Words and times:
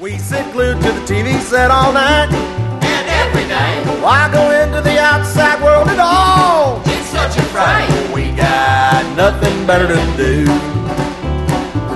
We 0.00 0.16
sit 0.18 0.52
glued 0.52 0.80
to 0.80 0.92
the 0.92 1.00
TV 1.00 1.38
set 1.40 1.70
all 1.70 1.92
night. 1.92 2.28
And 2.30 3.08
every 3.08 3.42
day, 3.48 4.00
Why 4.02 4.30
go 4.32 4.50
into 4.50 4.80
the 4.80 4.98
outside 5.00 5.62
world 5.62 5.88
at 5.88 5.98
all? 5.98 6.80
it's 6.86 7.06
such 7.06 7.36
a 7.36 7.42
fright. 7.50 7.88
We 8.14 8.30
got 8.36 9.04
nothing 9.16 9.66
better 9.66 9.88
to 9.88 10.16
do 10.16 10.44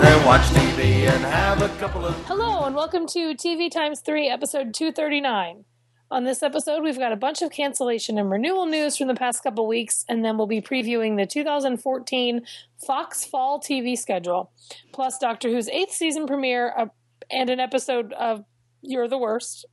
than 0.00 0.26
watch 0.26 0.42
TV 0.50 1.06
and 1.08 1.24
have 1.24 1.62
a 1.62 1.68
couple 1.78 2.04
of. 2.04 2.14
Hello, 2.26 2.64
and 2.64 2.74
welcome 2.74 3.06
to 3.08 3.34
TV 3.34 3.70
Times 3.70 4.00
3, 4.00 4.28
episode 4.28 4.74
239. 4.74 5.64
On 6.10 6.24
this 6.24 6.42
episode, 6.42 6.82
we've 6.82 6.98
got 6.98 7.12
a 7.12 7.16
bunch 7.16 7.40
of 7.40 7.50
cancellation 7.50 8.18
and 8.18 8.30
renewal 8.30 8.66
news 8.66 8.96
from 8.98 9.06
the 9.06 9.14
past 9.14 9.42
couple 9.42 9.66
weeks, 9.66 10.04
and 10.08 10.24
then 10.24 10.36
we'll 10.36 10.46
be 10.46 10.60
previewing 10.60 11.16
the 11.16 11.24
2014 11.26 12.42
Fox 12.84 13.24
Fall 13.24 13.60
TV 13.60 13.96
schedule, 13.96 14.50
plus 14.92 15.16
Doctor 15.18 15.48
Who's 15.48 15.68
eighth 15.68 15.92
season 15.92 16.26
premiere 16.26 16.74
uh, 16.76 16.86
and 17.30 17.50
an 17.50 17.60
episode 17.60 18.12
of 18.12 18.44
You're 18.80 19.08
the 19.08 19.18
Worst. 19.18 19.66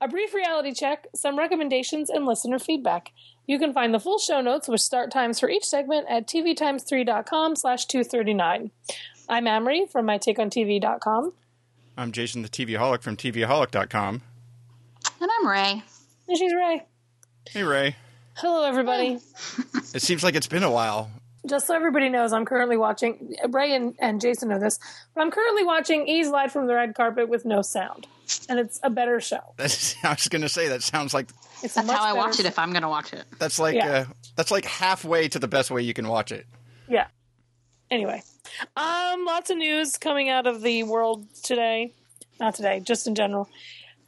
A 0.00 0.08
brief 0.08 0.34
reality 0.34 0.72
check, 0.72 1.06
some 1.14 1.36
recommendations, 1.38 2.10
and 2.10 2.26
listener 2.26 2.58
feedback. 2.58 3.10
You 3.46 3.58
can 3.58 3.72
find 3.72 3.92
the 3.92 3.98
full 3.98 4.18
show 4.18 4.40
notes 4.40 4.68
with 4.68 4.80
start 4.80 5.10
times 5.10 5.40
for 5.40 5.48
each 5.48 5.64
segment 5.64 6.06
at 6.08 6.28
tvtimes3.com 6.28 7.56
slash 7.56 7.86
239. 7.86 8.70
I'm 9.28 9.44
Amrie 9.46 9.90
from 9.90 10.06
mytakeontv.com. 10.06 11.32
I'm 11.96 12.12
Jason 12.12 12.42
the 12.42 12.48
TVaholic 12.48 13.02
from 13.02 13.16
TVaholic.com. 13.16 14.22
And 15.20 15.30
I'm 15.40 15.48
Rae. 15.48 15.82
And 16.28 16.38
she's 16.38 16.54
Rae. 16.54 16.82
Hey 17.50 17.62
Rae. 17.64 17.96
Hello, 18.36 18.64
everybody. 18.64 19.18
It 19.94 20.02
seems 20.02 20.22
like 20.22 20.34
it's 20.34 20.46
been 20.46 20.62
a 20.62 20.70
while. 20.70 21.10
Just 21.48 21.66
so 21.66 21.74
everybody 21.74 22.08
knows, 22.08 22.32
I'm 22.32 22.44
currently 22.44 22.76
watching. 22.76 23.34
Rae 23.50 23.74
and, 23.74 23.94
and 23.98 24.20
Jason 24.20 24.48
know 24.50 24.58
this, 24.58 24.78
but 25.14 25.22
I'm 25.22 25.30
currently 25.30 25.64
watching 25.64 26.06
E!'s 26.06 26.28
Live 26.28 26.52
from 26.52 26.66
the 26.66 26.74
Red 26.74 26.94
Carpet 26.94 27.28
with 27.28 27.44
no 27.44 27.62
sound, 27.62 28.06
and 28.48 28.58
it's 28.58 28.78
a 28.82 28.90
better 28.90 29.20
show. 29.20 29.40
That's, 29.56 29.94
I 30.04 30.10
was 30.10 30.28
going 30.28 30.42
to 30.42 30.48
say 30.48 30.68
that 30.68 30.82
sounds 30.82 31.14
like 31.14 31.28
It's 31.62 31.74
That's 31.74 31.86
much 31.86 31.96
how 31.96 32.04
I 32.04 32.12
better 32.12 32.18
watch 32.26 32.40
it 32.40 32.46
if 32.46 32.58
I'm 32.58 32.70
going 32.72 32.82
to 32.82 32.88
watch 32.88 33.12
it. 33.12 33.24
that's 33.38 33.58
like 33.58 33.74
Yeah. 33.74 33.88
uh, 33.88 34.04
that's 34.36 34.50
like 34.50 34.64
halfway 34.64 35.28
to 35.28 35.38
the 35.38 35.48
best 35.48 35.70
way 35.70 35.82
you 35.82 35.94
can 35.94 36.06
watch 36.08 36.30
it. 36.32 36.46
Yeah. 36.88 37.06
Anyway, 37.90 38.22
um, 38.76 39.24
lots 39.24 39.48
of 39.50 39.56
news 39.56 39.96
coming 39.96 40.28
out 40.28 40.46
of 40.46 40.60
the 40.62 40.82
world 40.82 41.26
today. 41.42 41.92
Not 42.38 42.54
today, 42.54 42.80
just 42.80 43.06
in 43.06 43.14
general. 43.14 43.48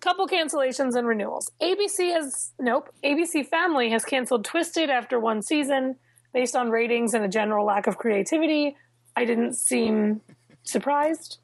Couple 0.01 0.27
cancellations 0.29 0.95
and 0.95 1.07
renewals. 1.07 1.51
ABC 1.61 2.13
has 2.13 2.53
nope. 2.59 2.89
ABC 3.05 3.47
Family 3.47 3.91
has 3.91 4.05
canceled 4.05 4.45
Twisted 4.45 4.89
after 4.91 5.19
one 5.19 5.43
season 5.43 5.97
based 6.33 6.55
on 6.57 6.71
ratings 6.71 7.15
and 7.15 7.25
a 7.25 7.29
general 7.29 7.65
lack 7.67 7.87
of 7.87 7.97
creativity. 7.99 8.77
I 9.17 9.25
didn't 9.25 9.55
seem 9.55 10.21
surprised. 10.63 11.39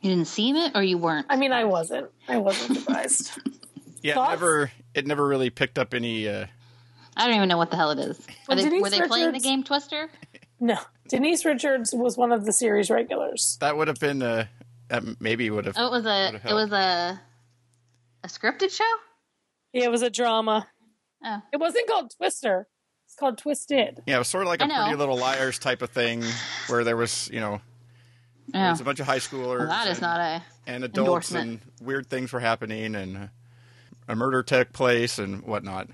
You 0.00 0.10
didn't 0.10 0.28
see 0.28 0.50
it 0.50 0.72
or 0.74 0.82
you 0.82 0.98
weren't? 0.98 1.26
I 1.28 1.36
mean, 1.36 1.52
I 1.52 1.64
wasn't. 1.64 2.10
I 2.28 2.38
wasn't 2.38 2.78
surprised. 2.78 3.32
Yeah, 4.02 4.12
it 4.12 4.14
Thoughts? 4.14 4.30
never 4.30 4.72
it 4.94 5.06
never 5.06 5.28
really 5.28 5.50
picked 5.50 5.78
up 5.78 5.92
any 5.92 6.26
uh 6.26 6.46
I 7.18 7.26
don't 7.26 7.36
even 7.36 7.50
know 7.50 7.58
what 7.58 7.70
the 7.70 7.76
hell 7.76 7.90
it 7.90 7.98
is. 7.98 8.18
Were 8.48 8.56
Well, 8.56 8.56
they, 8.70 8.80
were 8.80 8.88
they 8.88 9.02
playing 9.02 9.32
the 9.32 9.40
game 9.40 9.62
Twister? 9.62 10.08
no, 10.58 10.78
Denise 11.06 11.44
Richards 11.44 11.92
was 11.94 12.16
one 12.16 12.32
of 12.32 12.46
the 12.46 12.52
series 12.54 12.88
regulars. 12.88 13.58
that 13.60 13.76
would 13.76 13.88
have 13.88 14.00
been 14.00 14.22
uh 14.22 14.46
that 14.88 15.02
maybe 15.20 15.50
would 15.50 15.66
have 15.66 15.74
Oh, 15.76 15.88
it 15.88 15.90
was 15.90 16.06
a 16.06 16.40
it 16.48 16.54
was 16.54 16.72
a 16.72 17.20
a 18.24 18.26
scripted 18.28 18.70
show. 18.74 18.90
Yeah, 19.74 19.84
it 19.84 19.90
was 19.90 20.00
a 20.00 20.08
drama. 20.08 20.66
Oh, 21.22 21.42
It 21.52 21.58
wasn't 21.60 21.86
called 21.86 22.10
Twister. 22.16 22.68
It's 23.20 23.26
called 23.26 23.36
Twisted. 23.36 24.02
Yeah, 24.06 24.14
it 24.16 24.18
was 24.20 24.28
sort 24.28 24.44
of 24.44 24.48
like 24.48 24.62
a 24.62 24.64
I 24.64 24.66
know. 24.68 24.82
pretty 24.84 24.96
little 24.96 25.18
liars 25.18 25.58
type 25.58 25.82
of 25.82 25.90
thing 25.90 26.24
where 26.68 26.84
there 26.84 26.96
was, 26.96 27.28
you 27.30 27.38
know, 27.40 27.60
there 28.48 28.66
oh. 28.66 28.70
was 28.70 28.80
a 28.80 28.84
bunch 28.84 28.98
of 28.98 29.04
high 29.04 29.18
schoolers 29.18 29.58
Well, 29.58 29.66
that 29.68 29.88
is 29.88 29.98
and, 29.98 30.00
not 30.00 30.20
a. 30.20 30.42
and 30.66 30.84
adults 30.84 31.30
endorsement. 31.30 31.62
and 31.80 31.86
weird 31.86 32.06
things 32.08 32.32
were 32.32 32.40
happening 32.40 32.94
and 32.94 33.28
a 34.08 34.16
murder 34.16 34.42
took 34.42 34.72
place 34.72 35.18
and 35.18 35.42
whatnot. 35.42 35.88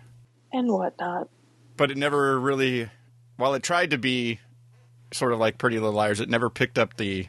And 0.53 0.69
whatnot. 0.73 1.29
but 1.77 1.91
it 1.91 1.97
never 1.97 2.39
really 2.39 2.91
while 3.39 3.55
it 3.55 3.65
tried 3.65 3.91
to 3.91 3.99
be 3.99 4.39
sort 5.13 5.33
of 5.33 5.41
like 5.41 5.59
pretty 5.59 5.81
little 5.81 5.95
liars 5.97 6.21
it 6.21 6.29
never 6.29 6.49
picked 6.49 6.79
up 6.79 6.97
the 6.97 7.27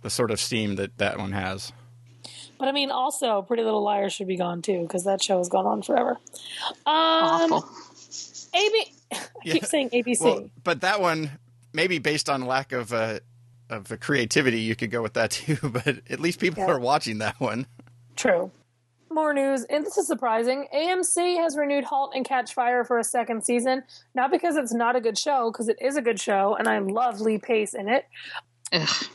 the 0.00 0.08
sort 0.08 0.30
of 0.30 0.40
steam 0.40 0.76
that 0.76 0.96
that 0.96 1.18
one 1.18 1.32
has 1.32 1.70
But 2.58 2.68
I 2.68 2.72
mean, 2.72 2.90
also, 2.90 3.42
Pretty 3.42 3.62
Little 3.62 3.82
Liars 3.84 4.14
should 4.14 4.26
be 4.26 4.36
gone 4.38 4.62
too 4.62 4.80
because 4.82 5.04
that 5.04 5.22
show 5.22 5.36
has 5.36 5.48
gone 5.50 5.66
on 5.66 5.82
forever. 5.82 6.18
Um, 6.86 7.52
Awful. 7.52 7.68
AB, 8.54 8.92
I 9.12 9.18
Yeah. 9.44 9.52
keep 9.54 9.64
saying 9.64 9.90
ABC. 9.90 10.20
well 10.20 10.50
but 10.64 10.80
that 10.82 11.00
one 11.00 11.30
maybe 11.72 11.98
based 11.98 12.28
on 12.28 12.42
lack 12.46 12.72
of 12.72 12.92
uh 12.92 13.20
of 13.70 13.88
the 13.88 13.96
creativity 13.96 14.60
you 14.60 14.74
could 14.76 14.90
go 14.90 15.02
with 15.02 15.14
that 15.14 15.30
too 15.38 15.56
but 15.62 15.86
at 16.10 16.20
least 16.20 16.40
people 16.40 16.62
Yeah. 16.64 16.70
are 16.72 16.78
watching 16.80 17.18
that 17.18 17.38
one 17.40 17.66
True. 18.16 18.50
More 19.10 19.32
news, 19.32 19.64
and 19.64 19.86
this 19.86 19.96
is 19.96 20.06
surprising. 20.06 20.66
AMC 20.74 21.38
has 21.38 21.56
renewed 21.56 21.84
*Halt 21.84 22.12
and 22.14 22.26
Catch 22.26 22.52
Fire* 22.52 22.84
for 22.84 22.98
a 22.98 23.04
second 23.04 23.42
season. 23.42 23.82
Not 24.14 24.30
because 24.30 24.56
it's 24.56 24.72
not 24.74 24.96
a 24.96 25.00
good 25.00 25.16
show, 25.16 25.50
because 25.50 25.68
it 25.68 25.78
is 25.80 25.96
a 25.96 26.02
good 26.02 26.20
show, 26.20 26.54
and 26.56 26.68
I 26.68 26.78
love 26.80 27.20
Lee 27.20 27.38
Pace 27.38 27.72
in 27.74 27.88
it. 27.88 28.04
Ugh. 28.72 28.88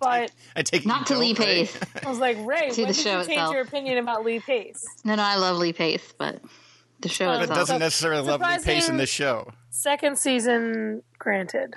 But 0.00 0.32
i 0.56 0.62
take 0.62 0.82
it 0.82 0.88
Not 0.88 1.06
to 1.08 1.16
Lee? 1.18 1.34
Pace. 1.34 1.76
I 2.04 2.08
was 2.08 2.18
like, 2.18 2.36
Rae, 2.44 2.70
To 2.70 2.82
when 2.82 2.88
the 2.88 2.94
did 2.94 2.96
show 2.96 3.10
you 3.20 3.24
change 3.26 3.28
itself. 3.30 3.52
your 3.52 3.62
opinion 3.62 3.98
about 3.98 4.24
Lee 4.24 4.40
Pace? 4.40 4.84
No, 5.04 5.14
no, 5.14 5.22
I 5.22 5.36
love 5.36 5.58
Lee 5.58 5.72
Pace, 5.72 6.12
but 6.16 6.40
the 7.02 7.08
show 7.08 7.28
Uh, 7.28 7.34
but 7.34 7.42
itself. 7.42 7.58
doesn't 7.58 7.78
necessarily 7.80 8.22
love 8.22 8.40
Lee 8.40 8.58
Pace 8.64 8.88
in 8.88 8.96
this 8.96 9.10
show 9.10 9.52
Second 9.70 10.18
season, 10.18 11.02
granted. 11.18 11.74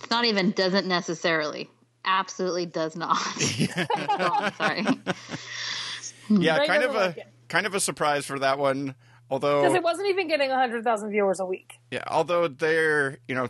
It's 0.00 0.10
not 0.10 0.24
even 0.26 0.50
doesn't 0.52 0.86
necessarily. 0.86 1.70
Absolutely 2.04 2.66
does 2.66 2.94
not. 2.96 3.16
oh, 3.18 4.50
sorry. 4.58 4.84
yeah 6.28 6.58
Ray 6.58 6.66
kind 6.66 6.82
of 6.82 6.94
a 6.94 6.98
like 6.98 7.26
kind 7.48 7.66
of 7.66 7.74
a 7.74 7.80
surprise 7.80 8.26
for 8.26 8.38
that 8.40 8.58
one 8.58 8.94
although 9.30 9.62
Because 9.62 9.74
it 9.76 9.82
wasn't 9.82 10.08
even 10.08 10.28
getting 10.28 10.50
100,000 10.50 11.10
viewers 11.10 11.40
a 11.40 11.46
week. 11.46 11.78
yeah 11.90 12.02
although 12.08 12.48
they're 12.48 13.18
you 13.28 13.34
know 13.34 13.48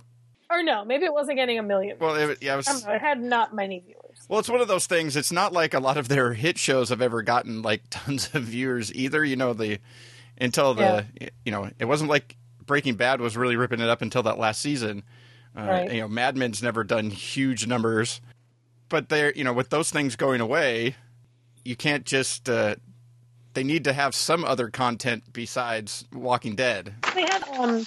Or 0.51 0.63
no, 0.63 0.85
maybe 0.85 1.05
it 1.05 1.13
wasn't 1.13 1.37
getting 1.39 1.59
a 1.59 1.63
million. 1.63 1.97
well 2.01 2.15
it, 2.15 2.39
yeah 2.43 2.55
it 2.55 2.57
was 2.59 2.69
I 2.69 2.73
don't 2.73 2.85
know. 2.87 2.93
It 2.95 3.01
had 3.01 3.23
not 3.23 3.55
many 3.55 3.81
viewers. 3.81 4.03
Well, 4.29 4.41
it's 4.41 4.49
one 4.49 4.61
of 4.61 4.67
those 4.69 4.87
things. 4.87 5.15
It's 5.17 5.31
not 5.31 5.53
like 5.53 5.73
a 5.75 5.79
lot 5.81 5.97
of 5.97 6.09
their 6.09 6.33
hit 6.33 6.59
shows 6.59 6.89
have 6.89 7.01
ever 7.03 7.23
gotten 7.23 7.63
like 7.63 7.83
tons 7.91 8.31
of 8.35 8.43
viewers 8.45 8.93
either. 8.95 9.25
You 9.25 9.37
know, 9.37 9.53
the 9.53 9.79
until 10.39 10.75
the 10.75 11.07
you 11.45 11.53
know 11.53 11.71
it 11.79 11.85
wasn't 11.87 12.11
like 12.11 12.37
Breaking 12.65 12.95
Bad 12.97 13.21
was 13.21 13.37
really 13.37 13.57
ripping 13.57 13.81
it 13.81 13.89
up 13.89 14.03
until 14.03 14.23
that 14.25 14.39
last 14.39 14.61
season. 14.61 15.03
Uh, 15.57 15.63
Right. 15.63 15.93
You 15.93 16.01
know, 16.03 16.09
Mad 16.09 16.37
Men's 16.37 16.63
never 16.63 16.85
done 16.85 17.11
huge 17.11 17.67
numbers, 17.67 18.21
but 18.89 19.09
they're 19.09 19.33
you 19.35 19.45
know 19.45 19.53
with 19.53 19.71
those 19.71 19.91
things 19.91 20.17
going 20.17 20.41
away, 20.41 20.97
you 21.65 21.77
can't 21.77 22.05
just. 22.05 22.49
Uh, 22.49 22.77
they 23.55 23.65
need 23.65 23.85
to 23.85 23.95
have 23.95 24.15
some 24.15 24.45
other 24.45 24.69
content 24.69 25.25
besides 25.33 26.05
Walking 26.13 26.57
Dead. 26.57 26.93
They 27.15 27.23
had 27.23 27.43
um, 27.59 27.87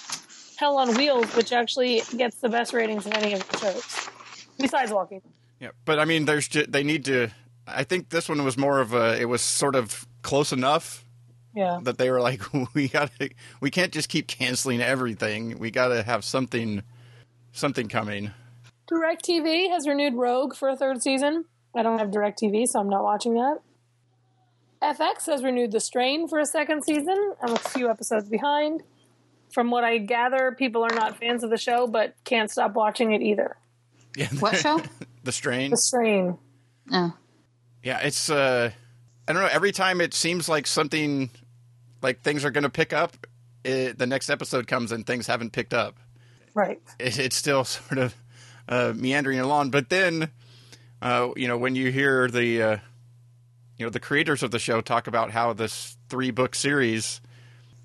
Hell 0.56 0.78
on 0.78 0.96
Wheels, 0.96 1.26
which 1.36 1.52
actually 1.52 2.02
gets 2.16 2.38
the 2.40 2.48
best 2.48 2.72
ratings 2.72 3.06
of 3.06 3.12
any 3.12 3.34
of 3.34 3.48
the 3.48 3.58
shows, 3.58 4.08
besides 4.58 4.90
Walking. 4.90 5.22
Yeah, 5.60 5.70
but 5.84 6.00
I 6.00 6.06
mean, 6.06 6.24
there's 6.24 6.48
ju- 6.48 6.66
they 6.68 6.82
need 6.82 7.04
to. 7.04 7.28
I 7.68 7.84
think 7.84 8.08
this 8.08 8.28
one 8.28 8.42
was 8.44 8.56
more 8.56 8.80
of 8.80 8.94
a. 8.94 9.16
It 9.20 9.26
was 9.26 9.42
sort 9.42 9.76
of 9.76 10.08
close 10.22 10.52
enough 10.52 11.04
Yeah. 11.54 11.80
that 11.82 11.98
they 11.98 12.10
were 12.10 12.20
like, 12.20 12.40
we 12.74 12.88
got 12.88 13.10
to, 13.18 13.30
we 13.60 13.70
can't 13.70 13.92
just 13.92 14.08
keep 14.08 14.26
canceling 14.28 14.80
everything. 14.80 15.58
We 15.58 15.70
got 15.70 15.88
to 15.88 16.02
have 16.02 16.24
something, 16.24 16.82
something 17.52 17.88
coming. 17.88 18.30
DirecTV 18.90 19.70
has 19.70 19.86
renewed 19.86 20.14
Rogue 20.14 20.54
for 20.54 20.68
a 20.68 20.76
third 20.76 21.02
season. 21.02 21.44
I 21.74 21.82
don't 21.82 21.98
have 21.98 22.10
DirecTV, 22.10 22.66
so 22.68 22.80
I'm 22.80 22.88
not 22.88 23.02
watching 23.04 23.34
that. 23.34 23.58
FX 24.82 25.26
has 25.26 25.42
renewed 25.44 25.72
The 25.72 25.80
Strain 25.80 26.26
for 26.26 26.38
a 26.38 26.46
second 26.46 26.82
season. 26.84 27.34
I'm 27.42 27.52
a 27.52 27.58
few 27.58 27.90
episodes 27.90 28.28
behind. 28.28 28.82
From 29.52 29.70
what 29.70 29.84
I 29.84 29.98
gather, 29.98 30.52
people 30.56 30.82
are 30.84 30.94
not 30.94 31.18
fans 31.18 31.42
of 31.44 31.50
the 31.50 31.58
show, 31.58 31.86
but 31.86 32.14
can't 32.24 32.50
stop 32.50 32.74
watching 32.74 33.12
it 33.12 33.20
either. 33.20 33.56
Yeah, 34.16 34.28
What 34.38 34.56
show? 34.56 34.80
the 35.24 35.32
strain. 35.32 35.70
The 35.70 35.76
Strain. 35.76 36.38
Oh. 36.92 37.12
Yeah, 37.82 37.98
it's. 38.00 38.30
uh 38.30 38.70
I 39.28 39.32
don't 39.32 39.42
know. 39.42 39.48
Every 39.52 39.70
time 39.70 40.00
it 40.00 40.12
seems 40.14 40.48
like 40.48 40.66
something, 40.66 41.30
like 42.02 42.22
things 42.22 42.44
are 42.44 42.50
going 42.50 42.64
to 42.64 42.70
pick 42.70 42.92
up, 42.92 43.26
it, 43.64 43.98
the 43.98 44.06
next 44.06 44.30
episode 44.30 44.66
comes 44.66 44.92
and 44.92 45.06
things 45.06 45.26
haven't 45.26 45.52
picked 45.52 45.74
up. 45.74 45.98
Right. 46.54 46.80
It, 46.98 47.18
it's 47.18 47.36
still 47.36 47.64
sort 47.64 47.98
of 47.98 48.14
uh, 48.68 48.92
meandering 48.94 49.40
along. 49.40 49.70
But 49.70 49.88
then, 49.88 50.30
uh, 51.02 51.30
you 51.36 51.48
know, 51.48 51.58
when 51.58 51.74
you 51.74 51.90
hear 51.90 52.28
the, 52.28 52.62
uh, 52.62 52.76
you 53.76 53.86
know, 53.86 53.90
the 53.90 54.00
creators 54.00 54.42
of 54.42 54.50
the 54.50 54.58
show 54.58 54.80
talk 54.80 55.06
about 55.06 55.30
how 55.30 55.52
this 55.52 55.96
three 56.08 56.30
book 56.30 56.54
series, 56.54 57.20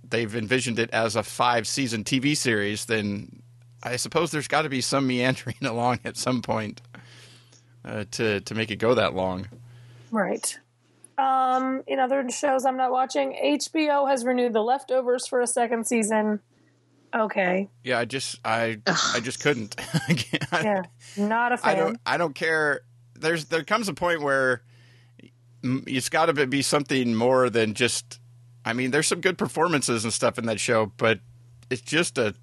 they've 0.10 0.36
envisioned 0.36 0.80
it 0.80 0.90
as 0.92 1.16
a 1.16 1.24
five 1.24 1.68
season 1.68 2.04
TV 2.04 2.36
series, 2.36 2.86
then 2.86 3.42
I 3.82 3.98
suppose 3.98 4.32
there's 4.32 4.48
got 4.48 4.64
to 4.64 4.70
be 4.70 4.82
some 4.82 5.08
meandering 5.08 5.58
along 5.62 6.00
at 6.04 6.18
some 6.18 6.42
point 6.42 6.82
uh, 7.86 8.06
to 8.12 8.42
to 8.42 8.56
make 8.56 8.72
it 8.72 8.78
go 8.78 8.96
that 8.96 9.14
long. 9.14 9.48
Right. 10.12 10.58
Um, 11.18 11.84
in 11.88 12.00
other 12.00 12.30
shows 12.30 12.66
I'm 12.66 12.78
not 12.78 12.92
watching, 12.92 13.38
HBO 13.42 14.10
has 14.10 14.26
renewed 14.26 14.54
The 14.54 14.62
Leftovers 14.62 15.28
for 15.28 15.42
a 15.42 15.48
second 15.48 15.88
season. 15.88 16.42
Okay. 17.14 17.70
Yeah, 17.84 18.00
I 18.00 18.06
just 18.06 18.40
I 18.44 18.80
I 18.88 19.22
just 19.22 19.40
couldn't. 19.42 19.76
I 20.52 20.62
Yeah. 20.62 20.82
Not 21.16 21.54
a 21.54 21.56
I 21.56 21.58
fan. 21.58 21.78
don't 21.78 22.00
I 22.06 22.18
don't 22.18 22.36
care. 22.36 22.82
There's 23.14 23.46
there 23.46 23.64
comes 23.64 23.88
a 23.88 23.94
point 23.94 24.22
where 24.22 24.64
it's 25.64 26.10
got 26.10 26.26
to 26.26 26.48
be 26.48 26.62
something 26.62 27.16
more 27.16 27.50
than 27.50 27.74
just. 27.74 28.20
I 28.66 28.74
mean, 28.74 28.92
there's 28.92 29.08
some 29.08 29.22
good 29.22 29.38
performances 29.38 30.04
and 30.04 30.12
stuff 30.12 30.38
in 30.38 30.48
that 30.48 30.60
show, 30.60 30.92
but 30.98 31.20
it's 31.70 31.82
just 31.82 32.18
a 32.18 32.36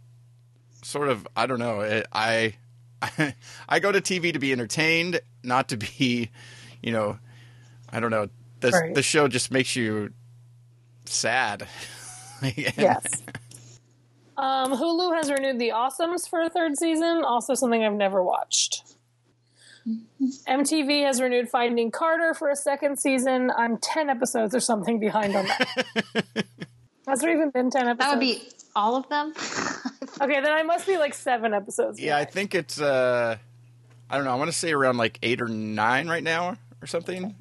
sort 0.83 1.09
of 1.09 1.27
I 1.37 1.47
don't 1.47 1.59
know. 1.59 1.81
It, 1.81 2.07
I 2.13 2.55
I 3.69 3.81
go 3.81 3.93
to 3.93 4.01
TV 4.01 4.33
to 4.33 4.39
be 4.39 4.53
entertained, 4.53 5.21
not 5.43 5.69
to 5.69 5.77
be, 5.77 6.31
you 6.83 6.93
know, 6.93 7.19
I 7.91 8.01
don't 8.01 8.11
know. 8.11 8.29
This 8.63 8.73
Right. 8.75 8.95
the 8.95 9.03
show 9.03 9.29
just 9.29 9.51
makes 9.51 9.77
you 9.77 10.13
sad. 11.05 11.67
Yes. 12.57 13.23
Um, 14.37 14.73
Hulu 14.73 15.15
has 15.15 15.31
renewed 15.31 15.61
The 15.61 15.69
Awesomes 15.69 16.29
for 16.29 16.41
a 16.43 16.51
third 16.51 16.77
season, 16.77 17.23
also 17.25 17.55
something 17.55 17.85
I've 17.85 17.93
never 17.93 18.21
watched. 18.21 18.83
MTV 20.49 21.05
has 21.05 21.21
renewed 21.21 21.49
Finding 21.49 21.93
Carter 21.93 22.35
for 22.35 22.49
a 22.51 22.57
second 22.57 22.99
season. 22.99 23.53
I'm 23.57 23.79
10 23.79 24.11
episodes 24.11 24.57
or 24.57 24.61
something 24.61 24.99
behind 24.99 25.37
on 25.37 25.47
that. 25.47 25.85
has 27.07 27.21
there 27.21 27.31
even 27.31 27.51
been 27.51 27.71
10 27.71 27.87
episodes? 27.89 27.99
That 27.99 28.11
would 28.15 28.21
be 28.21 28.43
all 28.75 28.97
of 28.97 29.09
them. 29.09 29.35
Okay, 30.21 30.41
then 30.41 30.53
I 30.53 30.63
must 30.63 30.87
be 30.87 30.99
like 30.99 31.15
seven 31.15 31.55
episodes. 31.55 31.99
Yeah, 31.99 32.17
I 32.19 32.25
think 32.27 32.55
it's 32.55 32.81
uh 32.81 33.37
I 34.11 34.17
don't 34.17 34.25
know, 34.25 34.31
I 34.33 34.35
want 34.35 34.51
to 34.53 34.57
say 34.57 34.73
around 34.73 34.99
like 34.99 35.19
8 35.23 35.41
or 35.41 35.49
9 35.49 36.09
right 36.09 36.23
now 36.23 36.57
or 36.83 36.87
something. 36.87 37.35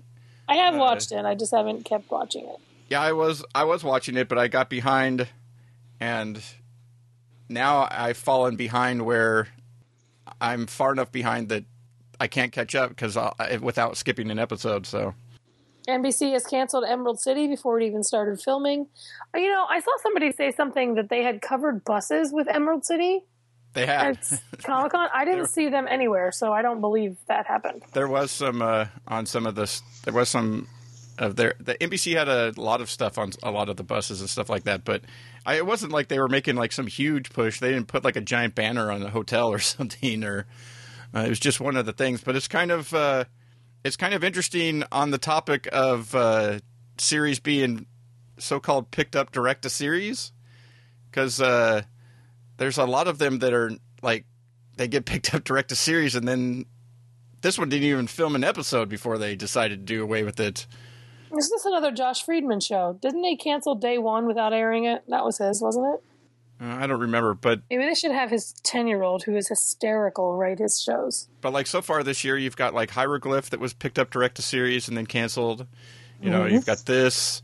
I 0.52 0.56
have 0.56 0.76
watched 0.76 1.14
it. 1.14 1.24
I 1.24 1.34
just 1.34 1.54
haven't 1.54 1.86
kept 1.86 2.12
watching 2.12 2.44
it. 2.46 2.58
Yeah, 2.90 3.00
I 3.00 3.14
was 3.14 3.44
I 3.56 3.64
was 3.64 3.86
watching 3.86 4.18
it, 4.18 4.28
but 4.28 4.38
I 4.38 4.50
got 4.50 4.70
behind 4.70 5.30
and 6.02 6.44
now 7.48 7.88
I've 7.90 8.18
fallen 8.18 8.58
behind 8.58 9.06
where 9.06 9.48
I'm 10.42 10.68
far 10.68 10.92
enough 10.92 11.10
behind 11.10 11.48
that 11.50 11.64
I 12.20 12.28
can't 12.28 12.52
catch 12.52 12.76
up 12.76 12.90
because 12.90 13.18
without 13.62 13.96
skipping 13.96 14.30
an 14.30 14.40
episode. 14.40 14.86
So 14.86 15.14
NBC 15.88 16.34
has 16.34 16.46
canceled 16.46 16.84
Emerald 16.84 17.22
City 17.22 17.48
before 17.48 17.80
it 17.80 17.86
even 17.86 18.04
started 18.04 18.42
filming. 18.42 18.88
Uh, 19.34 19.40
You 19.40 19.50
know, 19.50 19.66
I 19.70 19.80
saw 19.80 19.92
somebody 20.04 20.34
say 20.34 20.52
something 20.52 20.96
that 20.96 21.08
they 21.08 21.24
had 21.24 21.42
covered 21.42 21.86
buses 21.86 22.34
with 22.34 22.50
Emerald 22.50 22.86
City 22.86 23.24
they 23.74 23.86
had 23.86 24.20
Comic 24.64 24.92
Con. 24.92 25.10
I 25.14 25.26
didn't 25.26 25.48
see 25.48 25.70
them 25.70 25.88
anywhere, 25.90 26.32
so 26.32 26.52
I 26.52 26.62
don't 26.62 26.82
believe 26.82 27.18
that 27.28 27.46
happened. 27.46 27.84
there 27.94 28.08
was 28.08 28.32
some 28.32 28.62
uh, 28.62 28.86
on 29.08 29.26
some 29.26 29.46
of 29.46 29.56
this. 29.56 29.82
There 30.04 30.14
was 30.14 30.30
some 30.30 30.68
of 31.18 31.36
their 31.36 31.56
the 31.60 31.76
NBC 31.76 32.16
had 32.18 32.28
a 32.28 32.54
lot 32.60 32.82
of 32.82 32.90
stuff 32.90 33.18
on 33.18 33.32
a 33.44 33.52
lot 33.52 33.70
of 33.70 33.78
the 33.78 33.84
buses 33.84 34.22
and 34.22 34.30
stuff 34.30 34.50
like 34.50 34.64
that, 34.64 34.84
but. 34.84 35.04
I, 35.44 35.56
it 35.56 35.66
wasn't 35.66 35.92
like 35.92 36.08
they 36.08 36.20
were 36.20 36.28
making 36.30 36.56
like 36.56 36.72
some 36.72 36.86
huge 36.86 37.32
push. 37.32 37.60
They 37.60 37.72
didn't 37.72 37.88
put 37.88 38.04
like 38.04 38.16
a 38.16 38.22
giant 38.22 38.54
banner 38.54 38.92
on 38.92 39.02
the 39.02 39.10
hotel 39.10 39.52
or 39.52 39.58
something, 39.60 40.24
or 40.24 40.46
uh, 41.16 41.22
it 41.22 41.30
was 41.30 41.40
just 41.40 41.60
one 41.60 41.76
of 41.76 41.88
the 41.88 41.94
things. 41.94 42.22
But 42.22 42.36
it's 42.36 42.48
kind 42.48 42.70
of 42.70 42.94
uh, 42.94 43.26
it's 43.84 43.98
kind 43.98 44.14
of 44.14 44.24
interesting 44.24 44.84
on 44.92 45.12
the 45.12 45.18
topic 45.18 45.68
of 45.72 46.14
uh, 46.14 46.60
series 46.98 47.40
being 47.40 47.88
so-called 48.38 48.92
picked 48.92 49.16
up 49.16 49.32
direct 49.32 49.64
to 49.64 49.70
series 49.70 50.32
because 51.10 51.42
uh, 51.42 51.82
there's 52.62 52.78
a 52.78 52.86
lot 52.86 53.08
of 53.08 53.18
them 53.18 53.40
that 53.40 53.54
are 53.54 53.72
like 54.04 54.24
they 54.78 54.88
get 54.88 55.06
picked 55.06 55.34
up 55.34 55.44
direct 55.44 55.70
to 55.70 55.76
series, 55.76 56.14
and 56.14 56.28
then 56.28 56.66
this 57.42 57.58
one 57.58 57.70
didn't 57.70 57.88
even 57.88 58.06
film 58.06 58.36
an 58.36 58.44
episode 58.44 58.88
before 58.88 59.18
they 59.18 59.36
decided 59.36 59.80
to 59.88 59.94
do 59.94 60.04
away 60.04 60.24
with 60.24 60.40
it. 60.40 60.68
Is 61.36 61.50
this 61.50 61.66
another 61.66 61.92
Josh 61.92 62.24
Friedman 62.24 62.60
show? 62.60 63.00
Didn't 63.02 63.24
they 63.24 63.36
cancel 63.36 63.74
day 63.74 63.98
one 63.98 64.28
without 64.28 64.54
airing 64.54 64.86
it? 64.86 65.02
That 65.08 65.26
was 65.26 65.40
his, 65.40 65.60
wasn't 65.60 65.96
it? 65.96 66.04
Uh, 66.64 66.76
I 66.76 66.86
don't 66.86 67.00
remember, 67.00 67.34
but 67.34 67.62
Maybe 67.72 67.84
they 67.84 67.96
should 67.96 68.12
have 68.12 68.30
his 68.30 68.54
10 68.62 68.86
year 68.88 69.02
old 69.02 69.24
who 69.24 69.36
is 69.36 69.48
hysterical 69.48 70.36
write 70.36 70.60
his 70.60 70.80
shows. 70.80 71.30
but 71.42 71.54
like 71.54 71.66
so 71.66 71.82
far 71.82 72.04
this 72.04 72.24
year, 72.24 72.38
you've 72.38 72.58
got 72.58 72.76
like 72.76 72.92
Hieroglyph 72.92 73.50
that 73.50 73.60
was 73.60 73.74
picked 73.74 73.98
up 73.98 74.12
direct 74.12 74.36
to 74.36 74.44
series 74.44 74.88
and 74.88 74.96
then 74.96 75.08
canceled. 75.08 75.66
You 76.22 76.30
know, 76.30 76.46
you've 76.46 76.68
got 76.68 76.86
this, 76.86 77.42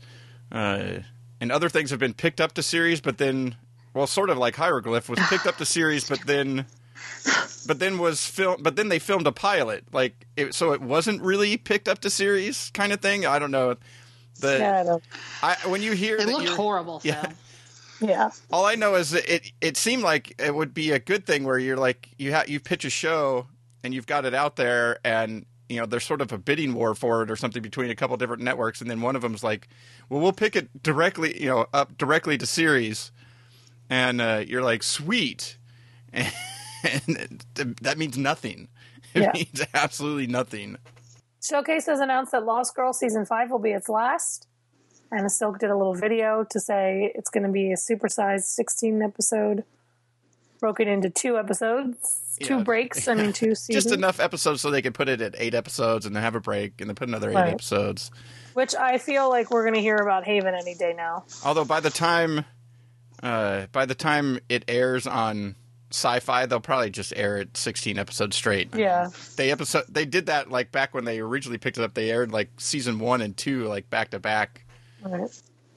uh, 0.52 1.00
and 1.40 1.50
other 1.50 1.68
things 1.68 1.90
have 1.90 1.98
been 1.98 2.14
picked 2.14 2.40
up 2.40 2.52
to 2.52 2.62
series, 2.62 3.00
but 3.00 3.18
then, 3.18 3.56
well, 3.98 4.06
sort 4.06 4.30
of 4.30 4.38
like 4.38 4.56
Hieroglyph 4.56 5.08
was 5.08 5.18
picked 5.28 5.46
up 5.46 5.58
the 5.58 5.66
series, 5.66 6.08
but 6.08 6.20
then, 6.26 6.64
but 7.66 7.78
then 7.78 7.98
was 7.98 8.24
film, 8.26 8.62
but 8.62 8.76
then 8.76 8.88
they 8.88 8.98
filmed 8.98 9.26
a 9.26 9.32
pilot, 9.32 9.84
like 9.92 10.26
it, 10.36 10.54
so 10.54 10.72
it 10.72 10.80
wasn't 10.80 11.20
really 11.22 11.56
picked 11.56 11.88
up 11.88 11.98
to 12.00 12.10
series 12.10 12.70
kind 12.74 12.92
of 12.92 13.00
thing. 13.00 13.26
I 13.26 13.38
don't 13.38 13.50
know. 13.50 13.76
The 14.40 14.58
Yeah, 14.58 14.80
I 14.80 14.82
know. 14.84 15.00
I, 15.42 15.56
when 15.68 15.82
you 15.82 15.92
hear 15.92 16.16
It 16.16 16.26
looked 16.28 16.44
you're- 16.44 16.56
horrible. 16.56 17.00
Phil. 17.00 17.12
Yeah. 17.12 17.32
Yeah. 18.00 18.30
all 18.52 18.64
I 18.64 18.76
know 18.76 18.94
is 18.94 19.10
that 19.10 19.28
it 19.28 19.50
it 19.60 19.76
seemed 19.76 20.04
like 20.04 20.40
it 20.40 20.54
would 20.54 20.72
be 20.72 20.92
a 20.92 21.00
good 21.00 21.26
thing 21.26 21.42
where 21.42 21.58
you're 21.58 21.76
like 21.76 22.08
you 22.16 22.32
ha- 22.32 22.44
you 22.46 22.60
pitch 22.60 22.84
a 22.84 22.90
show 22.90 23.48
and 23.82 23.92
you've 23.92 24.06
got 24.06 24.24
it 24.24 24.34
out 24.34 24.54
there 24.54 25.00
and 25.04 25.44
you 25.68 25.80
know 25.80 25.86
there's 25.86 26.04
sort 26.04 26.20
of 26.20 26.30
a 26.30 26.38
bidding 26.38 26.74
war 26.74 26.94
for 26.94 27.24
it 27.24 27.30
or 27.32 27.34
something 27.34 27.60
between 27.60 27.90
a 27.90 27.96
couple 27.96 28.16
different 28.16 28.40
networks 28.44 28.80
and 28.80 28.88
then 28.88 29.00
one 29.00 29.16
of 29.16 29.22
them's 29.22 29.42
like 29.42 29.66
well 30.08 30.20
we'll 30.20 30.32
pick 30.32 30.54
it 30.54 30.80
directly 30.80 31.42
you 31.42 31.48
know 31.48 31.66
up 31.74 31.98
directly 31.98 32.38
to 32.38 32.46
series 32.46 33.10
and 33.90 34.20
uh, 34.20 34.42
you're 34.46 34.62
like 34.62 34.82
sweet 34.82 35.56
and, 36.12 37.44
that 37.82 37.96
means 37.98 38.16
nothing 38.18 38.68
it 39.14 39.22
Yeah. 39.22 39.32
means 39.34 39.62
absolutely 39.74 40.26
nothing 40.26 40.76
Showcase 41.42 41.86
has 41.86 42.00
announced 42.00 42.32
that 42.32 42.44
Lost 42.44 42.74
Girl 42.74 42.92
season 42.92 43.24
five 43.24 43.50
will 43.50 43.60
be 43.60 43.70
its 43.70 43.88
last. 43.88 44.48
Anna 45.12 45.30
Silk 45.30 45.60
did 45.60 45.70
a 45.70 45.76
little 45.76 45.94
video 45.94 46.44
to 46.50 46.60
say 46.60 47.12
it's 47.14 47.30
going 47.30 47.44
to 47.44 47.48
be 47.52 47.70
a 47.72 47.76
supersized 47.76 48.42
16 48.42 49.00
episode, 49.02 49.62
broken 50.60 50.88
into 50.88 51.08
two 51.08 51.38
episodes, 51.38 52.36
two 52.42 52.56
Yeah. 52.56 52.62
breaks. 52.64 53.06
I 53.06 53.14
mean, 53.14 53.32
two 53.32 53.54
seasons. 53.54 53.84
just 53.84 53.94
enough 53.94 54.18
episodes 54.18 54.60
so 54.60 54.70
they 54.72 54.82
could 54.82 54.94
put 54.94 55.08
it 55.08 55.20
at 55.22 55.36
eight 55.38 55.54
episodes 55.54 56.04
and 56.06 56.14
then 56.14 56.24
have 56.24 56.34
a 56.34 56.40
break 56.40 56.80
and 56.80 56.90
then 56.90 56.96
put 56.96 57.06
another 57.08 57.30
eight 57.30 57.36
Right. 57.36 57.52
episodes 57.54 58.10
Which 58.54 58.74
I 58.74 58.98
feel 58.98 59.30
like 59.30 59.50
we're 59.52 59.62
going 59.62 59.76
to 59.76 59.80
hear 59.80 59.96
about 59.96 60.24
Haven 60.24 60.54
any 60.54 60.74
day 60.74 60.92
now. 60.94 61.24
Although 61.44 61.64
by 61.64 61.78
the 61.80 61.90
time, 61.90 62.44
uh, 63.22 63.66
by 63.72 63.86
the 63.86 63.94
time 63.94 64.38
it 64.48 64.64
airs 64.68 65.06
on 65.06 65.56
Sci-Fi, 65.90 66.46
they'll 66.46 66.60
probably 66.60 66.90
just 66.90 67.12
air 67.16 67.38
it 67.38 67.56
16 67.56 67.98
episodes 67.98 68.36
straight. 68.36 68.74
Yeah. 68.74 69.08
They 69.36 69.50
episode 69.50 69.84
they 69.88 70.04
did 70.04 70.26
that 70.26 70.50
like 70.50 70.70
back 70.70 70.94
when 70.94 71.04
they 71.04 71.20
originally 71.20 71.58
picked 71.58 71.78
it 71.78 71.84
up. 71.84 71.94
They 71.94 72.10
aired 72.10 72.32
like 72.32 72.50
season 72.58 72.98
one 72.98 73.20
and 73.20 73.36
two 73.36 73.64
like 73.64 73.88
back 73.90 74.10
to 74.10 74.18
back. 74.18 74.64
Right. 75.02 75.30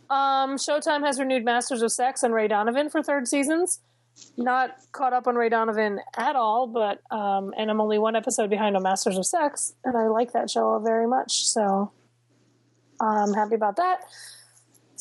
Um, 0.09 0.57
Showtime 0.57 1.05
has 1.05 1.19
renewed 1.19 1.45
Masters 1.45 1.81
of 1.81 1.91
Sex 1.91 2.23
and 2.23 2.33
Ray 2.33 2.49
Donovan 2.49 2.89
for 2.89 3.01
third 3.01 3.27
seasons. 3.27 3.79
Not 4.35 4.71
caught 4.91 5.13
up 5.13 5.25
on 5.25 5.35
Ray 5.35 5.47
Donovan 5.47 5.99
at 6.17 6.35
all, 6.35 6.67
but 6.67 7.01
um, 7.15 7.53
and 7.57 7.71
I'm 7.71 7.79
only 7.79 7.97
one 7.97 8.17
episode 8.17 8.49
behind 8.49 8.75
on 8.75 8.83
Masters 8.83 9.17
of 9.17 9.25
Sex, 9.25 9.73
and 9.85 9.95
I 9.97 10.07
like 10.07 10.33
that 10.33 10.49
show 10.49 10.77
very 10.79 11.07
much. 11.07 11.45
So 11.45 11.91
I'm 12.99 13.33
happy 13.33 13.55
about 13.55 13.77
that. 13.77 14.01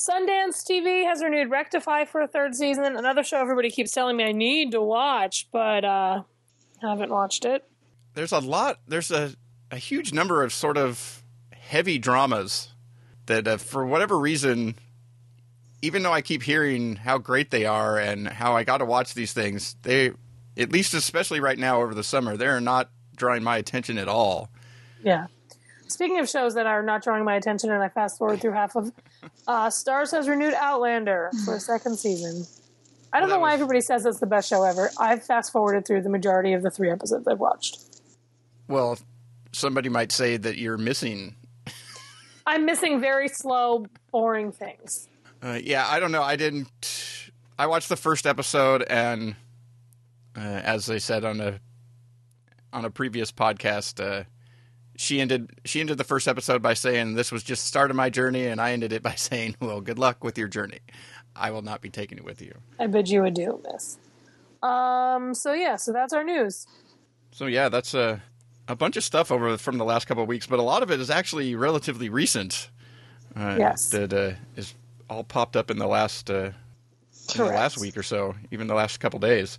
Sundance 0.00 0.64
TV 0.64 1.04
has 1.04 1.23
renewed 1.23 1.50
Rectify 1.50 2.07
for 2.07 2.23
a 2.23 2.26
third 2.26 2.54
season. 2.54 2.97
Another 2.97 3.23
show 3.23 3.38
everybody 3.38 3.71
keeps 3.71 3.92
telling 3.92 4.16
me 4.16 4.25
I 4.25 4.33
need 4.33 4.71
to 4.71 4.80
watch, 4.80 5.49
but 5.52 5.85
uh, 5.85 6.23
haven't 6.80 7.11
watched 7.11 7.45
it. 7.45 7.64
There's 8.14 8.33
a 8.33 8.38
lot. 8.38 8.80
There's 8.88 9.11
a 9.11 9.35
a 9.71 9.76
huge 9.76 10.12
number 10.12 10.42
of 10.42 10.52
sort 10.52 10.76
of 10.76 11.23
heavy 11.52 11.99
dramas 11.99 12.71
that, 13.26 13.47
uh, 13.47 13.57
for 13.57 13.87
whatever 13.87 14.19
reason, 14.19 14.75
even 15.83 16.02
though 16.02 16.12
I 16.12 16.23
keep 16.23 16.42
hearing 16.42 16.97
how 16.97 17.19
great 17.19 17.50
they 17.50 17.64
are 17.66 17.99
and 17.99 18.26
how 18.26 18.57
I 18.57 18.64
got 18.64 18.78
to 18.78 18.85
watch 18.85 19.14
these 19.14 19.33
things, 19.33 19.76
they, 19.83 20.11
at 20.57 20.73
least 20.73 20.95
especially 20.95 21.40
right 21.40 21.59
now 21.59 21.80
over 21.83 21.95
the 21.95 22.02
summer, 22.02 22.37
they're 22.37 22.61
not 22.61 22.90
drawing 23.16 23.42
my 23.42 23.57
attention 23.59 23.99
at 23.99 24.09
all. 24.09 24.50
Yeah. 25.04 25.26
Speaking 25.91 26.19
of 26.19 26.29
shows 26.29 26.55
that 26.55 26.67
are 26.67 26.83
not 26.83 27.03
drawing 27.03 27.25
my 27.25 27.35
attention, 27.35 27.71
and 27.71 27.83
I 27.83 27.89
fast 27.89 28.19
forward 28.19 28.41
through 28.41 28.53
half 28.53 28.77
of, 28.77 28.93
uh, 29.47 29.69
Starz 29.69 30.13
has 30.13 30.29
renewed 30.29 30.55
Outlander 30.55 31.31
for 31.45 31.55
a 31.57 31.61
second 31.61 31.99
season. 31.99 32.47
I 33.13 33.19
don't 33.19 33.29
Well, 33.29 33.39
know 33.39 33.43
why 33.43 33.53
was- 33.53 33.55
everybody 33.63 33.81
says 33.81 34.07
it's 34.07 34.21
the 34.21 34.27
best 34.27 34.49
show 34.49 34.63
ever. 34.63 34.91
I've 34.99 35.25
fast 35.25 35.51
forwarded 35.53 35.85
through 35.87 36.03
the 36.03 36.09
majority 36.09 36.53
of 36.53 36.63
the 36.63 36.71
three 36.71 36.91
episodes 36.91 37.27
I've 37.27 37.41
watched. 37.41 37.81
Well, 38.69 38.99
somebody 39.53 39.89
might 39.89 40.13
say 40.13 40.37
that 40.37 40.59
you're 40.59 40.79
missing. 40.79 41.35
I'm 42.47 42.65
missing 42.65 43.01
very 43.01 43.29
slow, 43.29 43.87
boring 44.13 44.53
things. 44.53 45.09
Uh, 45.43 45.59
yeah, 45.63 45.87
I 45.89 45.99
don't 45.99 46.13
know. 46.13 46.23
I 46.23 46.37
didn't. 46.37 47.31
I 47.59 47.67
watched 47.67 47.89
the 47.89 47.97
first 47.97 48.27
episode, 48.27 48.83
and 48.89 49.35
uh, 50.37 50.41
as 50.41 50.89
I 50.89 50.99
said 50.99 51.25
on 51.25 51.41
a 51.41 51.61
on 52.73 52.85
a 52.85 52.91
previous 52.91 53.33
podcast, 53.33 54.01
uh, 54.01 54.25
she 55.00 55.19
ended 55.19 55.49
she 55.64 55.80
ended 55.80 55.97
the 55.97 56.04
first 56.04 56.28
episode 56.28 56.61
by 56.61 56.75
saying 56.75 57.14
this 57.14 57.33
was 57.33 57.42
just 57.42 57.62
the 57.62 57.69
start 57.69 57.88
of 57.90 57.97
my 57.97 58.11
journey, 58.11 58.47
and 58.47 58.61
I 58.61 58.73
ended 58.73 58.92
it 58.92 59.02
by 59.02 59.14
saying, 59.16 59.57
"Well, 59.59 59.80
good 59.80 59.99
luck 59.99 60.23
with 60.23 60.37
your 60.37 60.47
journey. 60.47 60.80
I 61.35 61.50
will 61.52 61.62
not 61.62 61.80
be 61.80 61.88
taking 61.88 62.19
it 62.19 62.25
with 62.25 62.42
you." 62.42 62.52
I 62.78 62.87
bid 62.87 63.09
you 63.09 63.25
adieu, 63.25 63.62
miss. 63.73 63.97
Um. 64.62 65.33
So 65.33 65.54
yeah. 65.54 65.76
So 65.76 65.92
that's 65.92 66.12
our 66.12 66.23
news. 66.23 66.66
So 67.33 67.47
yeah, 67.47 67.71
that's 67.71 67.95
a 67.95 68.23
a 68.69 68.76
bunch 68.76 68.99
of 68.99 69.02
stuff 69.02 69.33
over 69.33 69.57
from 69.57 69.78
the 69.78 69.87
last 69.87 70.07
couple 70.07 70.23
of 70.23 70.28
weeks, 70.28 70.47
but 70.47 70.59
a 70.59 70.62
lot 70.62 70.83
of 70.83 70.90
it 70.90 71.00
is 71.00 71.09
actually 71.09 71.54
relatively 71.54 72.11
recent. 72.11 72.69
Uh, 73.35 73.57
Yes. 73.59 73.88
that 73.90 74.12
uh, 74.12 74.33
is 74.57 74.75
all 75.09 75.25
popped 75.25 75.57
up 75.57 75.71
in 75.71 75.78
the 75.78 75.87
last 75.87 76.28
uh, 76.30 76.50
in 77.35 77.38
the 77.38 77.45
last 77.47 77.78
week 77.78 77.97
or 77.97 78.02
so, 78.02 78.35
even 78.50 78.66
the 78.66 78.75
last 78.75 79.00
couple 79.00 79.19
days. 79.19 79.59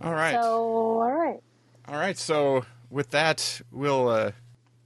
All 0.00 0.12
right, 0.12 0.32
So 0.34 0.42
all 0.42 1.12
right. 1.12 1.40
all 1.86 1.94
right. 1.96 2.18
So 2.18 2.64
with 2.90 3.10
that, 3.10 3.60
we'll 3.70 4.08
uh, 4.08 4.32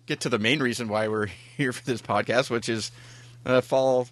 get 0.07 0.21
to 0.21 0.28
the 0.28 0.38
main 0.38 0.61
reason 0.61 0.88
why 0.88 1.09
we're 1.09 1.26
here 1.57 1.73
for 1.73 1.85
this 1.85 2.02
podcast, 2.02 2.50
which 2.50 2.69
is 2.69 2.90
uh, 3.45 3.61
fall, 3.61 4.09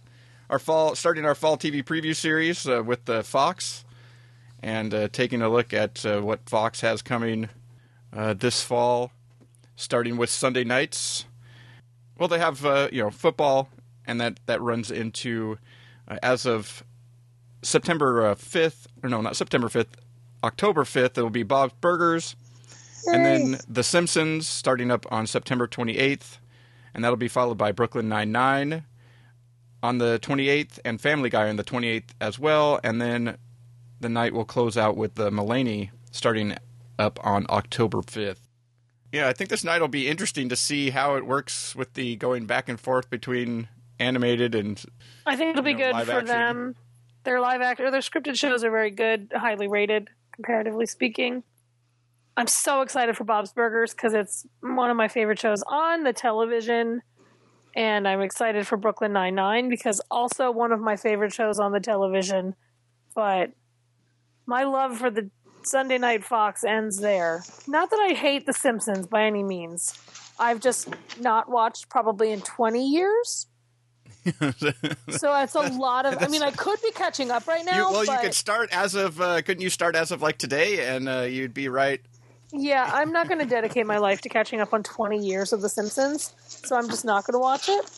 our 0.48 0.58
fall, 0.58 0.94
starting 0.94 1.24
our 1.24 1.34
fall 1.34 1.56
TV 1.56 1.82
preview 1.82 2.14
series 2.14 2.66
uh, 2.66 2.82
with 2.84 3.04
the 3.04 3.22
Fox, 3.22 3.84
and 4.62 4.92
uh, 4.94 5.08
taking 5.08 5.42
a 5.42 5.48
look 5.48 5.72
at 5.72 6.04
uh, 6.04 6.20
what 6.20 6.48
Fox 6.48 6.80
has 6.80 7.02
coming 7.02 7.48
uh, 8.12 8.34
this 8.34 8.62
fall, 8.62 9.12
starting 9.76 10.16
with 10.16 10.30
Sunday 10.30 10.64
nights. 10.64 11.26
Well, 12.18 12.28
they 12.28 12.38
have 12.38 12.64
uh, 12.64 12.88
you 12.90 13.02
know 13.02 13.10
football, 13.10 13.68
and 14.06 14.20
that 14.20 14.40
that 14.46 14.60
runs 14.60 14.90
into 14.90 15.58
as 16.22 16.46
of 16.46 16.82
September 17.62 18.34
fifth, 18.34 18.86
or 19.02 19.08
no, 19.08 19.20
not 19.20 19.36
September 19.36 19.68
fifth, 19.68 19.96
October 20.42 20.84
fifth. 20.84 21.18
It 21.18 21.22
will 21.22 21.30
be 21.30 21.42
Bob's 21.42 21.74
Burgers. 21.80 22.34
And 23.12 23.24
then 23.24 23.60
The 23.68 23.82
Simpsons 23.82 24.46
starting 24.46 24.90
up 24.90 25.06
on 25.10 25.26
September 25.26 25.66
28th, 25.66 26.38
and 26.94 27.04
that'll 27.04 27.16
be 27.16 27.28
followed 27.28 27.58
by 27.58 27.72
Brooklyn 27.72 28.08
Nine-Nine 28.08 28.84
on 29.82 29.98
the 29.98 30.18
28th 30.20 30.78
and 30.84 31.00
Family 31.00 31.30
Guy 31.30 31.48
on 31.48 31.56
the 31.56 31.64
28th 31.64 32.10
as 32.20 32.38
well. 32.38 32.80
And 32.82 33.00
then 33.00 33.38
the 34.00 34.08
night 34.08 34.32
will 34.32 34.44
close 34.44 34.76
out 34.76 34.96
with 34.96 35.14
the 35.14 35.30
Mulaney 35.30 35.90
starting 36.10 36.56
up 36.98 37.18
on 37.24 37.46
October 37.48 37.98
5th. 37.98 38.38
Yeah, 39.12 39.28
I 39.28 39.32
think 39.32 39.48
this 39.48 39.64
night 39.64 39.80
will 39.80 39.88
be 39.88 40.08
interesting 40.08 40.48
to 40.50 40.56
see 40.56 40.90
how 40.90 41.14
it 41.14 41.24
works 41.24 41.74
with 41.74 41.94
the 41.94 42.16
going 42.16 42.46
back 42.46 42.68
and 42.68 42.78
forth 42.78 43.08
between 43.08 43.68
animated 43.98 44.54
and. 44.54 44.82
I 45.24 45.36
think 45.36 45.50
it'll 45.50 45.62
be 45.62 45.72
know, 45.72 45.92
good 45.92 46.06
for 46.06 46.12
action. 46.12 46.26
them. 46.26 46.76
Their 47.24 47.40
live 47.40 47.60
act 47.62 47.80
or 47.80 47.90
their 47.90 48.00
scripted 48.00 48.38
shows 48.38 48.64
are 48.64 48.70
very 48.70 48.90
good, 48.90 49.32
highly 49.34 49.66
rated, 49.66 50.08
comparatively 50.32 50.86
speaking. 50.86 51.42
I'm 52.38 52.46
so 52.46 52.82
excited 52.82 53.16
for 53.16 53.24
Bob's 53.24 53.52
Burgers 53.52 53.92
because 53.92 54.14
it's 54.14 54.46
one 54.60 54.90
of 54.90 54.96
my 54.96 55.08
favorite 55.08 55.40
shows 55.40 55.64
on 55.66 56.04
the 56.04 56.12
television, 56.12 57.02
and 57.74 58.06
I'm 58.06 58.20
excited 58.20 58.64
for 58.64 58.76
Brooklyn 58.76 59.12
Nine 59.12 59.34
Nine 59.34 59.68
because 59.68 60.00
also 60.08 60.52
one 60.52 60.70
of 60.70 60.78
my 60.78 60.94
favorite 60.94 61.32
shows 61.32 61.58
on 61.58 61.72
the 61.72 61.80
television. 61.80 62.54
But 63.12 63.50
my 64.46 64.62
love 64.62 64.98
for 64.98 65.10
the 65.10 65.28
Sunday 65.64 65.98
Night 65.98 66.22
Fox 66.22 66.62
ends 66.62 66.98
there. 66.98 67.42
Not 67.66 67.90
that 67.90 67.98
I 67.98 68.14
hate 68.14 68.46
The 68.46 68.52
Simpsons 68.52 69.08
by 69.08 69.24
any 69.24 69.42
means. 69.42 69.98
I've 70.38 70.60
just 70.60 70.90
not 71.20 71.50
watched 71.50 71.88
probably 71.88 72.30
in 72.30 72.40
20 72.40 72.88
years. 72.88 73.48
So 75.10 75.34
it's 75.36 75.54
a 75.54 75.60
lot 75.60 76.04
of. 76.04 76.22
I 76.22 76.28
mean, 76.28 76.42
I 76.42 76.50
could 76.50 76.80
be 76.82 76.90
catching 76.92 77.30
up 77.30 77.46
right 77.46 77.64
now. 77.64 77.88
You, 77.88 77.92
well, 77.92 78.06
but 78.06 78.12
you 78.12 78.18
could 78.20 78.34
start 78.34 78.68
as 78.72 78.94
of 78.94 79.20
uh, 79.20 79.40
couldn't 79.40 79.62
you 79.62 79.70
start 79.70 79.96
as 79.96 80.10
of 80.10 80.20
like 80.20 80.36
today, 80.36 80.86
and 80.86 81.08
uh, 81.08 81.20
you'd 81.20 81.54
be 81.54 81.68
right. 81.68 82.00
Yeah, 82.52 82.90
I'm 82.92 83.12
not 83.12 83.28
going 83.28 83.40
to 83.40 83.46
dedicate 83.46 83.86
my 83.86 83.98
life 83.98 84.20
to 84.22 84.28
catching 84.28 84.60
up 84.60 84.72
on 84.72 84.82
20 84.82 85.18
years 85.18 85.52
of 85.52 85.60
The 85.60 85.68
Simpsons. 85.68 86.34
So 86.46 86.76
I'm 86.76 86.88
just 86.88 87.04
not 87.04 87.24
going 87.24 87.34
to 87.34 87.38
watch 87.38 87.68
it. 87.68 87.90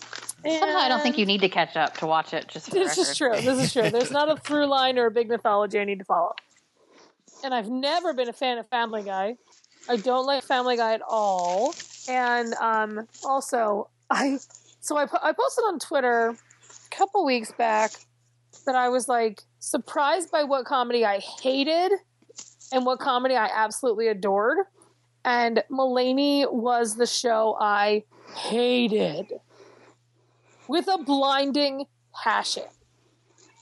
And 0.44 0.58
Somehow 0.58 0.78
I 0.78 0.88
don't 0.88 1.02
think 1.02 1.18
you 1.18 1.26
need 1.26 1.42
to 1.42 1.48
catch 1.48 1.76
up 1.76 1.96
to 1.98 2.06
watch 2.06 2.32
it. 2.32 2.48
Just 2.48 2.70
This 2.70 2.98
is 2.98 3.16
true. 3.16 3.32
This 3.32 3.62
is 3.62 3.72
true. 3.72 3.90
There's 3.90 4.10
not 4.10 4.30
a 4.30 4.36
through 4.36 4.66
line 4.66 4.98
or 4.98 5.06
a 5.06 5.10
big 5.10 5.28
mythology 5.28 5.78
I 5.78 5.84
need 5.84 5.98
to 5.98 6.04
follow. 6.04 6.34
And 7.44 7.54
I've 7.54 7.68
never 7.68 8.12
been 8.12 8.28
a 8.28 8.32
fan 8.32 8.58
of 8.58 8.68
Family 8.68 9.02
Guy. 9.02 9.36
I 9.88 9.96
don't 9.96 10.26
like 10.26 10.42
Family 10.42 10.76
Guy 10.76 10.94
at 10.94 11.02
all. 11.06 11.74
And 12.08 12.54
um, 12.54 13.06
also, 13.24 13.88
I 14.10 14.38
so 14.80 14.96
I, 14.96 15.02
I 15.02 15.32
posted 15.32 15.64
on 15.68 15.78
Twitter 15.78 16.30
a 16.30 16.96
couple 16.96 17.24
weeks 17.24 17.52
back 17.52 17.92
that 18.66 18.74
I 18.74 18.88
was 18.88 19.08
like 19.08 19.42
surprised 19.58 20.30
by 20.30 20.44
what 20.44 20.64
comedy 20.64 21.04
I 21.04 21.18
hated 21.18 21.92
and 22.72 22.86
what 22.86 22.98
comedy 22.98 23.36
I 23.36 23.50
absolutely 23.52 24.08
adored. 24.08 24.58
And 25.24 25.62
Mulaney 25.70 26.50
was 26.50 26.96
the 26.96 27.06
show 27.06 27.56
I 27.60 28.04
hated 28.34 29.26
with 30.68 30.88
a 30.88 30.98
blinding 30.98 31.86
passion. 32.14 32.64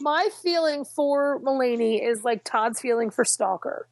My 0.00 0.28
feeling 0.42 0.84
for 0.84 1.40
Mulaney 1.40 2.06
is 2.06 2.22
like 2.22 2.44
Todd's 2.44 2.80
feeling 2.80 3.10
for 3.10 3.24
Stalker. 3.24 3.88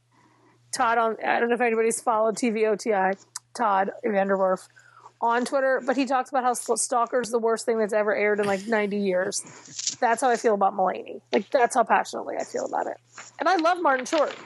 Todd 0.72 0.98
on 0.98 1.16
I 1.24 1.40
don't 1.40 1.48
know 1.48 1.54
if 1.54 1.60
anybody's 1.60 2.00
followed 2.00 2.36
TVOTI, 2.36 3.16
Todd 3.54 3.90
VanDerWerff 4.04 4.68
on 5.20 5.44
Twitter, 5.44 5.82
but 5.84 5.96
he 5.96 6.04
talks 6.04 6.28
about 6.28 6.44
how 6.44 6.52
Stalker's 6.52 7.30
the 7.30 7.38
worst 7.38 7.64
thing 7.64 7.78
that's 7.78 7.94
ever 7.94 8.14
aired 8.14 8.38
in 8.38 8.46
like 8.46 8.66
90 8.66 8.98
years. 8.98 9.96
That's 9.98 10.20
how 10.20 10.28
I 10.28 10.36
feel 10.36 10.54
about 10.54 10.74
Mulaney. 10.76 11.22
Like 11.32 11.50
that's 11.50 11.74
how 11.74 11.84
passionately 11.84 12.36
I 12.38 12.44
feel 12.44 12.66
about 12.66 12.86
it. 12.86 12.98
And 13.40 13.48
I 13.48 13.56
love 13.56 13.78
Martin 13.80 14.06
Short. 14.06 14.36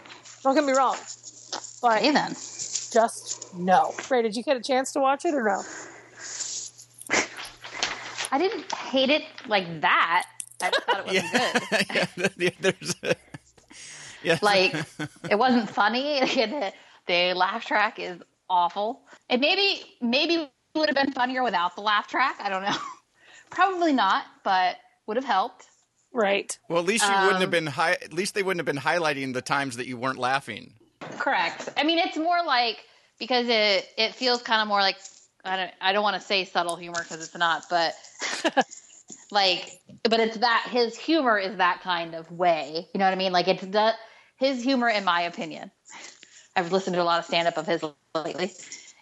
Don't 0.42 0.54
get 0.54 0.64
me 0.64 0.73
wrong. 0.73 0.97
But 1.82 2.02
Hey 2.02 2.12
then. 2.12 2.32
just 2.32 3.54
no. 3.54 3.94
Rae, 4.11 4.23
did 4.23 4.37
you 4.37 4.42
get 4.42 4.56
a 4.56 4.61
chance 4.61 4.92
to 4.92 5.00
watch 5.00 5.25
it 5.25 5.35
or 5.35 5.42
no? 5.42 5.62
I 8.32 8.38
didn't 8.38 8.70
hate 8.73 9.11
it 9.11 9.25
like 9.49 9.80
that. 9.80 10.26
I 10.62 10.70
just 10.70 10.85
thought 10.85 11.00
it 11.00 11.06
wasn't 11.06 12.14
good. 12.16 12.32
yeah, 12.38 12.50
there's. 12.61 12.94
Uh, 13.02 13.14
yeah, 14.23 14.38
Like 14.42 14.75
it 15.28 15.38
wasn't 15.38 15.68
funny. 15.68 16.20
the, 16.20 16.73
the 17.06 17.35
laugh 17.35 17.64
track 17.64 17.99
is 17.99 18.20
awful. 18.49 19.02
And 19.28 19.40
maybe 19.40 19.82
maybe 20.00 20.35
it 20.35 20.50
would 20.75 20.88
have 20.88 20.97
been 20.97 21.12
funnier 21.12 21.42
without 21.42 21.75
the 21.75 21.82
laugh 21.82 22.06
track. 22.09 22.37
I 22.40 22.49
don't 22.49 22.62
know. 22.62 22.76
Probably 23.50 23.92
not, 23.92 24.25
but 24.44 24.76
would 25.06 25.16
have 25.16 25.25
helped. 25.25 25.66
Right. 26.12 26.59
well, 26.69 26.81
at 26.81 26.87
least 26.87 27.09
you 27.09 27.19
wouldn't 27.19 27.40
have 27.40 27.50
Um, 27.50 27.50
been 27.50 27.67
high. 27.67 27.93
At 27.93 28.12
least 28.12 28.35
they 28.35 28.43
wouldn't 28.43 28.67
have 28.67 28.67
been 28.75 28.83
highlighting 28.83 29.35
the 29.35 29.43
times 29.43 29.76
that 29.76 29.87
you 29.87 29.97
weren't 29.97 30.19
laughing. 30.19 30.75
Correct. 31.19 31.69
I 31.76 31.85
mean, 31.85 31.99
it's 31.99 32.17
more 32.17 32.45
like 32.45 32.79
because 33.19 33.49
it 33.49 33.88
it 33.97 34.14
feels 34.14 34.43
kind 34.43 34.62
of 34.62 34.69
more 34.69 34.81
like 34.81 34.97
I 35.45 35.57
don't 35.57 35.71
I 35.81 35.93
don't 35.93 36.02
want 36.02 36.17
to 36.17 36.23
say 36.23 36.45
subtle 36.45 36.76
humor 36.76 37.02
because 37.02 37.23
it's 37.25 37.37
not, 37.37 37.64
but 37.71 37.95
like 39.31 39.71
but 40.05 40.21
it's 40.21 40.38
that 40.38 40.69
his 40.71 40.97
humor 40.99 41.38
is 41.38 41.57
that 41.59 41.81
kind 41.83 42.14
of 42.14 42.31
way. 42.33 42.88
You 42.95 42.99
know 42.99 43.05
what 43.05 43.12
I 43.12 43.17
mean? 43.17 43.33
Like 43.33 43.49
it's 43.49 43.62
the 43.62 43.95
his 44.38 44.62
humor, 44.62 44.88
in 44.88 45.05
my 45.05 45.23
opinion. 45.23 45.71
I've 46.57 46.73
listened 46.73 46.95
to 46.95 47.02
a 47.02 47.05
lot 47.05 47.19
of 47.21 47.25
stand 47.26 47.49
up 47.49 47.57
of 47.59 47.67
his 47.67 47.85
lately. 48.14 48.52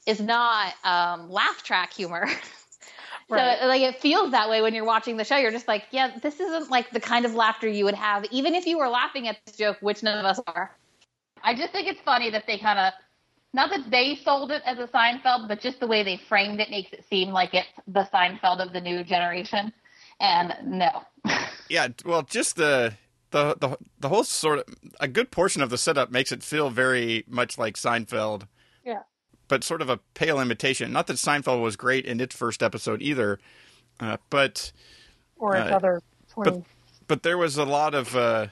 Is 0.07 0.21
not 0.21 0.75
um, 0.85 1.31
laugh 1.31 1.63
track 1.63 1.93
humor. 1.93 2.29
Right. 3.29 3.59
So 3.61 3.67
like 3.67 3.83
it 3.83 4.01
feels 4.01 4.31
that 4.33 4.49
way 4.49 4.63
when 4.63 4.75
you're 4.75 4.85
watching 4.85 5.17
the 5.17 5.25
show. 5.25 5.37
You're 5.37 5.51
just 5.51 5.69
like, 5.69 5.85
yeah, 5.91 6.17
this 6.23 6.41
isn't 6.41 6.71
like 6.71 6.91
the 6.91 7.01
kind 7.01 7.25
of 7.25 7.35
laughter 7.35 7.69
you 7.69 7.85
would 7.85 7.95
have, 7.95 8.25
even 8.31 8.55
if 8.55 8.67
you 8.67 8.79
were 8.79 8.89
laughing 8.89 9.29
at 9.29 9.39
this 9.45 9.57
joke, 9.57 9.79
which 9.81 10.03
none 10.03 10.19
of 10.19 10.25
us 10.25 10.41
are. 10.47 10.75
I 11.43 11.55
just 11.55 11.73
think 11.73 11.89
it's 11.89 12.01
funny 12.01 12.31
that 12.31 12.45
they 12.47 12.59
kind 12.59 12.79
of, 12.79 12.93
not 13.55 13.71
that 13.71 13.91
they 13.91 14.17
sold 14.17 14.51
it 14.51 14.63
as 14.65 14.79
a 14.79 14.87
Seinfeld, 14.87 15.49
but 15.49 15.61
just 15.61 15.81
the 15.81 15.87
way 15.87 16.03
they 16.03 16.17
framed 16.29 16.61
it 16.61 16.71
makes 16.71 16.93
it 16.93 17.05
seem 17.09 17.31
like 17.31 17.55
it's 17.55 17.69
the 17.87 18.09
Seinfeld 18.13 18.61
of 18.61 18.73
the 18.73 18.81
new 18.81 19.05
generation. 19.05 19.73
And 20.21 20.55
no, 20.65 21.05
Yeah, 21.69 21.89
well, 22.05 22.23
just 22.23 22.57
the 22.57 22.95
the 23.31 23.57
the 23.61 23.77
the 24.01 24.09
whole 24.09 24.25
sort 24.25 24.61
of 24.61 24.65
a 25.01 25.09
good 25.09 25.31
portion 25.31 25.63
of 25.63 25.71
the 25.71 25.79
setup 25.79 26.11
makes 26.11 26.33
it 26.33 26.43
feel 26.43 26.71
very 26.71 27.25
much 27.29 27.59
like 27.59 27.77
Seinfeld. 27.77 28.47
But 29.49 29.65
sort 29.65 29.81
of 29.83 29.89
a 29.89 29.99
pale 30.15 30.41
imitation. 30.41 30.93
Not 30.93 31.07
that 31.07 31.17
Seinfeld 31.17 31.63
was 31.63 31.77
great 31.77 32.05
in 32.05 32.21
its 32.21 32.37
first 32.37 32.63
episode 32.63 33.01
either, 33.03 33.39
uh, 33.99 34.19
but 34.31 34.73
Or 35.37 35.57
Uh, 35.57 35.67
another 35.67 36.03
20. 36.29 36.65
but 37.07 37.23
there 37.23 37.39
was 37.39 37.57
a 37.57 37.65
lot 37.65 37.95
of 37.95 38.15
uh, 38.15 38.49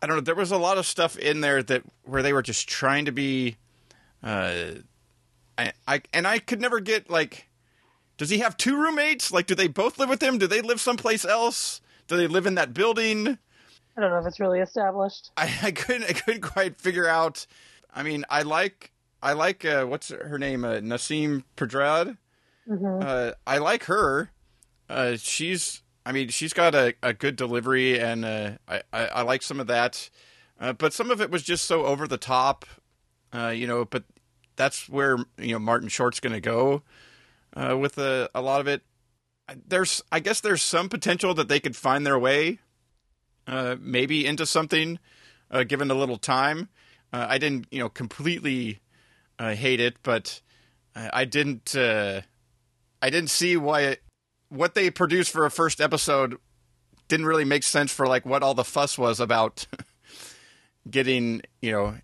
I 0.00 0.06
don't 0.06 0.16
know. 0.16 0.20
There 0.22 0.34
was 0.34 0.52
a 0.52 0.56
lot 0.58 0.78
of 0.78 0.86
stuff 0.86 1.16
in 1.18 1.40
there 1.40 1.62
that 1.64 1.82
where 2.04 2.22
they 2.22 2.32
were 2.32 2.42
just 2.42 2.68
trying 2.68 3.04
to 3.06 3.12
be. 3.12 3.56
Uh, 4.22 4.74
I, 5.56 5.72
I 5.86 6.02
and 6.12 6.26
I 6.26 6.38
could 6.38 6.60
never 6.60 6.80
get 6.80 7.10
like. 7.10 7.48
Does 8.16 8.30
he 8.30 8.38
have 8.38 8.56
two 8.56 8.76
roommates? 8.80 9.32
Like, 9.32 9.46
do 9.46 9.54
they 9.54 9.68
both 9.68 9.98
live 9.98 10.08
with 10.08 10.22
him? 10.22 10.38
Do 10.38 10.46
they 10.48 10.60
live 10.60 10.80
someplace 10.80 11.24
else? 11.24 11.80
Do 12.08 12.16
they 12.16 12.26
live 12.26 12.46
in 12.46 12.54
that 12.56 12.74
building? 12.74 13.38
I 13.96 14.00
don't 14.00 14.10
know 14.10 14.18
if 14.18 14.26
it's 14.26 14.40
really 14.40 14.60
established. 14.60 15.30
I, 15.36 15.52
I 15.62 15.70
couldn't 15.72 16.04
I 16.04 16.12
couldn't 16.12 16.42
quite 16.42 16.80
figure 16.80 17.08
out. 17.08 17.46
I 17.92 18.02
mean, 18.04 18.24
I 18.30 18.42
like 18.42 18.92
I 19.22 19.32
like 19.32 19.64
uh, 19.64 19.84
what's 19.84 20.08
her 20.10 20.38
name, 20.38 20.64
uh, 20.64 20.76
Nasim 20.76 21.44
Pedrad. 21.56 22.16
Uh, 23.02 23.32
I 23.46 23.58
like 23.58 23.84
her. 23.84 24.30
Uh, 24.88 25.16
she's 25.16 25.82
I 26.06 26.12
mean, 26.12 26.28
she's 26.28 26.52
got 26.52 26.74
a, 26.74 26.94
a 27.02 27.12
good 27.12 27.36
delivery, 27.36 27.98
and 28.00 28.24
uh, 28.24 28.52
I, 28.66 28.82
I 28.92 29.06
I 29.06 29.22
like 29.22 29.42
some 29.42 29.60
of 29.60 29.66
that. 29.66 30.08
Uh, 30.60 30.72
but 30.72 30.92
some 30.92 31.10
of 31.10 31.20
it 31.20 31.30
was 31.30 31.42
just 31.42 31.64
so 31.66 31.84
over 31.84 32.08
the 32.08 32.16
top, 32.18 32.64
uh, 33.32 33.48
you 33.48 33.66
know. 33.66 33.84
But 33.84 34.04
that's 34.56 34.88
where 34.88 35.18
you 35.38 35.52
know 35.52 35.58
Martin 35.58 35.88
Short's 35.88 36.20
going 36.20 36.32
to 36.32 36.40
go 36.40 36.82
uh, 37.54 37.76
with 37.76 37.98
a, 37.98 38.30
a 38.34 38.40
lot 38.40 38.60
of 38.60 38.68
it. 38.68 38.82
There's, 39.66 40.02
I 40.12 40.20
guess, 40.20 40.40
there's 40.40 40.62
some 40.62 40.88
potential 40.88 41.32
that 41.34 41.48
they 41.48 41.60
could 41.60 41.74
find 41.74 42.06
their 42.06 42.18
way, 42.18 42.58
uh, 43.46 43.76
maybe 43.80 44.26
into 44.26 44.44
something, 44.44 44.98
uh, 45.50 45.64
given 45.64 45.90
a 45.90 45.94
little 45.94 46.18
time. 46.18 46.68
Uh, 47.14 47.26
I 47.28 47.38
didn't, 47.38 47.66
you 47.70 47.78
know, 47.78 47.88
completely 47.88 48.80
uh, 49.38 49.54
hate 49.54 49.80
it, 49.80 49.96
but 50.02 50.40
I 50.94 51.24
didn't, 51.24 51.76
uh, 51.76 52.22
I 53.00 53.10
didn't 53.10 53.30
see 53.30 53.56
why 53.56 53.82
it, 53.82 54.02
what 54.48 54.74
they 54.74 54.90
produced 54.90 55.30
for 55.30 55.44
a 55.44 55.50
first 55.50 55.80
episode 55.80 56.38
didn't 57.06 57.26
really 57.26 57.44
make 57.44 57.62
sense 57.62 57.92
for 57.92 58.06
like 58.06 58.26
what 58.26 58.42
all 58.42 58.54
the 58.54 58.64
fuss 58.64 58.98
was 58.98 59.20
about 59.20 59.66
getting, 60.90 61.42
you 61.62 61.72
know, 61.72 61.94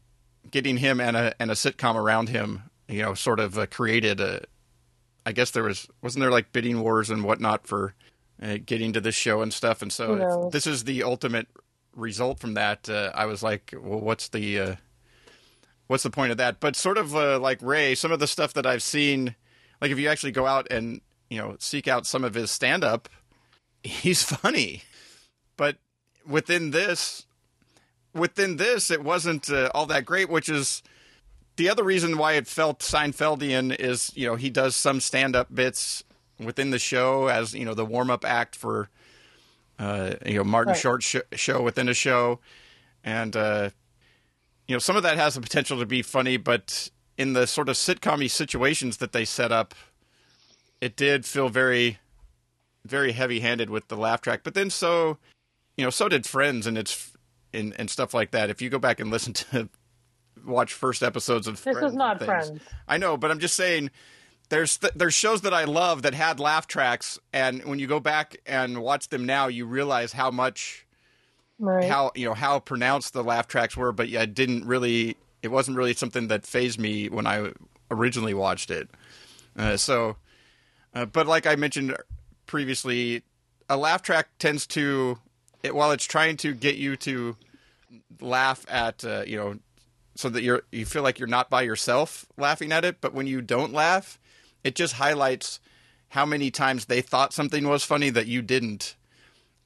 getting 0.50 0.76
him 0.76 1.00
and 1.00 1.17
a 1.17 1.35
and 1.41 1.50
a 1.50 1.55
sitcom 1.55 1.95
around 1.95 2.29
him, 2.29 2.62
you 2.88 3.03
know, 3.03 3.14
sort 3.14 3.41
of 3.41 3.59
uh, 3.59 3.67
created. 3.67 4.21
Uh, 4.21 4.41
I 5.26 5.33
guess 5.33 5.50
there 5.50 5.64
was 5.64 5.88
wasn't 6.03 6.23
there 6.23 6.31
like 6.31 6.53
bidding 6.53 6.81
wars 6.81 7.11
and 7.11 7.25
whatnot 7.25 7.67
for 7.67 7.95
uh, 8.43 8.59
getting 8.64 8.93
to 8.93 9.00
this 9.00 9.14
show 9.14 9.43
and 9.43 9.53
stuff, 9.53 9.83
and 9.83 9.93
so 9.93 10.49
this 10.53 10.67
is 10.67 10.85
the 10.85 11.03
ultimate 11.03 11.49
result 11.95 12.41
from 12.41 12.55
that. 12.55 12.88
Uh, 12.88 13.11
I 13.14 13.26
was 13.26 13.43
like, 13.43 13.75
well, 13.76 14.00
what's 14.00 14.29
the 14.29 14.59
uh, 14.59 14.75
what's 15.87 16.03
the 16.03 16.11
point 16.11 16.33
of 16.33 16.38
that? 16.38 16.61
But 16.61 16.76
sort 16.76 16.99
of 16.99 17.14
uh, 17.14 17.38
like 17.38 17.59
Rae, 17.62 17.95
some 17.95 18.12
of 18.12 18.21
the 18.21 18.26
stuff 18.26 18.53
that 18.55 18.67
I've 18.67 18.83
seen, 18.83 19.35
like 19.81 19.91
if 19.91 19.99
you 19.99 20.09
actually 20.09 20.33
go 20.33 20.47
out 20.47 20.67
and 20.71 21.00
you 21.31 21.38
know 21.38 21.57
seek 21.59 21.88
out 21.88 22.07
some 22.07 22.25
of 22.25 22.35
his 22.35 22.50
stand 22.50 22.85
up, 22.85 23.09
he's 23.83 24.23
funny, 24.25 24.83
but 25.57 25.76
within 26.26 26.71
this 26.71 27.26
within 28.14 28.57
this, 28.57 28.91
it 28.91 29.03
wasn't 29.03 29.50
uh, 29.50 29.71
all 29.75 29.87
that 29.87 30.05
great, 30.05 30.31
which 30.31 30.49
is 30.49 30.83
the 31.57 31.69
other 31.69 31.85
reason 31.85 32.17
why 32.17 32.35
it 32.35 32.47
felt 32.47 32.81
Seinfeldian 32.81 33.75
is, 33.79 34.12
you 34.17 34.26
know, 34.26 34.37
he 34.37 34.50
does 34.50 34.75
some 34.76 35.00
stand 35.00 35.37
up 35.37 35.55
bits 35.55 36.05
within 36.38 36.71
the 36.71 36.79
show 36.79 37.29
as, 37.29 37.55
you 37.55 37.64
know, 37.64 37.75
the 37.75 37.85
warm 37.85 38.11
up 38.11 38.25
act 38.25 38.57
for, 38.57 38.88
uh, 39.79 40.14
you 40.25 40.35
know, 40.35 40.45
Martin 40.45 40.73
Right. 40.73 40.81
Short 40.81 41.03
sh- 41.03 41.17
show 41.33 41.62
within 41.62 41.88
a 41.88 41.95
show. 41.95 42.41
And, 43.05 43.37
uh, 43.37 43.71
you 44.66 44.75
know, 44.75 44.78
some 44.78 44.97
of 44.97 45.02
that 45.02 45.16
has 45.16 45.35
the 45.35 45.40
potential 45.40 45.78
to 45.78 45.87
be 45.87 46.02
funny, 46.02 46.37
but 46.37 46.90
in 47.18 47.33
the 47.33 47.47
sort 47.47 47.68
of 47.68 47.76
sitcom 47.76 48.28
situations 48.30 48.97
that 48.99 49.12
they 49.12 49.25
set 49.25 49.52
up, 49.52 49.75
it 50.80 50.97
did 50.97 51.25
feel 51.25 51.49
very, 51.49 51.99
very 52.85 53.12
heavy 53.12 53.40
handed 53.40 53.71
with 53.71 53.88
the 53.88 53.97
laugh 53.97 54.21
track. 54.21 54.40
But 54.42 54.54
then 54.54 54.71
so, 54.71 55.18
you 55.76 55.85
know, 55.85 55.90
so 55.90 56.09
did 56.09 56.26
Friends 56.26 56.66
and 56.66 56.76
its 56.78 57.12
and, 57.52 57.75
and 57.78 57.88
stuff 57.88 58.14
like 58.14 58.33
that. 58.33 58.50
If 58.50 58.61
you 58.61 58.68
go 58.68 58.78
back 58.78 59.00
and 59.00 59.11
listen 59.11 59.33
to 59.52 59.68
watch 60.44 60.73
first 60.73 61.02
episodes 61.02 61.47
of 61.47 61.54
This 61.54 61.62
Friends 61.62 61.83
was 61.83 61.94
not 61.94 62.23
Friends. 62.23 62.61
I 62.88 62.99
know, 62.99 63.16
but 63.16 63.30
I'm 63.30 63.38
just 63.38 63.54
saying 63.54 63.90
there's 64.49 64.78
th- 64.78 64.92
there's 64.94 65.14
shows 65.14 65.42
that 65.42 65.54
I 65.54 65.64
love 65.64 66.02
that 66.02 66.14
had 66.14 66.40
laugh 66.40 66.66
tracks, 66.66 67.18
and 67.33 67.64
when 67.64 67.78
you 67.78 67.87
go 67.87 68.00
back 68.00 68.37
and 68.47 68.83
watch 68.83 69.09
them 69.09 69.25
now, 69.25 69.47
you 69.47 69.66
realize 69.66 70.12
how 70.12 70.30
much 70.30 70.84
Right. 71.59 71.89
how 71.89 72.11
you 72.15 72.27
know 72.27 72.35
how 72.35 72.59
pronounced 72.59 73.13
the 73.13 73.23
laugh 73.23 73.47
tracks 73.47 73.77
were, 73.77 73.93
but 73.93 74.09
yeah, 74.09 74.23
it 74.23 74.35
didn't 74.35 74.67
really. 74.67 75.17
It 75.43 75.49
wasn't 75.49 75.77
really 75.77 75.95
something 75.95 76.29
that 76.29 76.47
fazed 76.47 76.81
me 76.81 77.09
when 77.09 77.27
I 77.27 77.53
originally 77.91 78.35
watched 78.35 78.71
it. 78.71 78.89
Uh, 79.57 79.77
so, 79.77 80.17
uh, 80.95 81.05
but 81.05 81.27
like 81.27 81.47
I 81.47 81.55
mentioned 81.55 81.97
previously, 82.47 83.23
a 83.69 83.77
laugh 83.77 84.03
track 84.03 84.29
tends 84.39 84.67
to, 84.69 85.19
it, 85.63 85.75
while 85.75 85.91
it's 85.93 86.07
trying 86.07 86.39
to 86.39 86.55
get 86.55 86.77
you 86.77 86.97
to 86.97 87.37
laugh 88.21 88.65
at, 88.69 89.05
uh, 89.05 89.25
you 89.27 89.37
know, 89.37 89.59
so 90.17 90.29
that 90.29 90.43
you're 90.43 90.63
you 90.73 90.87
feel 90.87 91.03
like 91.03 91.19
you're 91.19 91.29
not 91.29 91.51
by 91.51 91.63
yourself 91.63 92.27
laughing 92.39 92.73
at 92.73 92.85
it, 92.85 93.01
but 93.01 93.13
when 93.15 93.27
you 93.27 93.41
don't 93.43 93.73
laugh, 93.73 94.19
it 94.63 94.75
just 94.75 94.95
highlights 94.95 95.61
how 96.11 96.25
many 96.25 96.51
times 96.51 96.87
they 96.87 97.01
thought 97.01 97.33
something 97.33 97.69
was 97.69 97.85
funny 97.85 98.09
that 98.11 98.27
you 98.27 98.41
didn't, 98.41 98.95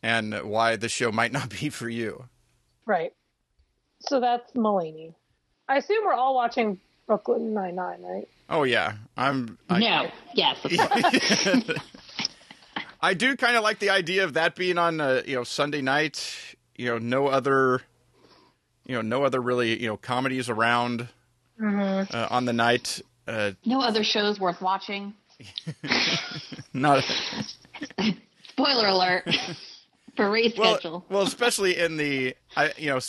and 0.03 0.35
why 0.43 0.77
the 0.77 0.89
show 0.89 1.11
might 1.13 1.33
not 1.33 1.49
be 1.61 1.69
for 1.69 1.89
you. 1.89 2.25
Right. 2.87 3.13
So 4.01 4.21
that's 4.21 4.53
Mulaney. 4.53 5.15
I 5.69 5.77
assume 5.79 6.05
we're 6.05 6.15
all 6.15 6.35
watching 6.35 6.81
Brooklyn 7.07 7.53
Nine 7.53 7.75
Nine, 7.75 8.03
right? 8.03 8.29
Oh 8.49 8.63
yeah, 8.63 8.95
I'm. 9.17 9.59
I, 9.69 9.81
no. 9.81 10.11
Yes. 10.35 10.59
I 13.01 13.15
do 13.15 13.37
kind 13.37 13.57
of 13.57 13.63
like 13.63 13.79
the 13.79 13.91
idea 13.91 14.25
of 14.25 14.35
that 14.35 14.57
being 14.57 14.79
on, 14.79 15.01
uh, 15.01 15.23
you 15.27 15.37
know, 15.37 15.45
Sunday 15.45 15.83
night. 15.83 16.57
You 16.77 16.87
know, 16.87 16.99
no 16.99 17.27
other, 17.27 17.83
you 18.87 18.95
know, 18.95 19.03
no 19.03 19.25
other 19.25 19.41
really, 19.41 19.81
you 19.81 19.89
know, 19.89 19.97
comedies 19.97 20.49
around 20.49 21.09
uh, 21.61 22.29
on 22.31 22.45
the 22.45 22.53
night. 22.53 23.03
Uh, 23.27 23.53
no 23.65 23.81
other 23.81 24.03
shows 24.05 24.41
worth 24.41 24.61
watching. 24.61 25.15
not 26.73 27.05
Spoiler 28.49 28.89
alert 28.89 29.29
for 30.19 30.31
race 30.31 30.53
well, 30.59 30.75
schedule. 30.75 31.07
well, 31.09 31.23
especially 31.27 31.79
in 31.79 31.97
the, 31.97 32.35
I, 32.57 32.73
you 32.77 32.91
know, 32.91 33.01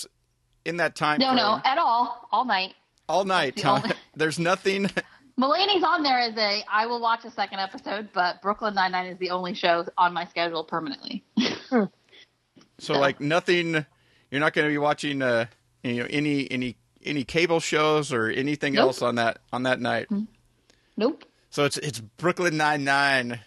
in 0.66 0.78
that 0.78 0.96
time. 0.96 1.20
No, 1.20 1.34
no, 1.34 1.60
at 1.66 1.78
all. 1.78 2.28
All 2.32 2.46
night. 2.46 2.74
all 3.10 3.26
night. 3.26 3.56
the 3.58 3.64
huh? 3.64 3.82
only- 3.84 3.96
There's 4.16 4.40
nothing. 4.40 4.90
Mulaney's 5.40 5.84
on 5.84 6.04
there 6.04 6.20
as 6.20 6.36
a 6.38 6.64
I 6.70 6.86
will 6.86 7.00
watch 7.02 7.24
a 7.26 7.32
second 7.32 7.60
episode, 7.60 8.10
but 8.14 8.42
Brooklyn 8.42 8.76
Nine 8.76 8.92
Nine 8.92 9.06
is 9.08 9.18
the 9.20 9.30
only 9.30 9.54
show 9.54 9.86
on 9.98 10.14
my 10.14 10.26
schedule 10.26 10.64
permanently. 10.66 11.24
So 12.80 13.00
like 13.00 13.20
nothing. 13.22 13.86
You're 14.32 14.42
not 14.42 14.54
going 14.54 14.68
to 14.68 14.72
be 14.72 14.78
watching, 14.78 15.22
uh, 15.22 15.46
you 15.84 15.96
know, 16.04 16.08
any 16.10 16.50
any 16.52 16.76
any 17.04 17.24
cable 17.24 17.60
shows 17.62 18.12
or 18.14 18.28
anything 18.30 18.74
Nope. 18.74 18.84
else 18.88 19.02
on 19.02 19.16
that 19.16 19.40
on 19.54 19.64
that 19.64 19.80
night. 19.80 20.08
Nope. 20.98 21.24
So 21.52 21.64
it's 21.66 21.78
it's 21.78 22.00
Brooklyn 22.02 22.58
Nine 22.58 22.84
Nine, 22.84 23.40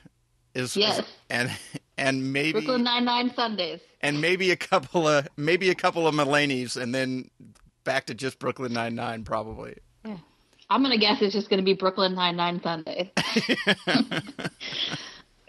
is 0.54 0.76
Yes. 0.76 0.98
is- 1.00 1.04
and 1.30 1.50
and 1.98 2.32
maybe 2.32 2.52
Brooklyn 2.52 2.82
Nine 2.84 3.04
Nine 3.04 3.32
Sundays. 3.34 3.80
and 4.00 4.20
maybe 4.20 4.50
a 4.50 4.56
couple 4.56 5.06
of 5.08 5.28
maybe 5.36 5.70
a 5.70 5.74
couple 5.74 6.06
of 6.06 6.14
Mulaney's, 6.14 6.76
and 6.76 6.94
then 6.94 7.30
back 7.84 8.06
to 8.06 8.14
just 8.14 8.38
Brooklyn 8.38 8.72
Nine 8.72 8.94
Nine 8.94 9.24
probably. 9.24 9.76
Yeah. 10.04 10.16
I'm 10.70 10.82
gonna 10.82 10.96
guess 10.98 11.20
it's 11.20 11.34
just 11.34 11.50
gonna 11.50 11.62
be 11.62 11.74
Brooklyn 11.74 12.14
Nine 12.14 12.36
Nine 12.36 12.60
Sundays. 12.62 13.08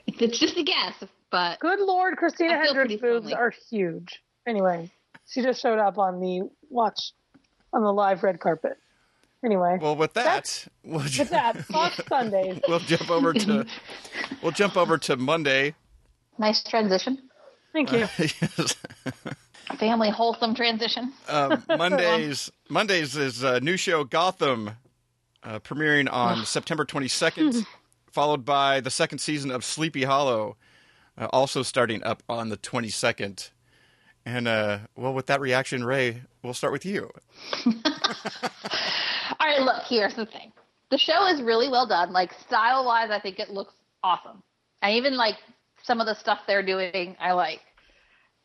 it's 0.07 0.37
just 0.39 0.57
a 0.57 0.63
guess, 0.63 1.03
but 1.31 1.59
Good 1.59 1.79
Lord, 1.79 2.17
Christina 2.17 2.53
I 2.55 2.63
feel 2.63 2.73
Hendricks' 2.75 3.01
boobs 3.01 3.29
friendly. 3.29 3.33
are 3.33 3.53
huge. 3.69 4.21
Anyway, 4.47 4.91
she 5.27 5.41
just 5.41 5.61
showed 5.61 5.79
up 5.79 5.97
on 5.97 6.19
the 6.19 6.49
watch 6.69 7.13
on 7.71 7.81
the 7.83 7.93
live 7.93 8.23
red 8.23 8.39
carpet. 8.39 8.77
Anyway, 9.45 9.77
Well, 9.81 9.97
with 9.97 10.13
that, 10.13 10.65
we'll, 10.85 11.01
ju- 11.01 11.21
with 11.23 11.31
that, 11.31 11.57
Fox 11.65 11.99
Sundays. 12.07 12.61
we'll 12.67 12.79
jump 12.79 13.09
over 13.11 13.33
to 13.33 13.65
we'll 14.41 14.51
jump 14.53 14.77
over 14.77 14.97
to 14.99 15.17
Monday. 15.17 15.75
Nice 16.37 16.63
transition. 16.63 17.29
Thank 17.73 17.91
you. 17.91 18.07
Family 19.77 20.09
wholesome 20.09 20.53
transition. 20.53 21.13
um, 21.27 21.63
Mondays 21.67 22.51
Mondays 22.69 23.15
is 23.15 23.43
a 23.43 23.59
new 23.59 23.77
show 23.77 24.03
Gotham, 24.03 24.71
uh, 25.43 25.59
premiering 25.59 26.11
on 26.11 26.45
September 26.45 26.85
22nd, 26.85 27.65
followed 28.11 28.45
by 28.45 28.79
the 28.79 28.91
second 28.91 29.19
season 29.19 29.49
of 29.49 29.63
Sleepy 29.63 30.03
Hollow, 30.03 30.57
uh, 31.17 31.27
also 31.33 31.63
starting 31.63 32.03
up 32.03 32.21
on 32.29 32.49
the 32.49 32.57
22nd. 32.57 33.49
And 34.25 34.47
uh, 34.47 34.79
well, 34.95 35.13
with 35.13 35.27
that 35.27 35.41
reaction, 35.41 35.83
Rae, 35.83 36.21
we'll 36.43 36.53
start 36.53 36.71
with 36.71 36.85
you. 36.85 37.09
All 37.65 37.73
right, 39.41 39.61
look, 39.61 39.83
here's 39.87 40.15
the 40.15 40.25
thing. 40.25 40.51
The 40.91 40.97
show 40.97 41.25
is 41.27 41.41
really 41.41 41.69
well 41.69 41.87
done. 41.87 42.13
Like 42.13 42.31
style 42.47 42.85
wise, 42.85 43.09
I 43.09 43.19
think 43.19 43.39
it 43.39 43.49
looks 43.49 43.73
awesome. 44.03 44.43
And 44.81 44.95
even 44.95 45.17
like 45.17 45.35
some 45.83 45.99
of 45.99 46.07
the 46.07 46.15
stuff 46.15 46.39
they're 46.47 46.65
doing, 46.65 47.15
I 47.19 47.33
like. 47.33 47.61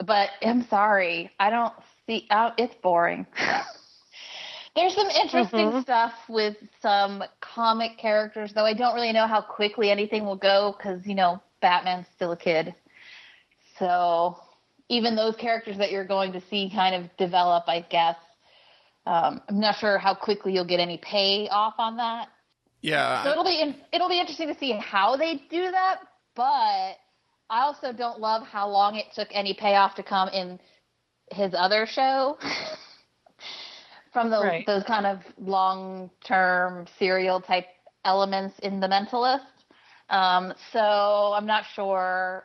But 0.04 0.30
I'm 0.42 0.66
sorry, 0.68 1.30
I 1.40 1.50
don't 1.50 1.72
see. 2.06 2.26
Uh, 2.30 2.50
it's 2.56 2.74
boring. 2.82 3.26
There's 4.76 4.94
some 4.94 5.08
interesting 5.08 5.80
stuff 5.82 6.12
with 6.28 6.56
some 6.80 7.24
comic 7.40 7.98
characters, 7.98 8.52
though 8.54 8.64
I 8.64 8.74
don't 8.74 8.94
really 8.94 9.12
know 9.12 9.26
how 9.26 9.40
quickly 9.40 9.90
anything 9.90 10.24
will 10.24 10.36
go 10.36 10.76
because 10.76 11.04
you 11.04 11.16
know 11.16 11.42
Batman's 11.60 12.06
still 12.14 12.30
a 12.30 12.36
kid. 12.36 12.74
So 13.78 14.36
even 14.88 15.16
those 15.16 15.34
characters 15.36 15.78
that 15.78 15.90
you're 15.90 16.06
going 16.06 16.32
to 16.32 16.40
see 16.48 16.70
kind 16.72 16.94
of 16.94 17.16
develop, 17.16 17.64
I 17.66 17.80
guess. 17.80 18.16
Um, 19.06 19.40
I'm 19.48 19.58
not 19.58 19.76
sure 19.76 19.98
how 19.98 20.14
quickly 20.14 20.52
you'll 20.52 20.66
get 20.66 20.80
any 20.80 20.98
payoff 20.98 21.74
on 21.78 21.96
that. 21.96 22.28
Yeah, 22.80 23.24
So 23.24 23.30
it'll 23.30 23.44
be 23.44 23.60
in, 23.60 23.74
it'll 23.92 24.08
be 24.08 24.20
interesting 24.20 24.48
to 24.48 24.58
see 24.58 24.72
how 24.72 25.16
they 25.16 25.42
do 25.50 25.70
that. 25.70 26.00
But 26.36 26.98
I 27.50 27.62
also 27.62 27.92
don't 27.92 28.20
love 28.20 28.46
how 28.46 28.68
long 28.68 28.96
it 28.96 29.06
took 29.14 29.28
any 29.32 29.54
payoff 29.54 29.94
to 29.94 30.02
come 30.02 30.28
in 30.28 30.60
his 31.32 31.54
other 31.54 31.86
show. 31.86 32.38
From 34.12 34.30
those 34.30 34.42
Right. 34.44 34.66
those 34.66 34.84
kind 34.84 35.06
of 35.06 35.20
long 35.38 36.10
term 36.24 36.86
serial 36.98 37.40
type 37.40 37.66
elements 38.04 38.58
in 38.60 38.80
The 38.80 38.88
Mentalist. 38.88 39.44
Um, 40.08 40.54
so 40.72 41.32
I'm 41.34 41.46
not 41.46 41.64
sure 41.74 42.44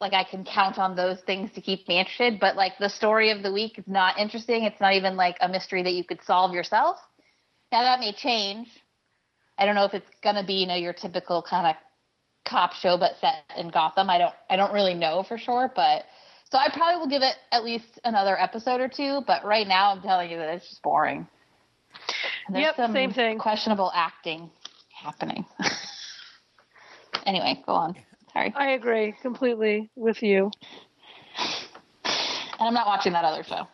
like 0.00 0.12
I 0.12 0.24
can 0.24 0.44
count 0.44 0.78
on 0.78 0.94
those 0.94 1.20
things 1.22 1.50
to 1.52 1.60
keep 1.60 1.88
me 1.88 1.98
interested, 1.98 2.38
but 2.38 2.56
like 2.56 2.78
the 2.78 2.88
story 2.88 3.30
of 3.30 3.42
the 3.42 3.52
week 3.52 3.78
is 3.78 3.86
not 3.86 4.18
interesting. 4.18 4.64
It's 4.64 4.80
not 4.80 4.94
even 4.94 5.16
like 5.16 5.36
a 5.40 5.48
mystery 5.48 5.82
that 5.82 5.94
you 5.94 6.04
could 6.04 6.22
solve 6.22 6.52
yourself. 6.52 6.98
Now 7.72 7.82
that 7.82 8.00
may 8.00 8.12
change. 8.12 8.68
I 9.58 9.66
don't 9.66 9.74
know 9.74 9.84
if 9.84 9.94
it's 9.94 10.10
gonna 10.22 10.44
be, 10.44 10.54
you 10.54 10.66
know, 10.66 10.76
your 10.76 10.92
typical 10.92 11.42
kind 11.42 11.66
of 11.66 11.76
cop 12.44 12.72
show 12.74 12.96
but 12.98 13.12
set 13.20 13.44
in 13.56 13.68
Gotham. 13.70 14.10
I 14.10 14.18
don't 14.18 14.34
I 14.50 14.56
don't 14.56 14.72
really 14.72 14.94
know 14.94 15.22
for 15.26 15.38
sure, 15.38 15.72
but 15.74 16.04
so 16.50 16.58
I 16.58 16.68
probably 16.72 17.00
will 17.00 17.08
give 17.08 17.22
it 17.22 17.34
at 17.52 17.64
least 17.64 17.98
another 18.04 18.38
episode 18.40 18.80
or 18.80 18.88
two, 18.88 19.22
but 19.26 19.44
right 19.44 19.66
now 19.66 19.90
I'm 19.92 20.02
telling 20.02 20.30
you 20.30 20.36
that 20.38 20.48
it's 20.54 20.68
just 20.68 20.82
boring. 20.82 21.26
And 22.46 22.54
There's 22.54 22.66
Yep, 22.66 22.76
some 22.76 22.92
same 22.92 23.12
thing. 23.12 23.38
questionable 23.38 23.90
acting 23.94 24.50
happening. 24.94 25.44
anyway, 27.26 27.62
go 27.66 27.72
on. 27.72 27.96
Sorry. 28.32 28.52
I 28.56 28.70
agree 28.72 29.14
completely 29.22 29.90
with 29.96 30.22
you. 30.22 30.50
And 32.58 32.68
I'm 32.68 32.74
not 32.74 32.86
watching 32.86 33.12
that 33.14 33.24
other 33.24 33.42
show. 33.42 33.66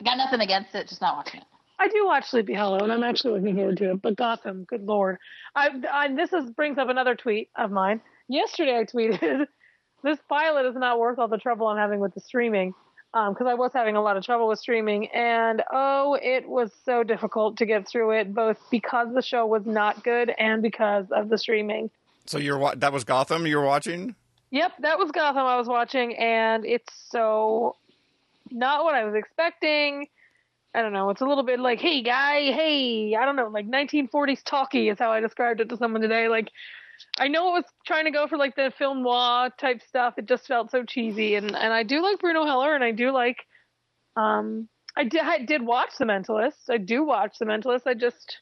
I 0.00 0.04
got 0.04 0.16
nothing 0.16 0.40
against 0.40 0.74
it, 0.74 0.88
just 0.88 1.00
not 1.00 1.16
watching 1.16 1.40
it. 1.40 1.46
I 1.82 1.88
do 1.88 2.06
watch 2.06 2.30
Sleepy 2.30 2.54
Hollow, 2.54 2.78
and 2.78 2.92
I'm 2.92 3.02
actually 3.02 3.40
looking 3.40 3.56
forward 3.56 3.76
to 3.78 3.90
it. 3.90 4.02
But 4.02 4.14
Gotham, 4.14 4.62
good 4.62 4.84
lord, 4.84 5.18
I, 5.56 5.70
I 5.90 6.14
this 6.14 6.32
is 6.32 6.48
brings 6.50 6.78
up 6.78 6.88
another 6.88 7.16
tweet 7.16 7.50
of 7.56 7.72
mine. 7.72 8.00
Yesterday, 8.28 8.78
I 8.78 8.84
tweeted, 8.84 9.48
"This 10.04 10.20
pilot 10.28 10.64
is 10.66 10.76
not 10.76 11.00
worth 11.00 11.18
all 11.18 11.26
the 11.26 11.38
trouble 11.38 11.66
I'm 11.66 11.76
having 11.76 11.98
with 11.98 12.14
the 12.14 12.20
streaming." 12.20 12.72
Because 13.12 13.40
um, 13.40 13.48
I 13.48 13.54
was 13.54 13.72
having 13.74 13.96
a 13.96 14.00
lot 14.00 14.16
of 14.16 14.24
trouble 14.24 14.46
with 14.46 14.60
streaming, 14.60 15.08
and 15.08 15.64
oh, 15.72 16.16
it 16.22 16.48
was 16.48 16.70
so 16.84 17.02
difficult 17.02 17.56
to 17.56 17.66
get 17.66 17.88
through 17.88 18.12
it, 18.12 18.32
both 18.32 18.58
because 18.70 19.12
the 19.12 19.20
show 19.20 19.44
was 19.44 19.66
not 19.66 20.04
good 20.04 20.32
and 20.38 20.62
because 20.62 21.06
of 21.10 21.30
the 21.30 21.36
streaming. 21.36 21.90
So 22.26 22.38
you're 22.38 22.76
that 22.76 22.92
was 22.92 23.02
Gotham 23.02 23.44
you 23.44 23.56
were 23.56 23.66
watching? 23.66 24.14
Yep, 24.52 24.74
that 24.82 24.98
was 25.00 25.10
Gotham 25.10 25.46
I 25.46 25.56
was 25.56 25.66
watching, 25.66 26.16
and 26.16 26.64
it's 26.64 26.94
so 27.10 27.74
not 28.52 28.84
what 28.84 28.94
I 28.94 29.04
was 29.04 29.16
expecting. 29.16 30.06
I 30.74 30.80
don't 30.80 30.92
know. 30.92 31.10
It's 31.10 31.20
a 31.20 31.26
little 31.26 31.44
bit 31.44 31.60
like, 31.60 31.80
hey, 31.80 32.02
guy, 32.02 32.50
hey, 32.52 33.14
I 33.14 33.24
don't 33.26 33.36
know, 33.36 33.48
like 33.48 33.68
1940s 33.68 34.42
talkie 34.44 34.88
is 34.88 34.98
how 34.98 35.12
I 35.12 35.20
described 35.20 35.60
it 35.60 35.68
to 35.68 35.76
someone 35.76 36.00
today. 36.00 36.28
Like, 36.28 36.50
I 37.18 37.28
know 37.28 37.48
it 37.48 37.52
was 37.52 37.64
trying 37.86 38.04
to 38.04 38.10
go 38.10 38.26
for 38.26 38.38
like 38.38 38.56
the 38.56 38.72
film 38.78 39.02
noir 39.02 39.50
type 39.58 39.82
stuff. 39.86 40.14
It 40.16 40.26
just 40.26 40.46
felt 40.46 40.70
so 40.70 40.84
cheesy, 40.84 41.34
and 41.34 41.54
and 41.54 41.72
I 41.72 41.82
do 41.82 42.02
like 42.02 42.18
Bruno 42.20 42.44
Heller, 42.44 42.74
and 42.74 42.84
I 42.84 42.92
do 42.92 43.10
like, 43.10 43.38
um, 44.16 44.68
I 44.96 45.04
did 45.04 45.20
I 45.20 45.38
did 45.38 45.62
watch 45.62 45.90
The 45.98 46.04
Mentalist. 46.04 46.70
I 46.70 46.78
do 46.78 47.04
watch 47.04 47.38
The 47.38 47.46
Mentalist. 47.46 47.82
I 47.86 47.94
just, 47.94 48.38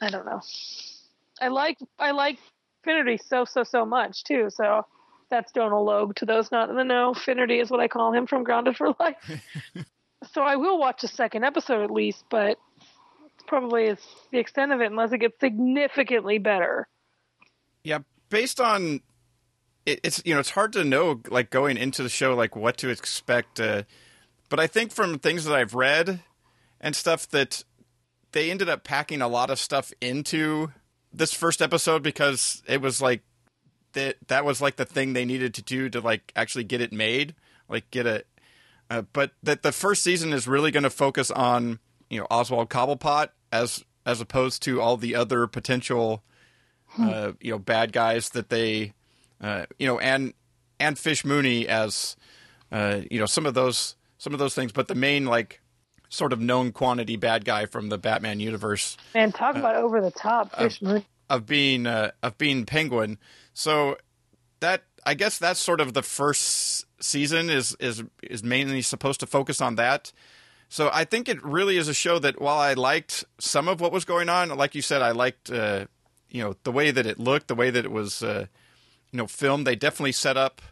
I 0.00 0.10
don't 0.10 0.26
know. 0.26 0.40
I 1.40 1.48
like 1.48 1.78
I 1.98 2.10
like 2.12 2.38
Finnerty 2.84 3.18
so 3.18 3.44
so 3.44 3.64
so 3.64 3.84
much 3.84 4.24
too. 4.24 4.48
So 4.50 4.86
that's 5.30 5.52
Donal 5.52 5.84
Logue. 5.84 6.16
To 6.16 6.26
those 6.26 6.52
not 6.52 6.70
in 6.70 6.76
the 6.76 6.84
know, 6.84 7.14
Finnerty 7.14 7.60
is 7.60 7.70
what 7.70 7.80
I 7.80 7.88
call 7.88 8.12
him 8.12 8.26
from 8.26 8.44
Grounded 8.44 8.76
for 8.76 8.94
Life. 9.00 9.16
so 10.32 10.42
I 10.42 10.56
will 10.56 10.78
watch 10.78 11.04
a 11.04 11.08
second 11.08 11.44
episode 11.44 11.82
at 11.82 11.90
least, 11.90 12.24
but 12.30 12.58
probably 13.46 13.84
is 13.86 13.98
the 14.30 14.38
extent 14.38 14.72
of 14.72 14.80
it 14.80 14.86
unless 14.90 15.12
it 15.12 15.18
gets 15.18 15.38
significantly 15.40 16.38
better. 16.38 16.88
Yeah, 17.82 17.98
based 18.28 18.60
on 18.60 19.00
it, 19.84 20.00
it's 20.02 20.22
you 20.24 20.34
know 20.34 20.40
it's 20.40 20.50
hard 20.50 20.72
to 20.74 20.84
know 20.84 21.20
like 21.28 21.50
going 21.50 21.76
into 21.76 22.02
the 22.02 22.08
show 22.08 22.34
like 22.34 22.54
what 22.54 22.76
to 22.78 22.88
expect. 22.88 23.58
Uh, 23.58 23.82
but 24.48 24.60
I 24.60 24.66
think 24.66 24.92
from 24.92 25.18
things 25.18 25.44
that 25.44 25.54
I've 25.54 25.74
read 25.74 26.20
and 26.80 26.94
stuff 26.94 27.28
that 27.30 27.64
they 28.32 28.50
ended 28.50 28.68
up 28.68 28.84
packing 28.84 29.20
a 29.20 29.28
lot 29.28 29.50
of 29.50 29.58
stuff 29.58 29.92
into 30.00 30.72
this 31.12 31.32
first 31.32 31.60
episode 31.60 32.02
because 32.02 32.62
it 32.68 32.80
was 32.80 33.02
like 33.02 33.22
that 33.94 34.16
that 34.28 34.44
was 34.44 34.60
like 34.60 34.76
the 34.76 34.84
thing 34.84 35.12
they 35.12 35.24
needed 35.24 35.54
to 35.54 35.62
do 35.62 35.88
to 35.90 36.00
like 36.00 36.32
actually 36.36 36.64
get 36.64 36.80
it 36.80 36.92
made, 36.92 37.34
like 37.68 37.90
get 37.90 38.06
it. 38.06 38.26
Uh, 38.90 39.02
but 39.12 39.30
that 39.42 39.62
the 39.62 39.72
first 39.72 40.02
season 40.02 40.32
is 40.32 40.48
really 40.48 40.72
going 40.72 40.82
to 40.82 40.90
focus 40.90 41.30
on 41.30 41.78
you 42.10 42.18
know 42.18 42.26
Oswald 42.30 42.68
Cobblepot 42.68 43.28
as 43.52 43.84
as 44.04 44.20
opposed 44.20 44.62
to 44.64 44.80
all 44.80 44.96
the 44.96 45.14
other 45.14 45.46
potential 45.46 46.22
uh, 46.98 47.32
you 47.40 47.52
know 47.52 47.58
bad 47.58 47.92
guys 47.92 48.30
that 48.30 48.48
they 48.48 48.92
uh, 49.40 49.66
you 49.78 49.86
know 49.86 49.98
and 50.00 50.34
and 50.80 50.98
Fish 50.98 51.24
Mooney 51.24 51.68
as 51.68 52.16
uh, 52.72 53.02
you 53.10 53.20
know 53.20 53.26
some 53.26 53.46
of 53.46 53.54
those 53.54 53.94
some 54.18 54.32
of 54.32 54.38
those 54.38 54.54
things, 54.54 54.72
but 54.72 54.88
the 54.88 54.94
main 54.94 55.24
like 55.24 55.60
sort 56.08 56.32
of 56.32 56.40
known 56.40 56.72
quantity 56.72 57.14
bad 57.16 57.44
guy 57.44 57.66
from 57.66 57.88
the 57.88 57.96
Batman 57.96 58.40
universe 58.40 58.96
Man, 59.14 59.30
talk 59.30 59.54
about 59.54 59.76
over 59.76 60.00
the 60.00 60.10
top 60.10 60.54
Fish 60.56 60.82
Moon. 60.82 61.04
of 61.28 61.46
being 61.46 61.86
uh, 61.86 62.10
of 62.22 62.36
being 62.36 62.66
Penguin. 62.66 63.18
So 63.54 63.96
that 64.58 64.82
I 65.06 65.14
guess 65.14 65.38
that's 65.38 65.60
sort 65.60 65.80
of 65.80 65.94
the 65.94 66.02
first 66.02 66.42
season 67.00 67.50
is 67.50 67.76
is 67.80 68.02
is 68.22 68.42
mainly 68.42 68.82
supposed 68.82 69.20
to 69.20 69.26
focus 69.26 69.60
on 69.60 69.76
that. 69.76 70.12
So 70.68 70.88
I 70.92 71.04
think 71.04 71.28
it 71.28 71.42
really 71.44 71.76
is 71.76 71.88
a 71.88 71.94
show 71.94 72.18
that 72.20 72.40
while 72.40 72.58
I 72.58 72.74
liked 72.74 73.24
some 73.38 73.66
of 73.66 73.80
what 73.80 73.90
was 73.90 74.04
going 74.04 74.28
on, 74.28 74.50
like 74.50 74.74
you 74.74 74.82
said, 74.82 75.02
I 75.02 75.10
liked 75.10 75.50
uh, 75.50 75.86
you 76.28 76.42
know 76.42 76.56
the 76.62 76.72
way 76.72 76.90
that 76.90 77.06
it 77.06 77.18
looked, 77.18 77.48
the 77.48 77.54
way 77.54 77.70
that 77.70 77.84
it 77.84 77.90
was 77.90 78.22
uh, 78.22 78.46
you 79.10 79.16
know 79.16 79.26
filmed. 79.26 79.66
They 79.66 79.76
definitely 79.76 80.12
set 80.12 80.36
up 80.36 80.62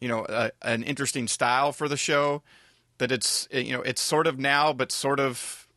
you 0.00 0.08
know 0.08 0.24
a, 0.28 0.50
an 0.62 0.82
interesting 0.82 1.28
style 1.28 1.72
for 1.72 1.88
the 1.88 1.96
show. 1.96 2.42
That 2.98 3.12
it's 3.12 3.46
you 3.52 3.72
know 3.72 3.82
it's 3.82 4.00
sort 4.00 4.26
of 4.26 4.38
now, 4.38 4.72
but 4.72 4.90
sort 4.90 5.20
of 5.20 5.68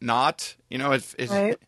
not. 0.00 0.56
You 0.68 0.78
know, 0.78 0.92
it's, 0.92 1.14
it's 1.18 1.32
Right. 1.32 1.58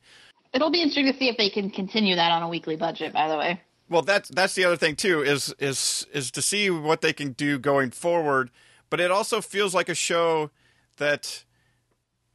It'll 0.52 0.70
be 0.70 0.82
interesting 0.82 1.12
to 1.12 1.16
see 1.16 1.28
if 1.28 1.36
they 1.36 1.48
can 1.48 1.70
continue 1.70 2.16
that 2.16 2.32
on 2.32 2.42
a 2.42 2.48
weekly 2.48 2.76
budget. 2.76 3.12
By 3.12 3.28
the 3.28 3.36
way, 3.36 3.60
Well, 3.90 4.02
that's 4.02 4.28
that's 4.30 4.54
the 4.54 4.64
other 4.64 4.76
thing 4.76 4.96
too 4.96 5.22
is 5.22 5.54
is 5.58 6.06
is 6.12 6.30
to 6.30 6.40
see 6.40 6.70
what 6.70 7.02
they 7.02 7.12
can 7.12 7.32
do 7.32 7.58
going 7.58 7.90
forward. 7.90 8.50
But 8.88 9.00
it 9.00 9.10
also 9.10 9.40
feels 9.40 9.74
like 9.74 9.88
a 9.88 9.94
show 9.94 10.50
that 10.96 11.44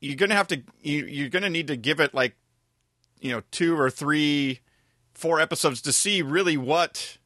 you're 0.02 0.18
gonna 0.18 0.36
have 0.36 0.48
to 0.50 0.62
you, 0.82 1.06
you're 1.06 1.30
gonna 1.30 1.50
need 1.50 1.68
to 1.68 1.78
give 1.78 2.00
it 2.00 2.14
like 2.14 2.36
you 3.22 3.32
know 3.32 3.42
two 3.52 3.80
or 3.80 3.90
three, 3.90 4.60
four 5.14 5.40
episodes 5.40 5.82
to 5.84 5.94
see 5.94 6.22
really 6.22 6.58
what 6.58 7.18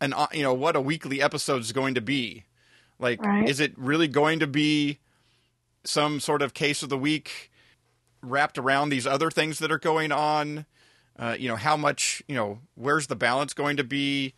an 0.00 0.14
you 0.32 0.42
know 0.42 0.54
what 0.54 0.76
a 0.76 0.80
weekly 0.80 1.22
episode 1.22 1.62
is 1.62 1.72
going 1.72 1.94
to 1.94 2.00
be. 2.02 2.44
Like, 2.98 3.22
Right. 3.22 3.48
is 3.48 3.60
it 3.60 3.72
really 3.76 4.08
going 4.08 4.38
to 4.40 4.46
be 4.46 4.98
some 5.84 6.20
sort 6.20 6.42
of 6.42 6.54
case 6.54 6.82
of 6.82 6.88
the 6.88 6.98
week 6.98 7.50
wrapped 8.22 8.58
around 8.58 8.88
these 8.88 9.06
other 9.06 9.30
things 9.30 9.58
that 9.58 9.70
are 9.70 9.78
going 9.78 10.12
on? 10.12 10.66
Uh, 11.18 11.36
you 11.38 11.48
know 11.48 11.56
how 11.56 11.76
much 11.76 12.22
you 12.28 12.34
know 12.34 12.60
where's 12.74 13.06
the 13.06 13.16
balance 13.16 13.54
going 13.54 13.76
to 13.76 13.84
be? 13.84 14.34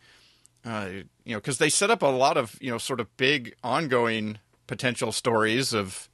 Uh, 0.65 0.89
you 1.23 1.33
know 1.33 1.39
because 1.39 1.57
they 1.57 1.69
set 1.69 1.89
up 1.89 2.01
a 2.01 2.07
lot 2.07 2.37
of 2.37 2.57
you 2.61 2.69
know 2.69 2.77
sort 2.77 2.99
of 2.99 3.15
big 3.17 3.55
ongoing 3.63 4.39
potential 4.67 5.11
stories 5.11 5.73
of 5.73 6.09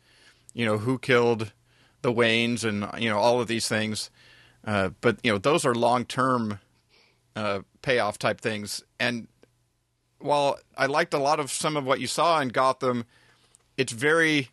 you 0.54 0.66
know 0.66 0.78
who 0.78 0.98
killed 0.98 1.52
the 2.02 2.14
Waynes 2.14 2.64
and 2.64 2.88
you 3.02 3.10
know 3.10 3.18
all 3.18 3.42
of 3.42 3.48
these 3.48 3.68
things. 3.68 4.10
Uh, 4.66 4.90
but 5.02 5.20
you 5.24 5.32
know 5.32 5.38
those 5.38 5.66
are 5.66 5.76
long 5.76 6.06
term 6.06 6.60
uh, 7.36 7.60
payoff 7.82 8.18
type 8.18 8.42
things. 8.42 8.84
And 9.00 9.28
while 10.20 10.58
I 10.78 10.86
liked 10.86 11.14
a 11.14 11.20
lot 11.20 11.40
of 11.40 11.52
some 11.52 11.78
of 11.78 11.86
what 11.86 12.00
you 12.00 12.08
saw 12.08 12.40
in 12.40 12.50
Gotham 12.50 13.06
it's 13.78 13.92
very 13.92 14.50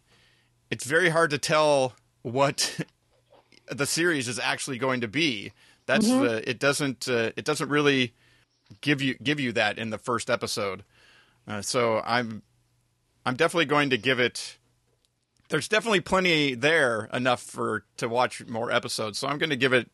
it's 0.71 0.85
very 0.85 1.11
hard 1.11 1.31
to 1.31 1.39
tell 1.39 1.95
what 2.23 2.81
the 3.71 3.87
series 3.87 4.29
is 4.29 4.39
actually 4.39 4.79
going 4.79 5.01
to 5.01 5.09
be. 5.09 5.53
That's 5.87 6.07
the 6.07 6.49
it 6.49 6.59
doesn't 6.59 7.09
uh, 7.09 7.33
it 7.37 7.45
doesn't 7.45 7.69
really 7.69 8.15
give 8.81 9.03
you 9.03 9.15
give 9.23 9.41
you 9.41 9.53
that 9.53 9.79
in 9.79 9.91
the 9.91 9.99
first 9.99 10.31
episode. 10.31 10.85
Uh, 11.47 11.63
so 11.63 12.03
I'm 12.05 12.43
I'm 13.27 13.37
definitely 13.37 13.67
going 13.67 13.91
to 13.91 13.99
give 13.99 14.21
it. 14.21 14.59
There's 15.49 15.69
definitely 15.69 16.01
plenty 16.01 16.55
there 16.55 17.09
enough 17.13 17.43
for 17.43 17.85
to 17.99 18.09
watch 18.09 18.47
more 18.47 18.71
episodes. 18.71 19.19
So 19.19 19.29
I'm 19.29 19.39
going 19.39 19.51
to 19.51 19.57
give 19.57 19.73
it 19.73 19.91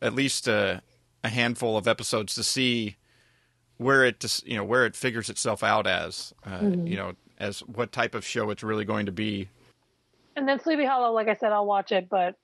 at 0.00 0.14
least 0.14 0.48
a, 0.48 0.82
a 1.22 1.28
handful 1.28 1.76
of 1.76 1.86
episodes 1.86 2.34
to 2.36 2.44
see 2.44 2.96
where 3.76 4.04
it 4.04 4.42
you 4.44 4.56
know 4.56 4.64
where 4.64 4.86
it 4.86 4.96
figures 4.96 5.28
itself 5.30 5.62
out 5.62 5.86
as 5.86 6.32
uh, 6.44 6.60
you 6.62 6.96
know 6.96 7.12
as 7.38 7.60
what 7.60 7.92
type 7.92 8.14
of 8.14 8.24
show 8.24 8.50
it's 8.50 8.62
really 8.62 8.84
going 8.84 9.06
to 9.06 9.12
be. 9.12 9.48
And 10.36 10.48
then 10.48 10.60
Sleepy 10.60 10.84
Hollow, 10.84 11.12
like 11.12 11.28
I 11.28 11.34
said, 11.34 11.52
I'll 11.52 11.66
watch 11.66 11.90
it, 11.90 12.08
but 12.08 12.36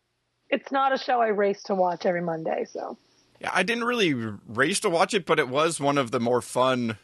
it's 0.50 0.70
not 0.72 0.92
a 0.92 0.98
show 0.98 1.20
I 1.20 1.28
race 1.28 1.62
to 1.64 1.74
watch 1.74 2.06
every 2.06 2.22
Monday. 2.22 2.64
So 2.70 2.96
Yeah, 3.40 3.50
I 3.52 3.62
didn't 3.62 3.84
really 3.84 4.14
race 4.14 4.80
to 4.80 4.90
watch 4.90 5.14
it, 5.14 5.26
but 5.26 5.38
it 5.38 5.48
was 5.48 5.80
one 5.80 5.98
of 5.98 6.10
the 6.10 6.20
more 6.20 6.40
fun 6.42 6.98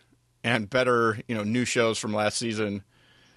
and 0.44 0.70
better, 0.70 1.18
you 1.28 1.34
know, 1.34 1.44
new 1.44 1.64
shows 1.64 1.98
from 1.98 2.14
last 2.14 2.38
season. 2.38 2.82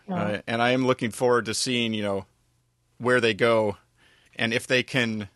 Uh, 0.10 0.38
and 0.48 0.62
I 0.62 0.72
am 0.72 0.86
looking 0.86 1.12
forward 1.12 1.46
to 1.46 1.54
seeing, 1.54 1.94
you 1.94 2.04
know, 2.04 2.26
where 2.98 3.20
they 3.20 3.34
go 3.34 3.78
and 4.36 4.54
if 4.54 4.68
they 4.68 4.84
can 4.84 5.30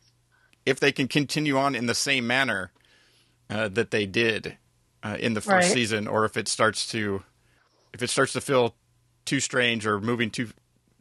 if 0.66 0.80
they 0.80 0.92
can 0.92 1.08
continue 1.08 1.58
on 1.58 1.76
in 1.76 1.86
the 1.86 1.96
same 1.96 2.28
manner 2.28 2.72
uh, 3.50 3.68
that 3.70 3.92
they 3.92 4.06
did 4.06 4.58
uh, 5.04 5.18
in 5.20 5.34
the 5.34 5.42
first 5.42 5.50
Right. 5.50 5.72
season 5.72 6.08
or 6.08 6.26
if 6.26 6.36
it 6.38 6.48
starts 6.48 6.88
to 6.90 7.24
if 7.94 8.04
it 8.04 8.10
starts 8.10 8.34
to 8.34 8.42
feel 8.42 8.76
too 9.26 9.40
strange 9.40 9.86
or 9.86 10.00
moving 10.00 10.30
too 10.30 10.50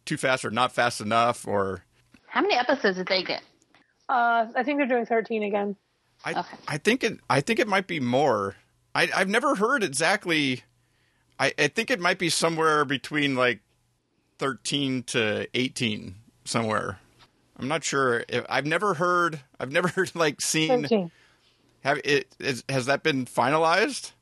too 0.05 0.16
fast 0.16 0.44
or 0.44 0.50
not 0.50 0.72
fast 0.72 1.00
enough 1.00 1.46
or 1.46 1.85
how 2.26 2.40
many 2.40 2.55
episodes 2.55 2.96
did 2.96 3.09
they 3.09 3.22
get? 3.22 3.42
Uh, 4.09 4.47
I 4.55 4.62
think 4.62 4.79
they're 4.79 4.87
doing 4.87 5.07
13 5.07 5.42
again. 5.42 5.77
I 6.25 6.31
Okay. 6.33 6.57
I 6.66 6.79
think 6.79 7.05
it 7.05 7.21
I 7.29 7.40
think 7.40 7.59
it 7.59 7.69
might 7.69 7.87
be 7.87 8.01
more. 8.01 8.57
I 8.95 9.09
I've 9.14 9.29
never 9.29 9.55
heard 9.57 9.83
exactly. 9.83 10.62
I 11.38 11.53
I 11.59 11.69
think 11.69 11.90
it 11.90 12.01
might 12.01 12.19
be 12.19 12.31
somewhere 12.31 12.85
between 12.85 13.35
like 13.35 13.61
thirteen 14.38 15.03
to 15.05 15.47
eighteen 15.55 16.16
somewhere. 16.45 16.99
I'm 17.59 17.69
not 17.69 17.85
sure. 17.85 18.25
If, 18.29 18.45
I've 18.49 18.66
never 18.66 18.95
heard. 18.95 19.40
I've 19.59 19.73
never 19.73 19.88
heard 19.95 20.14
like 20.14 20.40
seen. 20.40 20.83
13. 20.83 21.11
Have 21.81 22.01
it 22.05 22.35
is, 22.40 22.64
has 22.69 22.87
that 22.87 23.03
been 23.03 23.27
finalized? 23.27 24.12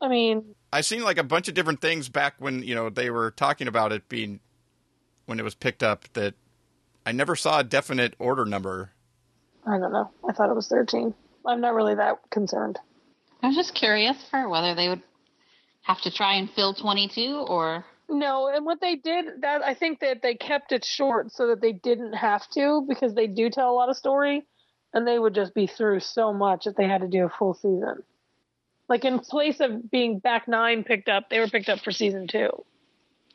I 0.00 0.08
mean, 0.08 0.54
I've 0.72 0.86
seen 0.86 1.02
like 1.02 1.18
a 1.18 1.24
bunch 1.24 1.48
of 1.48 1.54
different 1.54 1.80
things 1.80 2.08
back 2.08 2.34
when 2.38 2.62
you 2.62 2.74
know 2.74 2.88
they 2.88 3.10
were 3.10 3.32
talking 3.32 3.68
about 3.68 3.92
it 3.92 4.08
being 4.08 4.40
when 5.26 5.38
it 5.38 5.42
was 5.42 5.54
picked 5.54 5.82
up. 5.82 6.06
That 6.14 6.34
I 7.04 7.12
never 7.12 7.36
saw 7.36 7.58
a 7.58 7.64
definite 7.64 8.14
order 8.18 8.46
number. 8.46 8.92
I 9.70 9.78
don't 9.78 9.92
know. 9.92 10.10
I 10.28 10.32
thought 10.32 10.50
it 10.50 10.56
was 10.56 10.68
13. 10.68 11.14
I'm 11.46 11.60
not 11.60 11.74
really 11.74 11.94
that 11.94 12.18
concerned. 12.30 12.78
I 13.42 13.46
was 13.46 13.56
just 13.56 13.74
curious 13.74 14.16
for 14.30 14.48
whether 14.48 14.74
they 14.74 14.88
would 14.88 15.02
have 15.82 16.00
to 16.02 16.10
try 16.10 16.34
and 16.34 16.50
fill 16.50 16.74
22 16.74 17.46
or 17.48 17.84
No, 18.08 18.48
and 18.48 18.66
what 18.66 18.80
they 18.80 18.96
did 18.96 19.42
that 19.42 19.62
I 19.62 19.74
think 19.74 20.00
that 20.00 20.22
they 20.22 20.34
kept 20.34 20.72
it 20.72 20.84
short 20.84 21.32
so 21.32 21.46
that 21.48 21.60
they 21.60 21.72
didn't 21.72 22.14
have 22.14 22.48
to 22.50 22.84
because 22.86 23.14
they 23.14 23.26
do 23.26 23.48
tell 23.48 23.70
a 23.70 23.72
lot 23.72 23.88
of 23.88 23.96
story, 23.96 24.42
and 24.92 25.06
they 25.06 25.18
would 25.18 25.34
just 25.34 25.54
be 25.54 25.66
through 25.66 26.00
so 26.00 26.32
much 26.32 26.64
that 26.64 26.76
they 26.76 26.86
had 26.86 27.00
to 27.00 27.08
do 27.08 27.24
a 27.24 27.28
full 27.28 27.54
season. 27.54 28.02
Like 28.88 29.04
in 29.04 29.20
place 29.20 29.60
of 29.60 29.90
being 29.90 30.18
back 30.18 30.48
nine 30.48 30.82
picked 30.82 31.08
up, 31.08 31.30
they 31.30 31.38
were 31.38 31.48
picked 31.48 31.68
up 31.68 31.78
for 31.80 31.92
season 31.92 32.26
two. 32.26 32.50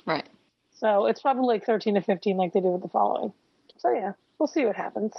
Right. 0.06 0.28
So 0.74 1.06
it's 1.06 1.22
probably 1.22 1.46
like 1.46 1.66
thirteen 1.66 1.96
to 1.96 2.02
fifteen, 2.02 2.38
like 2.38 2.54
they 2.54 2.60
do 2.60 2.68
with 2.68 2.82
the 2.82 2.90
following. 2.90 3.32
So 3.78 3.92
yeah, 3.92 4.12
we'll 4.38 4.48
see 4.48 4.66
what 4.66 4.76
happens. 4.76 5.14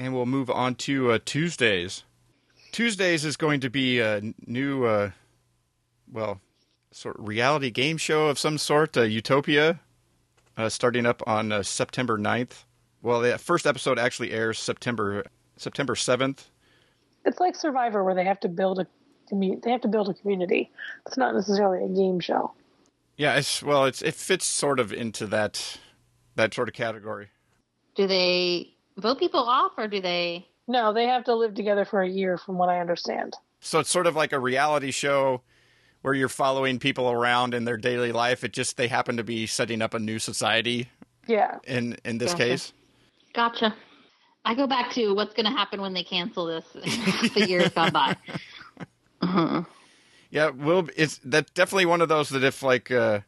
And 0.00 0.14
we'll 0.14 0.24
move 0.24 0.48
on 0.48 0.76
to 0.76 1.12
uh, 1.12 1.18
Tuesdays. 1.26 2.04
Tuesdays 2.72 3.22
is 3.22 3.36
going 3.36 3.60
to 3.60 3.68
be 3.68 4.00
a 4.00 4.22
new, 4.46 4.86
uh, 4.86 5.10
well, 6.10 6.40
sort 6.90 7.18
of 7.18 7.28
reality 7.28 7.70
game 7.70 7.98
show 7.98 8.28
of 8.28 8.38
some 8.38 8.56
sort, 8.56 8.96
uh, 8.96 9.02
Utopia, 9.02 9.78
uh, 10.56 10.70
starting 10.70 11.04
up 11.04 11.22
on 11.26 11.52
uh, 11.52 11.62
September 11.62 12.16
9th. 12.16 12.64
Well, 13.02 13.20
the 13.20 13.36
first 13.36 13.66
episode 13.66 13.98
actually 13.98 14.30
airs 14.32 14.58
September 14.58 15.26
September 15.58 15.94
7th. 15.94 16.44
It's 17.26 17.38
like 17.38 17.54
Survivor, 17.54 18.02
where 18.02 18.14
they 18.14 18.24
have 18.24 18.40
to 18.40 18.48
build 18.48 18.78
a 18.78 18.86
commu- 19.30 19.62
They 19.62 19.70
have 19.70 19.82
to 19.82 19.88
build 19.88 20.08
a 20.08 20.14
community. 20.14 20.70
It's 21.06 21.18
not 21.18 21.34
necessarily 21.34 21.84
a 21.84 21.88
game 21.88 22.20
show. 22.20 22.54
Yeah, 23.18 23.34
it's 23.34 23.62
well, 23.62 23.84
it's 23.84 24.00
it 24.00 24.14
fits 24.14 24.46
sort 24.46 24.80
of 24.80 24.94
into 24.94 25.26
that 25.26 25.78
that 26.36 26.54
sort 26.54 26.68
of 26.68 26.74
category. 26.74 27.28
Do 27.94 28.06
they 28.06 28.78
vote 28.96 29.18
people 29.18 29.40
off 29.40 29.72
or 29.76 29.88
do 29.88 30.00
they? 30.00 30.46
No, 30.68 30.92
they 30.92 31.06
have 31.06 31.24
to 31.24 31.34
live 31.34 31.54
together 31.54 31.84
for 31.84 32.00
a 32.02 32.08
year, 32.08 32.38
from 32.38 32.56
what 32.58 32.68
I 32.68 32.80
understand. 32.80 33.34
So 33.60 33.80
it's 33.80 33.90
sort 33.90 34.06
of 34.06 34.14
like 34.16 34.32
a 34.32 34.38
reality 34.38 34.90
show 34.90 35.42
where 36.02 36.14
you're 36.14 36.28
following 36.28 36.78
people 36.78 37.10
around 37.10 37.52
in 37.54 37.64
their 37.64 37.76
daily 37.76 38.12
life. 38.12 38.44
It 38.44 38.52
just 38.52 38.76
they 38.76 38.88
happen 38.88 39.16
to 39.16 39.24
be 39.24 39.46
setting 39.46 39.82
up 39.82 39.94
a 39.94 39.98
new 39.98 40.18
society 40.18 40.88
Yeah, 41.26 41.58
in 41.66 41.96
in 42.04 42.18
this 42.18 42.32
Gotcha. 42.32 42.44
case. 42.44 42.72
Gotcha. 43.34 43.74
I 44.44 44.54
go 44.54 44.66
back 44.66 44.90
to 44.92 45.14
what's 45.14 45.34
going 45.34 45.44
to 45.46 45.52
happen 45.52 45.80
when 45.82 45.92
they 45.92 46.02
cancel 46.04 46.46
this. 46.46 46.64
the 47.34 47.44
years 47.46 47.70
gone 47.72 47.92
by. 47.92 48.16
Mhm. 49.22 49.66
Yeah, 50.32 50.50
well, 50.50 50.88
it's 50.96 51.18
that 51.24 51.52
definitely 51.54 51.86
one 51.86 52.00
of 52.00 52.08
those 52.08 52.28
that 52.28 52.44
if 52.44 52.62
like 52.62 52.88
uh, 52.92 53.20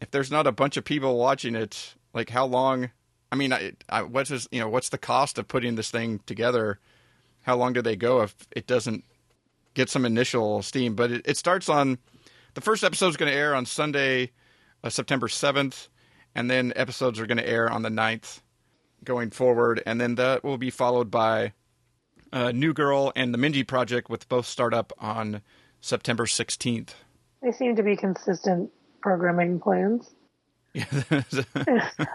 if 0.00 0.10
there's 0.10 0.32
not 0.32 0.48
a 0.48 0.52
bunch 0.52 0.76
of 0.76 0.82
people 0.84 1.16
watching 1.16 1.54
it, 1.54 1.94
like 2.12 2.30
how 2.30 2.44
long? 2.44 2.90
I 3.32 3.36
mean, 3.36 3.52
I, 3.52 3.72
I, 3.88 4.02
what's 4.02 4.30
his, 4.30 4.48
you 4.50 4.60
know 4.60 4.68
what's 4.68 4.88
the 4.88 4.98
cost 4.98 5.38
of 5.38 5.48
putting 5.48 5.76
this 5.76 5.90
thing 5.90 6.20
together? 6.26 6.78
How 7.42 7.56
long 7.56 7.72
do 7.72 7.82
they 7.82 7.96
go 7.96 8.22
if 8.22 8.34
it 8.54 8.66
doesn't 8.66 9.04
get 9.74 9.88
some 9.88 10.04
initial 10.04 10.62
steam? 10.62 10.94
But 10.94 11.10
it, 11.10 11.22
it 11.24 11.36
starts 11.36 11.68
on 11.68 11.98
the 12.54 12.60
first 12.60 12.82
episode 12.82 13.08
is 13.08 13.16
going 13.16 13.30
to 13.30 13.38
air 13.38 13.54
on 13.54 13.66
Sunday, 13.66 14.32
uh, 14.82 14.90
September 14.90 15.28
seventh, 15.28 15.88
and 16.34 16.50
then 16.50 16.72
episodes 16.76 17.20
are 17.20 17.26
going 17.26 17.38
to 17.38 17.48
air 17.48 17.70
on 17.70 17.82
the 17.82 17.88
9th 17.88 18.40
going 19.04 19.30
forward, 19.30 19.82
and 19.86 20.00
then 20.00 20.16
that 20.16 20.44
will 20.44 20.58
be 20.58 20.70
followed 20.70 21.10
by 21.10 21.52
uh, 22.32 22.52
New 22.52 22.72
Girl 22.72 23.12
and 23.16 23.32
the 23.32 23.38
Mindy 23.38 23.64
Project, 23.64 24.10
with 24.10 24.28
both 24.28 24.46
start 24.46 24.74
up 24.74 24.92
on 24.98 25.42
September 25.80 26.26
16th. 26.26 26.90
they 27.42 27.52
seem 27.52 27.76
to 27.76 27.82
be 27.82 27.96
consistent 27.96 28.70
programming 29.00 29.58
plans. 29.58 30.10
I 30.76 31.24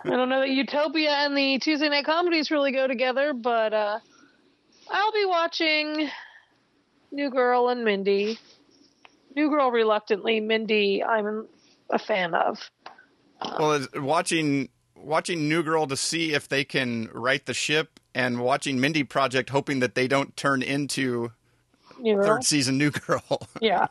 don't 0.06 0.30
know 0.30 0.40
that 0.40 0.50
Utopia 0.50 1.12
and 1.12 1.38
the 1.38 1.60
Tuesday 1.60 1.90
Night 1.90 2.06
Comedies 2.06 2.52
really 2.52 2.72
go 2.72 2.88
together, 2.88 3.34
but 3.34 3.74
uh, 3.74 4.00
I'll 4.90 5.12
be 5.12 5.26
watching 5.26 6.10
New 7.12 7.30
Girl 7.30 7.70
and 7.70 7.84
Mindy. 7.84 8.40
New 9.36 9.50
Girl 9.50 9.72
reluctantly, 9.72 10.40
Mindy 10.40 11.04
I'm 11.04 11.48
a 11.90 12.00
fan 12.00 12.34
of. 12.34 12.70
well, 13.60 13.86
watching 13.96 14.70
watching 14.96 15.50
New 15.50 15.62
Girl 15.62 15.86
to 15.88 15.98
see 15.98 16.34
if 16.34 16.48
they 16.48 16.64
can 16.64 17.10
right 17.14 17.46
the 17.46 17.54
ship, 17.54 18.00
and 18.14 18.40
watching 18.40 18.80
Mindy 18.80 19.04
Project, 19.04 19.50
hoping 19.50 19.80
that 19.80 19.96
they 19.96 20.08
don't 20.08 20.36
turn 20.38 20.62
into 20.62 21.32
third 22.02 22.44
season 22.44 22.78
New 22.78 22.92
Girl. 22.92 23.48
yeah, 23.62 23.88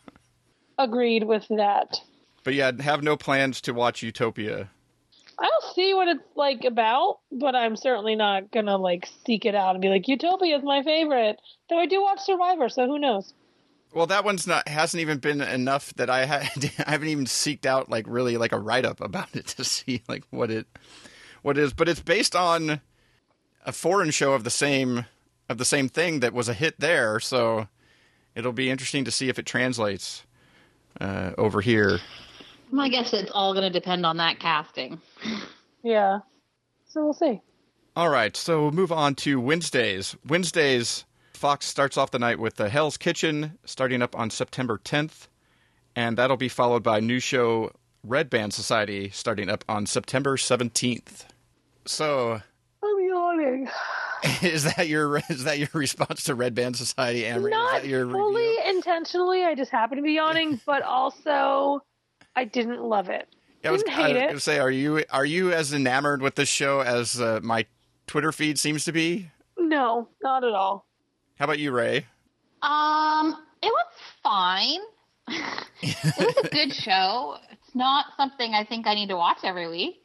agreed 0.78 1.24
with 1.24 1.46
that. 1.50 2.00
But 2.44 2.54
yeah, 2.54 2.70
have 2.80 3.02
no 3.02 3.16
plans 3.16 3.60
to 3.62 3.72
watch 3.72 4.02
Utopia. 4.02 4.70
I'll 5.38 5.72
see 5.74 5.94
what 5.94 6.08
it's 6.08 6.22
like 6.36 6.64
about, 6.64 7.18
but 7.32 7.56
I'm 7.56 7.74
certainly 7.74 8.14
not 8.14 8.52
gonna 8.52 8.76
like 8.76 9.08
seek 9.26 9.44
it 9.44 9.54
out 9.54 9.74
and 9.74 9.82
be 9.82 9.88
like 9.88 10.06
Utopia 10.06 10.56
is 10.56 10.62
my 10.62 10.82
favorite. 10.82 11.40
Though 11.68 11.78
I 11.78 11.86
do 11.86 12.00
watch 12.02 12.20
Survivor, 12.20 12.68
so 12.68 12.86
who 12.86 12.98
knows? 12.98 13.34
Well, 13.92 14.06
that 14.06 14.24
one's 14.24 14.46
not 14.46 14.68
hasn't 14.68 15.00
even 15.00 15.18
been 15.18 15.40
enough 15.40 15.94
that 15.94 16.10
I 16.10 16.26
had 16.26 16.72
I 16.86 16.92
haven't 16.92 17.08
even 17.08 17.24
seeked 17.24 17.66
out 17.66 17.90
like 17.90 18.06
really 18.08 18.36
like 18.36 18.52
a 18.52 18.58
write 18.58 18.84
up 18.84 19.00
about 19.00 19.34
it 19.34 19.46
to 19.56 19.64
see 19.64 20.02
like 20.08 20.24
what 20.30 20.50
it 20.50 20.66
what 21.42 21.58
it 21.58 21.62
is. 21.62 21.72
But 21.72 21.88
it's 21.88 22.00
based 22.00 22.36
on 22.36 22.80
a 23.64 23.72
foreign 23.72 24.10
show 24.10 24.34
of 24.34 24.44
the 24.44 24.50
same 24.50 25.06
of 25.48 25.58
the 25.58 25.64
same 25.64 25.88
thing 25.88 26.20
that 26.20 26.32
was 26.32 26.48
a 26.48 26.54
hit 26.54 26.78
there, 26.78 27.18
so 27.18 27.68
it'll 28.34 28.52
be 28.52 28.70
interesting 28.70 29.04
to 29.04 29.10
see 29.10 29.28
if 29.28 29.38
it 29.38 29.46
translates 29.46 30.24
uh, 31.00 31.32
over 31.36 31.60
here. 31.60 32.00
I 32.78 32.88
guess 32.88 33.12
it's 33.12 33.30
all 33.32 33.52
going 33.54 33.70
to 33.70 33.78
depend 33.78 34.04
on 34.06 34.16
that 34.18 34.38
casting. 34.40 35.00
Yeah, 35.82 36.20
so 36.86 37.04
we'll 37.04 37.12
see. 37.12 37.40
All 37.96 38.08
right, 38.08 38.36
so 38.36 38.62
we'll 38.62 38.72
move 38.72 38.90
on 38.92 39.14
to 39.16 39.40
Wednesdays. 39.40 40.16
Wednesdays, 40.26 41.04
Fox 41.34 41.66
starts 41.66 41.96
off 41.96 42.10
the 42.10 42.18
night 42.18 42.38
with 42.40 42.56
the 42.56 42.68
Hell's 42.68 42.96
Kitchen, 42.96 43.58
starting 43.64 44.02
up 44.02 44.18
on 44.18 44.30
September 44.30 44.78
10th, 44.84 45.28
and 45.94 46.16
that'll 46.16 46.36
be 46.36 46.48
followed 46.48 46.82
by 46.82 47.00
new 47.00 47.20
show 47.20 47.70
Red 48.02 48.28
Band 48.30 48.52
Society, 48.52 49.10
starting 49.10 49.48
up 49.48 49.64
on 49.68 49.86
September 49.86 50.36
17th. 50.36 51.24
So, 51.86 52.40
I'm 52.82 53.06
yawning. 53.08 53.68
is 54.42 54.64
that 54.74 54.88
your 54.88 55.18
is 55.28 55.44
that 55.44 55.58
your 55.58 55.68
response 55.74 56.24
to 56.24 56.34
Red 56.34 56.54
Band 56.54 56.76
Society, 56.76 57.22
Amrie? 57.22 57.44
is 57.44 57.50
Not 57.50 57.72
that 57.82 57.86
your 57.86 58.10
fully 58.10 58.42
review? 58.42 58.62
intentionally. 58.76 59.44
I 59.44 59.54
just 59.54 59.70
happen 59.70 59.96
to 59.98 60.02
be 60.02 60.12
yawning, 60.12 60.60
but 60.66 60.82
also 60.82 61.82
I 62.36 62.44
didn't 62.44 62.82
love 62.82 63.08
it. 63.08 63.28
I 63.64 63.70
was, 63.70 63.82
didn't 63.82 63.98
I 63.98 64.02
hate 64.06 64.14
was 64.14 64.22
it. 64.22 64.26
gonna 64.26 64.40
say, 64.40 64.58
are 64.58 64.70
you 64.70 65.04
are 65.10 65.24
you 65.24 65.52
as 65.52 65.72
enamored 65.72 66.20
with 66.20 66.34
this 66.34 66.48
show 66.48 66.80
as 66.80 67.20
uh, 67.20 67.40
my 67.42 67.66
Twitter 68.06 68.32
feed 68.32 68.58
seems 68.58 68.84
to 68.84 68.92
be? 68.92 69.30
No, 69.58 70.08
not 70.22 70.44
at 70.44 70.52
all. 70.52 70.86
How 71.38 71.46
about 71.46 71.58
you, 71.58 71.72
Rae? 71.72 72.06
Um, 72.62 73.36
it 73.62 73.66
was 73.72 73.86
fine. 74.22 74.80
it 75.82 76.14
was 76.18 76.44
a 76.44 76.48
good 76.52 76.72
show. 76.74 77.36
It's 77.50 77.74
not 77.74 78.06
something 78.16 78.52
I 78.54 78.64
think 78.64 78.86
I 78.86 78.94
need 78.94 79.08
to 79.08 79.16
watch 79.16 79.38
every 79.42 79.68
week. 79.68 80.02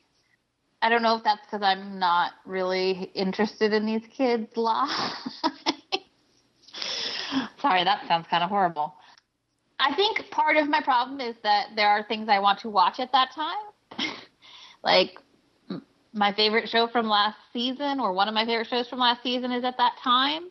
I 0.81 0.87
don't 0.89 1.01
know 1.01 1.17
if 1.17 1.23
that's 1.23 1.41
because 1.45 1.61
I'm 1.61 1.99
not 1.99 2.31
really 2.45 3.11
interested 3.13 3.73
in 3.73 3.85
these 3.85 4.03
kids' 4.11 4.47
lives. 4.55 4.93
Sorry, 7.61 7.83
that 7.83 8.07
sounds 8.07 8.27
kind 8.29 8.43
of 8.43 8.49
horrible. 8.49 8.95
I 9.79 9.95
think 9.95 10.29
part 10.31 10.57
of 10.57 10.67
my 10.67 10.81
problem 10.81 11.21
is 11.21 11.35
that 11.43 11.67
there 11.75 11.87
are 11.87 12.03
things 12.03 12.27
I 12.29 12.39
want 12.39 12.59
to 12.59 12.69
watch 12.69 12.99
at 12.99 13.11
that 13.13 13.29
time. 13.33 14.07
like 14.83 15.17
m- 15.69 15.83
my 16.13 16.33
favorite 16.33 16.69
show 16.69 16.87
from 16.87 17.07
last 17.07 17.37
season, 17.53 17.99
or 17.99 18.13
one 18.13 18.27
of 18.27 18.33
my 18.33 18.45
favorite 18.45 18.67
shows 18.67 18.87
from 18.89 18.99
last 18.99 19.23
season, 19.23 19.51
is 19.51 19.63
at 19.63 19.77
that 19.77 19.93
time 20.03 20.49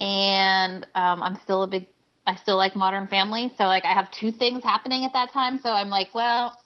and 0.00 0.84
um, 0.94 1.22
I'm 1.22 1.36
still 1.42 1.62
a 1.62 1.66
big. 1.66 1.86
I 2.26 2.36
still 2.36 2.56
like 2.56 2.74
Modern 2.74 3.06
Family, 3.06 3.52
so 3.58 3.64
like 3.64 3.84
I 3.84 3.92
have 3.92 4.10
two 4.10 4.32
things 4.32 4.64
happening 4.64 5.04
at 5.04 5.12
that 5.12 5.30
time. 5.32 5.58
So 5.62 5.70
I'm 5.70 5.90
like, 5.90 6.14
well, 6.14 6.58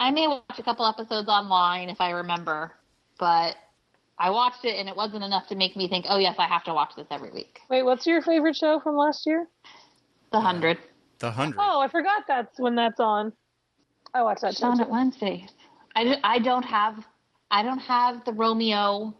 I 0.00 0.10
may 0.10 0.26
watch 0.26 0.58
a 0.58 0.62
couple 0.64 0.84
episodes 0.84 1.28
online 1.28 1.88
if 1.90 2.00
I 2.00 2.10
remember, 2.10 2.72
but 3.18 3.54
I 4.18 4.30
watched 4.30 4.64
it 4.64 4.76
and 4.76 4.88
it 4.88 4.96
wasn't 4.96 5.22
enough 5.22 5.46
to 5.48 5.54
make 5.54 5.76
me 5.76 5.88
think, 5.88 6.06
oh 6.08 6.18
yes, 6.18 6.34
I 6.38 6.48
have 6.48 6.64
to 6.64 6.74
watch 6.74 6.90
this 6.96 7.06
every 7.10 7.30
week. 7.30 7.60
Wait, 7.70 7.84
what's 7.84 8.04
your 8.04 8.20
favorite 8.20 8.56
show 8.56 8.80
from 8.80 8.96
last 8.96 9.26
year? 9.26 9.46
The 10.32 10.40
Hundred. 10.40 10.78
The 11.18 11.30
hundred. 11.30 11.56
Oh, 11.60 11.80
I 11.80 11.88
forgot 11.88 12.24
that's 12.28 12.58
when 12.58 12.74
that's 12.74 13.00
on. 13.00 13.32
I 14.14 14.22
watched 14.22 14.42
that 14.42 14.50
It's 14.52 14.60
show. 14.60 14.66
on 14.66 14.76
too. 14.76 14.82
at 14.84 14.90
Wednesdays. 14.90 15.50
I, 15.94 16.04
d- 16.04 16.16
I 16.22 16.38
don't 16.38 16.64
have 16.64 17.04
I 17.50 17.62
don't 17.62 17.78
have 17.78 18.24
the 18.24 18.32
Roamio 18.32 19.14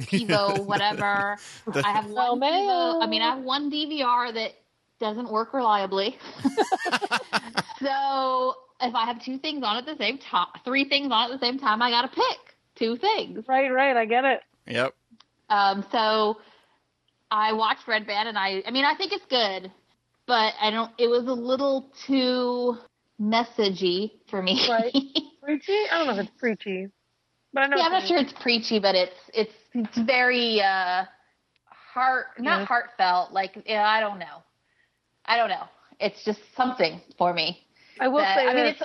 TiVo 0.00 0.64
whatever. 0.66 1.36
I 1.74 1.90
have 1.92 2.06
one 2.10 2.40
Roamio. 2.40 2.42
TiVo. 2.42 3.02
I 3.02 3.06
mean, 3.06 3.22
I 3.22 3.34
have 3.34 3.42
one 3.44 3.70
DVR 3.70 4.32
that 4.34 4.52
doesn't 5.00 5.30
work 5.30 5.52
reliably. 5.52 6.16
so 7.80 8.54
if 8.80 8.94
I 8.94 9.04
have 9.06 9.22
two 9.22 9.38
things 9.38 9.62
on 9.64 9.76
at 9.76 9.86
the 9.86 9.96
same 9.96 10.18
time, 10.18 10.46
three 10.64 10.84
things 10.88 11.10
on 11.12 11.30
at 11.32 11.40
the 11.40 11.44
same 11.44 11.58
time, 11.58 11.82
I 11.82 11.90
got 11.90 12.02
to 12.02 12.08
pick 12.08 12.38
two 12.76 12.96
things. 12.96 13.44
Right, 13.48 13.70
right. 13.70 13.96
I 13.96 14.04
get 14.04 14.24
it. 14.24 14.40
Yep. 14.66 14.94
Um, 15.48 15.84
so 15.92 16.38
I 17.30 17.52
watched 17.52 17.86
Red 17.88 18.06
Band, 18.06 18.28
and 18.28 18.38
I, 18.38 18.62
I 18.66 18.70
mean, 18.70 18.84
I 18.84 18.94
think 18.94 19.12
it's 19.12 19.24
good, 19.26 19.70
but 20.26 20.54
I 20.60 20.70
don't. 20.70 20.90
It 20.98 21.08
was 21.08 21.26
a 21.26 21.32
little 21.32 21.90
too 22.06 22.76
messagey 23.20 24.12
for 24.30 24.42
me. 24.42 24.60
Right. 24.68 24.92
Preachy? 25.42 25.78
I 25.90 25.98
don't 25.98 26.06
know 26.08 26.14
if 26.20 26.26
it's 26.28 26.38
preachy, 26.38 26.88
but 27.52 27.62
I 27.62 27.66
know. 27.66 27.76
Yeah, 27.76 27.84
I'm 27.84 27.92
not 27.92 28.06
sure 28.06 28.18
it's 28.18 28.32
preachy, 28.32 28.78
but 28.78 28.94
it's 28.94 29.14
it's 29.32 29.54
it's 29.74 29.98
very 29.98 30.60
uh 30.60 31.04
heart 31.94 32.26
not 32.38 32.66
heartfelt. 32.66 33.32
Like 33.32 33.56
yeah, 33.66 33.86
I 33.86 34.00
don't 34.00 34.18
know, 34.18 34.42
I 35.26 35.36
don't 35.36 35.48
know. 35.48 35.64
It's 36.00 36.24
just 36.24 36.40
something 36.56 37.00
for 37.16 37.32
me. 37.32 37.62
I 38.00 38.08
will 38.08 38.20
that- 38.20 38.36
say 38.38 38.48
I 38.48 38.54
mean, 38.54 38.66
it's 38.66 38.82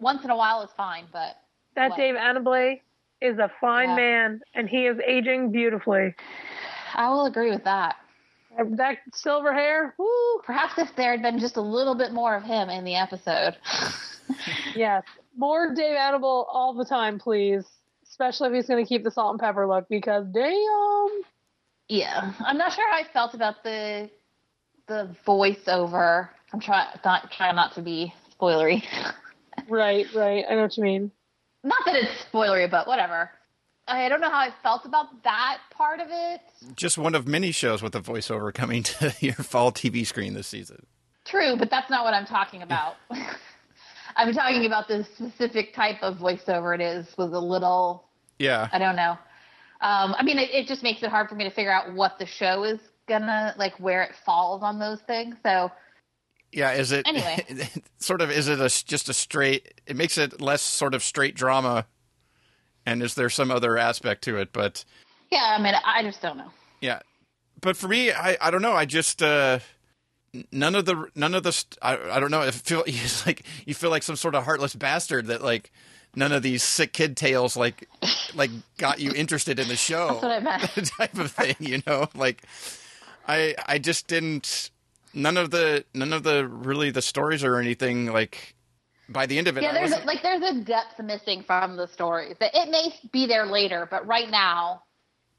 once 0.00 0.24
in 0.24 0.30
a 0.30 0.36
while 0.36 0.62
is 0.62 0.70
fine, 0.76 1.06
but 1.12 1.36
That 1.74 1.90
What? 1.90 1.98
Dave 1.98 2.14
Annable 2.16 2.76
is 3.20 3.38
a 3.38 3.50
fine 3.60 3.88
Yeah. 3.88 3.96
man, 3.96 4.40
and 4.54 4.68
he 4.68 4.86
is 4.86 4.98
aging 5.06 5.50
beautifully. 5.52 6.14
I 6.94 7.08
will 7.08 7.26
agree 7.26 7.50
with 7.50 7.64
that. 7.64 7.96
That 8.76 8.98
silver 9.12 9.52
hair, 9.52 9.94
woo! 9.98 10.40
Perhaps 10.44 10.78
if 10.78 10.94
there 10.96 11.10
had 11.10 11.22
been 11.22 11.38
just 11.38 11.56
a 11.56 11.60
little 11.60 11.94
bit 11.94 12.12
more 12.12 12.34
of 12.34 12.42
him 12.42 12.68
in 12.70 12.84
the 12.84 12.96
episode. 12.96 13.56
Yes, 14.74 15.04
more 15.36 15.72
Dave 15.72 15.96
Annable 15.96 16.48
all 16.52 16.74
the 16.74 16.84
time, 16.84 17.18
please. 17.18 17.64
Especially 18.08 18.48
if 18.48 18.54
he's 18.54 18.66
going 18.66 18.84
to 18.84 18.88
keep 18.88 19.04
the 19.04 19.10
salt 19.10 19.32
and 19.32 19.40
pepper 19.40 19.66
look, 19.66 19.88
because 19.88 20.26
damn. 20.32 21.22
yeah, 21.88 22.32
I'm 22.40 22.58
not 22.58 22.72
sure 22.72 22.90
how 22.90 22.98
I 22.98 23.04
felt 23.12 23.34
about 23.34 23.62
the 23.62 24.10
the 24.88 25.14
voiceover. 25.26 26.28
I'm 26.52 26.60
trying 26.60 26.88
not 27.04 27.30
trying 27.30 27.56
not 27.56 27.74
to 27.74 27.82
be 27.82 28.12
spoilery. 28.38 28.82
Right, 29.70 30.06
right. 30.14 30.44
I 30.48 30.54
know 30.54 30.62
what 30.62 30.76
you 30.76 30.82
mean. 30.82 31.10
Not 31.64 31.78
that 31.86 31.96
it's 31.96 32.10
spoilery, 32.30 32.70
but 32.70 32.86
whatever. 32.86 33.30
I 33.88 34.08
don't 34.08 34.20
know 34.20 34.30
how 34.30 34.38
I 34.38 34.50
felt 34.62 34.84
about 34.84 35.22
that 35.22 35.58
part 35.70 36.00
of 36.00 36.08
it. 36.10 36.40
Just 36.74 36.98
one 36.98 37.14
of 37.14 37.26
many 37.28 37.52
shows 37.52 37.82
with 37.82 37.94
a 37.94 38.00
voiceover 38.00 38.52
coming 38.52 38.82
to 38.84 39.14
your 39.20 39.34
fall 39.34 39.70
TV 39.72 40.04
screen 40.06 40.34
this 40.34 40.46
season. 40.48 40.86
True, 41.24 41.56
but 41.56 41.70
that's 41.70 41.90
not 41.90 42.04
what 42.04 42.14
I'm 42.14 42.26
talking 42.26 42.62
about. 42.62 42.96
I'm 44.16 44.32
talking 44.32 44.64
about 44.66 44.88
the 44.88 45.04
specific 45.14 45.74
type 45.74 45.96
of 46.02 46.16
voiceover 46.16 46.74
it 46.74 46.80
is 46.80 47.06
with 47.18 47.32
a 47.34 47.38
little 47.40 48.08
Yeah. 48.38 48.68
I 48.72 48.78
don't 48.78 48.96
know. 48.96 49.18
Um, 49.82 50.14
I 50.18 50.22
mean, 50.22 50.38
it, 50.38 50.50
it 50.50 50.66
just 50.66 50.82
makes 50.82 51.02
it 51.02 51.10
hard 51.10 51.28
for 51.28 51.34
me 51.34 51.44
to 51.44 51.50
figure 51.50 51.72
out 51.72 51.92
what 51.92 52.18
the 52.18 52.26
show 52.26 52.64
is 52.64 52.80
gonna 53.08 53.54
like, 53.58 53.78
where 53.78 54.02
it 54.02 54.12
falls 54.24 54.62
on 54.62 54.78
those 54.78 55.00
things. 55.02 55.36
So 55.42 55.70
Yeah, 56.50 56.72
is 56.72 56.92
it 56.92 57.06
Anyway. 57.06 57.68
sort 57.98 58.20
of 58.22 58.30
is 58.30 58.48
it 58.48 58.58
a, 58.58 58.84
just 58.86 59.08
a 59.08 59.12
straight 59.14 59.80
it 59.86 59.96
makes 59.96 60.16
it 60.16 60.40
less 60.40 60.62
sort 60.62 60.94
of 60.94 61.02
straight 61.02 61.34
drama 61.36 61.86
and 62.86 63.02
is 63.02 63.14
there 63.14 63.28
some 63.28 63.50
other 63.50 63.76
aspect 63.76 64.22
to 64.24 64.38
it 64.38 64.52
but 64.52 64.84
yeah, 65.30 65.56
I 65.58 65.60
mean, 65.60 65.74
I 65.84 66.02
just 66.04 66.22
don't 66.22 66.38
know. 66.38 66.50
yeah. 66.80 67.00
But 67.60 67.76
for 67.76 67.88
me 67.88 68.12
I 68.12 68.36
I 68.40 68.50
don't 68.50 68.62
know, 68.62 68.72
I 68.72 68.84
just 68.86 69.22
uh 69.22 69.58
none 70.52 70.74
of 70.74 70.84
the 70.84 71.08
none 71.14 71.34
of 71.34 71.42
the 71.42 71.52
st- 71.52 71.78
I 71.82 71.98
I 72.16 72.20
don't 72.20 72.30
know, 72.30 72.40
I 72.42 72.50
feel 72.50 72.84
it's 72.86 73.26
like 73.26 73.42
you 73.66 73.74
feel 73.74 73.90
like 73.90 74.02
some 74.02 74.16
sort 74.16 74.34
of 74.34 74.44
heartless 74.44 74.74
bastard 74.74 75.26
that 75.26 75.42
like 75.42 75.72
none 76.14 76.32
of 76.32 76.42
these 76.42 76.62
sick 76.62 76.92
kid 76.92 77.16
tales 77.16 77.56
like 77.56 77.88
like 78.34 78.50
got 78.78 79.00
you 79.00 79.12
interested 79.12 79.58
in 79.58 79.68
the 79.68 79.76
show. 79.76 80.08
That's 80.08 80.22
what 80.22 80.30
I 80.30 80.40
meant. 80.40 80.90
type 80.98 81.18
of 81.18 81.30
thing, 81.32 81.56
you 81.60 81.82
know. 81.86 82.08
Like, 82.14 82.42
I 83.28 83.54
I 83.66 83.78
just 83.78 84.06
didn't. 84.06 84.70
None 85.12 85.36
of 85.36 85.50
the 85.50 85.84
none 85.94 86.12
of 86.12 86.22
the 86.22 86.46
really 86.46 86.90
the 86.90 87.02
stories 87.02 87.42
or 87.44 87.56
anything 87.58 88.06
like. 88.06 88.54
By 89.08 89.26
the 89.26 89.38
end 89.38 89.46
of 89.48 89.56
it, 89.56 89.62
Yeah, 89.62 89.70
I 89.70 89.74
there's 89.74 89.92
a, 89.92 90.04
like 90.04 90.22
there's 90.22 90.42
a 90.42 90.54
depth 90.60 90.98
missing 91.02 91.42
from 91.44 91.76
the 91.76 91.86
stories. 91.86 92.36
That 92.40 92.52
it 92.54 92.70
may 92.70 92.92
be 93.12 93.26
there 93.26 93.46
later, 93.46 93.86
but 93.90 94.06
right 94.06 94.28
now, 94.30 94.82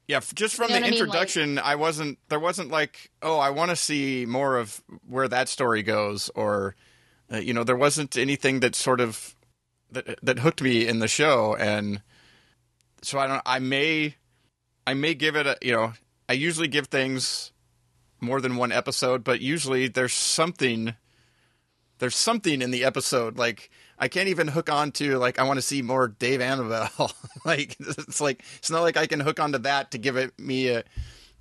yeah, 0.06 0.20
just 0.34 0.54
from 0.54 0.70
You 0.70 0.74
know 0.74 0.74
the 0.76 0.80
what 0.80 0.86
I 0.86 0.90
mean? 0.90 1.00
introduction, 1.02 1.58
I 1.58 1.74
wasn't. 1.74 2.18
There 2.30 2.40
wasn't 2.40 2.70
like, 2.70 3.10
oh, 3.20 3.38
I 3.38 3.50
want 3.50 3.70
to 3.70 3.76
see 3.76 4.24
more 4.26 4.56
of 4.56 4.82
where 5.06 5.28
that 5.28 5.50
story 5.50 5.82
goes, 5.82 6.30
or 6.34 6.76
uh, 7.30 7.36
you 7.36 7.52
know, 7.52 7.62
there 7.62 7.76
wasn't 7.76 8.16
anything 8.16 8.60
that 8.60 8.74
sort 8.74 9.00
of 9.00 9.36
that 9.90 10.18
that 10.22 10.38
hooked 10.38 10.62
me 10.62 10.86
in 10.86 11.00
the 11.00 11.08
show, 11.08 11.54
and 11.56 12.00
so 13.02 13.18
I 13.18 13.26
don't. 13.26 13.42
I 13.44 13.58
may, 13.58 14.16
I 14.86 14.94
may 14.94 15.12
give 15.14 15.36
it 15.36 15.46
a. 15.46 15.58
You 15.60 15.72
know, 15.72 15.92
I 16.26 16.32
usually 16.32 16.68
give 16.68 16.86
things 16.86 17.52
more 18.18 18.40
than 18.40 18.56
one 18.56 18.72
episode, 18.72 19.22
but 19.24 19.42
usually 19.42 19.88
there's 19.88 20.14
something. 20.14 20.94
There's 21.98 22.16
something 22.16 22.62
in 22.62 22.70
the 22.70 22.84
episode 22.84 23.36
like 23.38 23.70
I 23.98 24.08
can't 24.08 24.28
even 24.28 24.48
hook 24.48 24.70
on 24.70 24.92
to 24.92 25.18
like 25.18 25.38
I 25.38 25.42
want 25.42 25.58
to 25.58 25.62
see 25.62 25.82
more 25.82 26.08
Dave 26.08 26.40
Annable. 26.40 27.10
like 27.44 27.76
it's 27.80 28.20
like 28.20 28.42
it's 28.58 28.70
not 28.70 28.82
like 28.82 28.96
I 28.96 29.06
can 29.06 29.20
hook 29.20 29.40
onto 29.40 29.58
that 29.58 29.90
to 29.92 29.98
give 29.98 30.16
it 30.16 30.38
me 30.38 30.68
a 30.68 30.84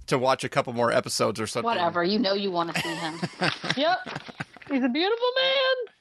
to 0.08 0.18
watch 0.18 0.44
a 0.44 0.50
couple 0.50 0.74
more 0.74 0.92
episodes 0.92 1.40
or 1.40 1.48
something. 1.48 1.66
whatever. 1.66 2.04
You 2.04 2.18
know, 2.20 2.34
you 2.34 2.50
want 2.50 2.74
to 2.74 2.82
see 2.82 2.96
him. 2.96 3.20
Yep. 3.78 3.98
He's 4.70 4.84
a 4.84 4.90
beautiful 4.90 5.28
man. 5.38 5.94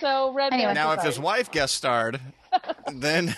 So, 0.00 0.32
Red 0.32 0.52
Anyway. 0.52 0.74
Now, 0.74 0.92
if 0.92 1.02
his 1.02 1.18
wife 1.18 1.50
guest 1.50 1.74
starred, 1.74 2.20
then 2.92 3.36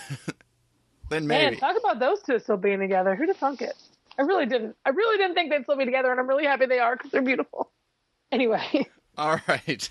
then 1.09 1.27
maybe. 1.27 1.51
Man, 1.51 1.59
talk 1.59 1.77
about 1.77 1.99
those 1.99 2.21
two 2.23 2.39
still 2.39 2.57
being 2.57 2.79
together. 2.79 3.15
Who'd 3.15 3.27
have 3.27 3.37
thunk 3.37 3.61
it? 3.61 3.75
I 4.17 4.21
really 4.21 4.45
didn't. 4.45 4.75
I 4.85 4.89
really 4.89 5.17
didn't 5.17 5.35
think 5.35 5.51
they'd 5.51 5.63
still 5.63 5.77
be 5.77 5.85
together, 5.85 6.11
and 6.11 6.19
I'm 6.19 6.27
really 6.27 6.45
happy 6.45 6.65
they 6.65 6.79
are 6.79 6.95
because 6.95 7.11
they're 7.11 7.21
beautiful. 7.21 7.69
Anyway, 8.31 8.87
All 9.17 9.39
right. 9.47 9.89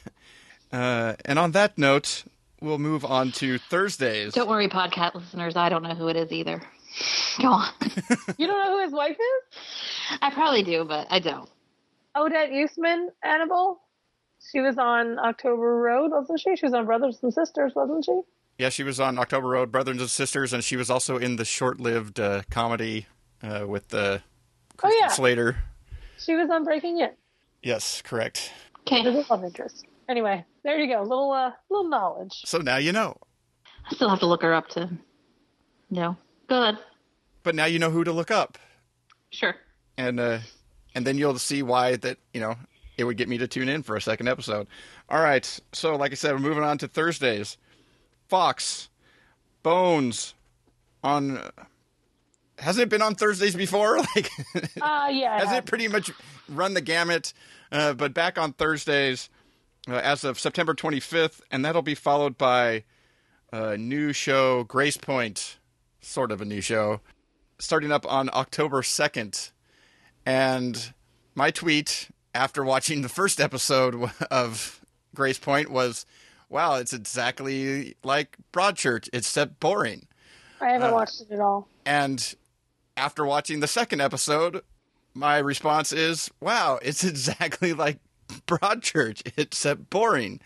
Uh, 0.72 1.14
and 1.24 1.38
on 1.38 1.52
that 1.52 1.76
note, 1.78 2.24
we'll 2.60 2.78
move 2.78 3.04
on 3.04 3.30
to 3.32 3.58
Thursdays. 3.58 4.32
don't 4.34 4.48
worry, 4.48 4.68
podcast 4.68 5.14
listeners. 5.14 5.56
I 5.56 5.68
don't 5.68 5.82
know 5.82 5.94
who 5.94 6.08
it 6.08 6.16
is 6.16 6.32
either. 6.32 6.62
Go 7.40 7.48
on. 7.48 7.68
you 8.38 8.46
don't 8.46 8.64
know 8.64 8.76
who 8.76 8.82
his 8.84 8.92
wife 8.92 9.16
is? 9.18 9.58
I 10.20 10.30
probably 10.30 10.62
do, 10.62 10.84
but 10.84 11.06
I 11.10 11.18
don't. 11.18 11.48
Odette 12.16 12.50
Yustman, 12.50 13.06
Annable. 13.22 13.80
She 14.50 14.60
was 14.60 14.76
on 14.76 15.18
October 15.18 15.76
Road, 15.76 16.10
wasn't 16.10 16.40
she? 16.40 16.56
She 16.56 16.66
was 16.66 16.74
on 16.74 16.84
Brothers 16.84 17.18
and 17.22 17.32
Sisters, 17.32 17.72
wasn't 17.74 18.04
she? 18.04 18.20
Yeah, 18.58 18.68
she 18.68 18.82
was 18.82 19.00
on 19.00 19.18
October 19.18 19.48
Road, 19.48 19.72
Brothers 19.72 19.98
and 20.00 20.10
Sisters, 20.10 20.52
and 20.52 20.62
she 20.62 20.76
was 20.76 20.90
also 20.90 21.16
in 21.16 21.36
the 21.36 21.44
short-lived 21.44 22.20
uh, 22.20 22.42
comedy 22.50 23.06
uh, 23.42 23.64
with 23.66 23.92
uh, 23.94 24.18
Oh 24.82 24.98
yeah. 25.00 25.08
Slater. 25.08 25.56
She 26.18 26.34
was 26.34 26.50
on 26.50 26.64
Breaking 26.64 26.98
In. 26.98 27.10
Yes, 27.62 28.02
correct. 28.02 28.52
There's 28.90 29.06
Okay. 29.06 29.24
a 29.28 29.32
love 29.32 29.44
interest. 29.44 29.86
Anyway, 30.08 30.44
there 30.64 30.78
you 30.78 30.92
go. 30.94 31.02
Little, 31.02 31.30
uh, 31.32 31.52
little 31.70 31.88
knowledge. 31.88 32.42
So 32.44 32.58
now 32.58 32.76
you 32.76 32.92
know. 32.92 33.16
I 33.90 33.94
still 33.94 34.08
have 34.08 34.20
to 34.20 34.26
look 34.26 34.42
her 34.42 34.52
up 34.54 34.68
to. 34.70 34.90
No. 35.90 36.16
Go 36.48 36.62
ahead. 36.62 36.78
But 37.42 37.54
now 37.54 37.64
you 37.64 37.78
know 37.78 37.90
who 37.90 38.04
to 38.04 38.12
look 38.12 38.30
up. 38.30 38.58
Sure. 39.30 39.54
and 39.96 40.20
uh, 40.20 40.38
and 40.94 41.06
then 41.06 41.16
you'll 41.18 41.38
see 41.38 41.62
why 41.62 41.96
that 41.96 42.18
you 42.34 42.40
know 42.40 42.54
it 42.98 43.04
would 43.04 43.16
get 43.16 43.28
me 43.28 43.38
to 43.38 43.48
tune 43.48 43.68
in 43.68 43.82
for 43.82 43.96
a 43.96 44.00
second 44.00 44.28
episode. 44.28 44.66
All 45.08 45.20
right, 45.22 45.44
so 45.72 45.96
like 45.96 46.12
I 46.12 46.14
said, 46.14 46.32
we're 46.32 46.38
moving 46.38 46.62
on 46.64 46.78
to 46.78 46.88
Thursdays. 46.88 47.56
Fox, 48.28 48.88
Bones, 49.62 50.34
on. 51.02 51.40
Hasn't 52.58 52.82
it 52.84 52.88
been 52.90 53.02
on 53.02 53.14
Thursdays 53.14 53.56
before? 53.56 53.96
Like, 54.14 54.30
Ah, 54.80 55.08
yeah. 55.08 55.38
hasn't 55.38 55.58
it 55.58 55.64
pretty 55.64 55.88
much 55.88 56.10
run 56.48 56.74
the 56.74 56.80
gamut? 56.80 57.32
Uh, 57.72 57.94
but 57.94 58.12
back 58.14 58.38
on 58.38 58.52
Thursdays 58.52 59.30
uh, 59.88 59.94
as 59.94 60.24
of 60.24 60.38
September 60.38 60.74
25th, 60.74 61.40
and 61.50 61.64
that'll 61.64 61.82
be 61.82 61.94
followed 61.94 62.38
by 62.38 62.84
a 63.52 63.76
new 63.76 64.12
show, 64.12 64.64
Gracepoint, 64.64 65.56
sort 66.00 66.32
of 66.32 66.40
a 66.40 66.44
new 66.44 66.60
show, 66.60 67.00
starting 67.58 67.92
up 67.92 68.10
on 68.10 68.30
October 68.32 68.82
2nd. 68.82 69.50
And 70.24 70.92
my 71.34 71.50
tweet 71.50 72.08
after 72.34 72.64
watching 72.64 73.02
the 73.02 73.08
first 73.08 73.40
episode 73.40 74.10
of 74.30 74.80
Gracepoint 75.16 75.68
was, 75.68 76.06
"Wow, 76.48 76.76
it's 76.76 76.92
exactly 76.92 77.96
like 78.02 78.36
Broadchurch, 78.52 79.08
except 79.12 79.60
boring." 79.60 80.06
I 80.60 80.68
haven't 80.70 80.90
uh, 80.90 80.94
watched 80.94 81.20
it 81.22 81.32
at 81.32 81.40
all. 81.40 81.68
And 81.84 82.34
after 82.96 83.24
watching 83.24 83.60
the 83.60 83.66
second 83.66 84.00
episode, 84.00 84.62
my 85.12 85.38
response 85.38 85.92
is, 85.92 86.30
"Wow, 86.40 86.78
it's 86.82 87.04
exactly 87.12 87.72
like 87.72 87.98
Broadchurch, 88.46 89.32
except 89.36 89.80
uh, 89.80 89.84
boring." 89.90 90.40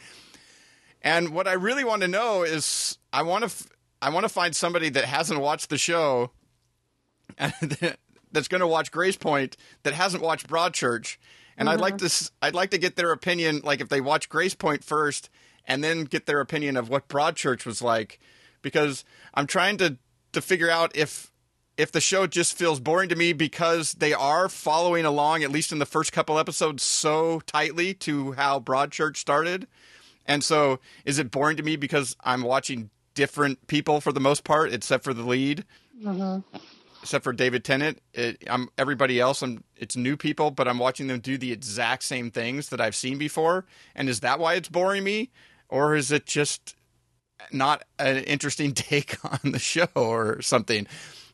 And 1.03 1.31
what 1.31 1.47
I 1.47 1.53
really 1.53 1.85
want 1.85 2.03
to 2.03 2.09
know 2.09 2.43
is, 2.43 2.99
I 3.13 3.23
want 3.23 3.43
to, 3.43 3.47
f- 3.47 3.69
I 4.03 4.11
want 4.11 4.25
to 4.25 4.29
find 4.29 4.57
somebody 4.57 4.89
that 4.91 5.05
hasn't 5.05 5.41
watched 5.41 5.71
the 5.71 5.79
show, 5.79 6.33
that's 7.39 8.49
going 8.49 8.61
to 8.61 8.67
watch 8.67 8.91
Gracepoint 8.91 9.55
that 9.83 9.95
hasn't 9.95 10.23
watched 10.23 10.49
Broadchurch, 10.49 11.17
and 11.57 11.69
I'd 11.69 11.81
like 11.81 11.95
mm-hmm. 11.95 11.99
to, 11.99 12.05
s- 12.07 12.31
I'd 12.43 12.55
like 12.55 12.71
to 12.71 12.79
get 12.79 12.97
their 12.97 13.13
opinion, 13.13 13.61
like 13.63 13.81
if 13.81 13.89
they 13.89 14.01
watch 14.01 14.29
Gracepoint 14.29 14.85
first, 14.85 15.31
and 15.67 15.83
then 15.83 16.05
get 16.05 16.27
their 16.27 16.41
opinion 16.41 16.77
of 16.77 16.89
what 16.89 17.09
Broadchurch 17.09 17.65
was 17.65 17.83
like, 17.83 18.19
because 18.63 19.05
I'm 19.35 19.47
trying 19.47 19.77
to 19.79 19.99
to 20.33 20.43
figure 20.43 20.71
out 20.71 20.95
if 20.95 21.33
if 21.77 21.93
the 21.93 22.01
show 22.01 22.27
just 22.27 22.57
feels 22.57 22.81
boring 22.81 23.09
to 23.11 23.17
me 23.17 23.33
because 23.33 23.93
they 23.95 24.13
are 24.13 24.49
following 24.49 25.05
along 25.05 25.43
at 25.43 25.51
least 25.51 25.73
in 25.73 25.79
the 25.79 25.87
first 25.87 26.13
couple 26.13 26.39
episodes 26.39 26.83
so 26.83 27.41
tightly 27.41 27.95
to 27.95 28.33
how 28.33 28.61
Broadchurch 28.61 29.17
started. 29.17 29.67
And 30.27 30.43
so 30.43 30.81
is 31.05 31.19
it 31.19 31.31
boring 31.31 31.57
to 31.59 31.63
me 31.63 31.77
because 31.77 32.17
I'm 32.25 32.43
watching 32.43 32.91
different 33.15 33.67
people 33.67 34.01
for 34.01 34.13
the 34.13 34.21
most 34.21 34.45
part 34.45 34.73
except 34.73 35.05
for 35.05 35.15
the 35.15 35.23
lead? 35.23 35.65
Mm-hmm. 36.03 36.57
Except 37.03 37.23
for 37.23 37.33
David 37.33 37.63
Tennant, 37.63 38.01
it, 38.15 38.43
I'm 38.49 38.69
everybody 38.77 39.21
else. 39.21 39.41
I'm 39.41 39.63
it's 39.77 39.97
new 39.97 40.17
people, 40.17 40.51
but 40.51 40.67
I'm 40.67 40.79
watching 40.79 41.07
them 41.07 41.21
do 41.21 41.39
the 41.39 41.53
exact 41.53 42.03
same 42.03 42.33
things 42.33 42.71
that 42.71 42.81
I've 42.81 42.97
seen 42.97 43.17
before. 43.17 43.65
And 43.95 44.09
is 44.09 44.21
that 44.21 44.41
why 44.41 44.55
it's 44.55 44.69
boring 44.69 45.05
me, 45.05 45.31
or 45.69 45.95
is 45.95 46.11
it 46.11 46.27
just 46.27 46.75
not 47.53 47.85
an 47.99 48.19
interesting 48.25 48.73
take 48.75 49.17
on 49.25 49.53
the 49.53 49.59
show 49.59 49.89
or 49.95 50.41
something. 50.43 50.87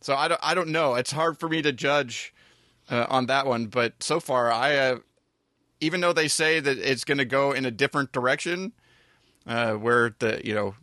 So 0.02 0.14
I 0.14 0.28
don't, 0.28 0.40
I 0.42 0.54
don't 0.54 0.68
know. 0.68 0.94
It's 0.94 1.12
hard 1.12 1.38
for 1.38 1.48
me 1.48 1.62
to 1.62 1.72
judge 1.72 2.34
uh, 2.90 3.06
on 3.08 3.26
that 3.26 3.46
one. 3.46 3.66
But 3.66 4.02
so 4.02 4.20
far, 4.20 4.52
I 4.52 4.76
uh, 4.76 4.98
even 5.80 6.00
though 6.00 6.12
they 6.12 6.28
say 6.28 6.60
that 6.60 6.78
it's 6.78 7.04
going 7.04 7.18
to 7.18 7.24
go 7.24 7.52
in 7.52 7.64
a 7.64 7.70
different 7.70 8.12
direction, 8.12 8.72
uh, 9.46 9.74
where 9.74 10.14
the 10.18 10.40
you 10.44 10.54
know 10.54 10.74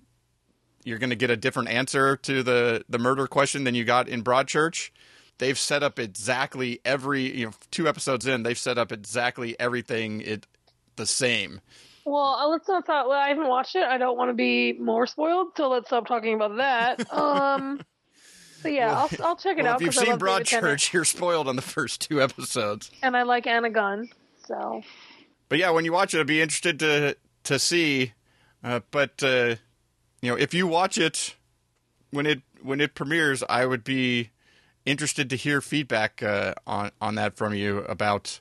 you're 0.83 0.99
going 0.99 1.09
to 1.09 1.15
get 1.15 1.29
a 1.29 1.37
different 1.37 1.69
answer 1.69 2.15
to 2.17 2.43
the 2.43 2.83
the 2.89 2.99
murder 2.99 3.27
question 3.27 3.63
than 3.63 3.75
you 3.75 3.83
got 3.83 4.07
in 4.07 4.23
Broadchurch. 4.23 4.91
They've 5.37 5.57
set 5.57 5.83
up 5.83 5.99
exactly 5.99 6.81
every 6.83 7.37
you 7.37 7.47
know 7.47 7.51
two 7.71 7.87
episodes 7.87 8.25
in. 8.25 8.43
They've 8.43 8.57
set 8.57 8.77
up 8.77 8.91
exactly 8.91 9.57
everything 9.59 10.21
it 10.21 10.47
the 10.95 11.05
same. 11.05 11.61
Well, 12.05 12.23
uh, 12.23 12.47
let's 12.47 12.67
not 12.67 12.85
talk. 12.85 13.07
Well, 13.07 13.19
I 13.19 13.29
haven't 13.29 13.47
watched 13.47 13.75
it. 13.75 13.83
I 13.83 13.97
don't 13.97 14.17
want 14.17 14.29
to 14.29 14.33
be 14.33 14.73
more 14.73 15.05
spoiled, 15.05 15.49
so 15.55 15.69
let's 15.69 15.87
stop 15.87 16.07
talking 16.07 16.33
about 16.33 16.57
that. 16.57 17.07
Um, 17.11 17.81
but 18.61 18.71
yeah, 18.73 18.87
Well, 18.87 19.09
I'll 19.19 19.25
I'll 19.27 19.35
check 19.35 19.57
it 19.57 19.63
well, 19.63 19.73
out. 19.73 19.81
if 19.81 19.85
you've 19.85 19.95
seen 19.95 20.09
love 20.09 20.19
David 20.19 20.45
Tennant, 20.47 20.79
Broadchurch, 20.79 20.93
you're 20.93 21.05
spoiled 21.05 21.47
on 21.47 21.55
the 21.55 21.61
first 21.61 22.01
two 22.01 22.21
episodes. 22.21 22.91
and 23.01 23.15
I 23.17 23.23
like 23.23 23.47
Anna 23.47 23.69
Gunn. 23.69 24.09
So 24.45 24.81
But 25.49 25.59
yeah, 25.59 25.69
when 25.71 25.85
you 25.85 25.93
watch 25.93 26.13
it, 26.13 26.19
I'd 26.19 26.27
be 26.27 26.41
interested 26.41 26.79
to 26.79 27.17
to 27.43 27.59
see. 27.59 28.13
Uh, 28.63 28.81
but 28.91 29.21
uh, 29.23 29.55
you 30.21 30.29
know, 30.31 30.35
if 30.35 30.53
you 30.53 30.67
watch 30.67 30.97
it 30.97 31.35
when 32.11 32.25
it 32.25 32.41
when 32.61 32.81
it 32.81 32.93
premieres, 32.95 33.43
I 33.49 33.65
would 33.65 33.83
be 33.83 34.31
interested 34.85 35.29
to 35.29 35.35
hear 35.35 35.61
feedback 35.61 36.21
uh, 36.23 36.55
on 36.67 36.91
on 36.99 37.15
that 37.15 37.35
from 37.37 37.53
you 37.53 37.79
about, 37.79 38.39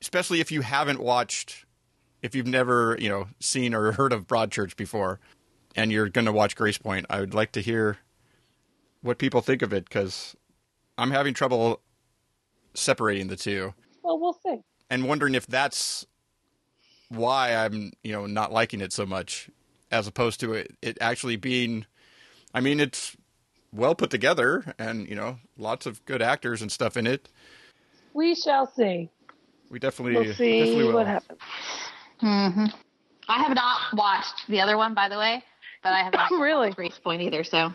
especially 0.00 0.40
if 0.40 0.50
you 0.50 0.62
haven't 0.62 1.00
watched, 1.00 1.64
if 2.22 2.34
you've 2.34 2.46
never 2.46 2.96
you 2.98 3.08
know 3.08 3.28
seen 3.38 3.74
or 3.74 3.92
heard 3.92 4.12
of 4.12 4.26
Broadchurch 4.26 4.74
before, 4.76 5.20
and 5.76 5.92
you're 5.92 6.08
going 6.08 6.24
to 6.26 6.32
watch 6.32 6.56
Gracepoint. 6.56 7.04
I 7.10 7.20
would 7.20 7.34
like 7.34 7.52
to 7.52 7.60
hear 7.60 7.98
what 9.02 9.18
people 9.18 9.40
think 9.40 9.62
of 9.62 9.72
it 9.72 9.84
because 9.84 10.36
I'm 10.98 11.10
having 11.10 11.34
trouble 11.34 11.80
separating 12.74 13.28
the 13.28 13.36
two 13.36 13.74
well, 14.02 14.18
we'll 14.20 14.38
see. 14.44 14.60
and 14.90 15.08
wondering 15.08 15.34
if 15.34 15.46
that's 15.46 16.06
why 17.08 17.54
I'm, 17.54 17.92
you 18.02 18.12
know, 18.12 18.26
not 18.26 18.52
liking 18.52 18.80
it 18.80 18.92
so 18.92 19.06
much, 19.06 19.50
as 19.90 20.06
opposed 20.06 20.40
to 20.40 20.52
it, 20.54 20.76
it 20.82 20.98
actually 21.00 21.36
being. 21.36 21.86
I 22.54 22.60
mean, 22.60 22.80
it's 22.80 23.16
well 23.72 23.94
put 23.94 24.10
together, 24.10 24.74
and 24.78 25.08
you 25.08 25.14
know, 25.14 25.38
lots 25.56 25.86
of 25.86 26.04
good 26.04 26.22
actors 26.22 26.62
and 26.62 26.72
stuff 26.72 26.96
in 26.96 27.06
it. 27.06 27.28
We 28.14 28.34
shall 28.34 28.66
see. 28.66 29.10
We 29.70 29.78
definitely, 29.78 30.14
We'll 30.14 30.24
see 30.34 30.58
definitely 30.58 30.84
will. 30.84 30.94
what 30.94 31.06
happens. 31.06 31.40
hmm 32.20 32.64
I 33.28 33.42
have 33.42 33.54
not 33.54 33.80
watched 33.94 34.46
the 34.48 34.60
other 34.60 34.76
one, 34.78 34.94
by 34.94 35.08
the 35.08 35.18
way, 35.18 35.44
but 35.82 35.92
I 35.92 36.02
have 36.02 36.14
not 36.14 36.30
Really? 36.38 36.68
watched 36.68 36.78
Gracepoint 36.78 37.22
either. 37.22 37.44
So 37.44 37.72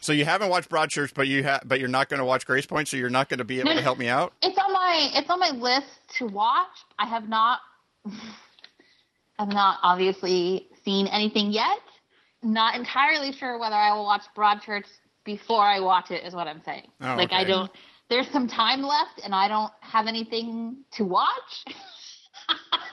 So 0.00 0.12
you 0.12 0.24
haven't 0.24 0.48
watched 0.48 0.70
Broadchurch, 0.70 1.12
but 1.14 1.28
you 1.28 1.44
ha- 1.44 1.60
but 1.64 1.78
you're 1.78 1.88
not 1.88 2.08
going 2.08 2.18
to 2.18 2.24
watch 2.24 2.46
Gracepoint, 2.46 2.88
so 2.88 2.96
you're 2.96 3.10
not 3.10 3.28
going 3.28 3.38
to 3.38 3.44
be 3.44 3.60
able 3.60 3.74
to 3.74 3.82
help 3.82 3.98
me 3.98 4.08
out. 4.08 4.32
it's 4.42 4.58
on 4.58 4.72
my 4.72 5.10
it's 5.14 5.28
on 5.30 5.38
my 5.38 5.50
list 5.50 5.86
to 6.18 6.26
watch. 6.26 6.68
I 6.98 7.06
have 7.06 7.28
not 7.28 7.60
I've 9.38 9.48
not 9.48 9.78
obviously 9.82 10.68
seen 10.84 11.06
anything 11.06 11.52
yet. 11.52 11.78
Not 12.42 12.74
entirely 12.74 13.32
sure 13.32 13.58
whether 13.58 13.76
I 13.76 13.92
will 13.92 14.04
watch 14.04 14.22
Broadchurch 14.36 14.86
before 15.24 15.62
I 15.62 15.80
watch 15.80 16.10
it. 16.10 16.24
Is 16.24 16.34
what 16.34 16.46
I'm 16.46 16.62
saying. 16.64 16.88
Oh, 17.02 17.14
like 17.16 17.32
I 17.32 17.44
don't. 17.44 17.70
There's 18.08 18.28
some 18.32 18.48
time 18.48 18.82
left, 18.82 19.20
and 19.22 19.34
I 19.34 19.46
don't 19.48 19.72
have 19.80 20.06
anything 20.06 20.78
to 20.92 21.04
watch. 21.04 21.64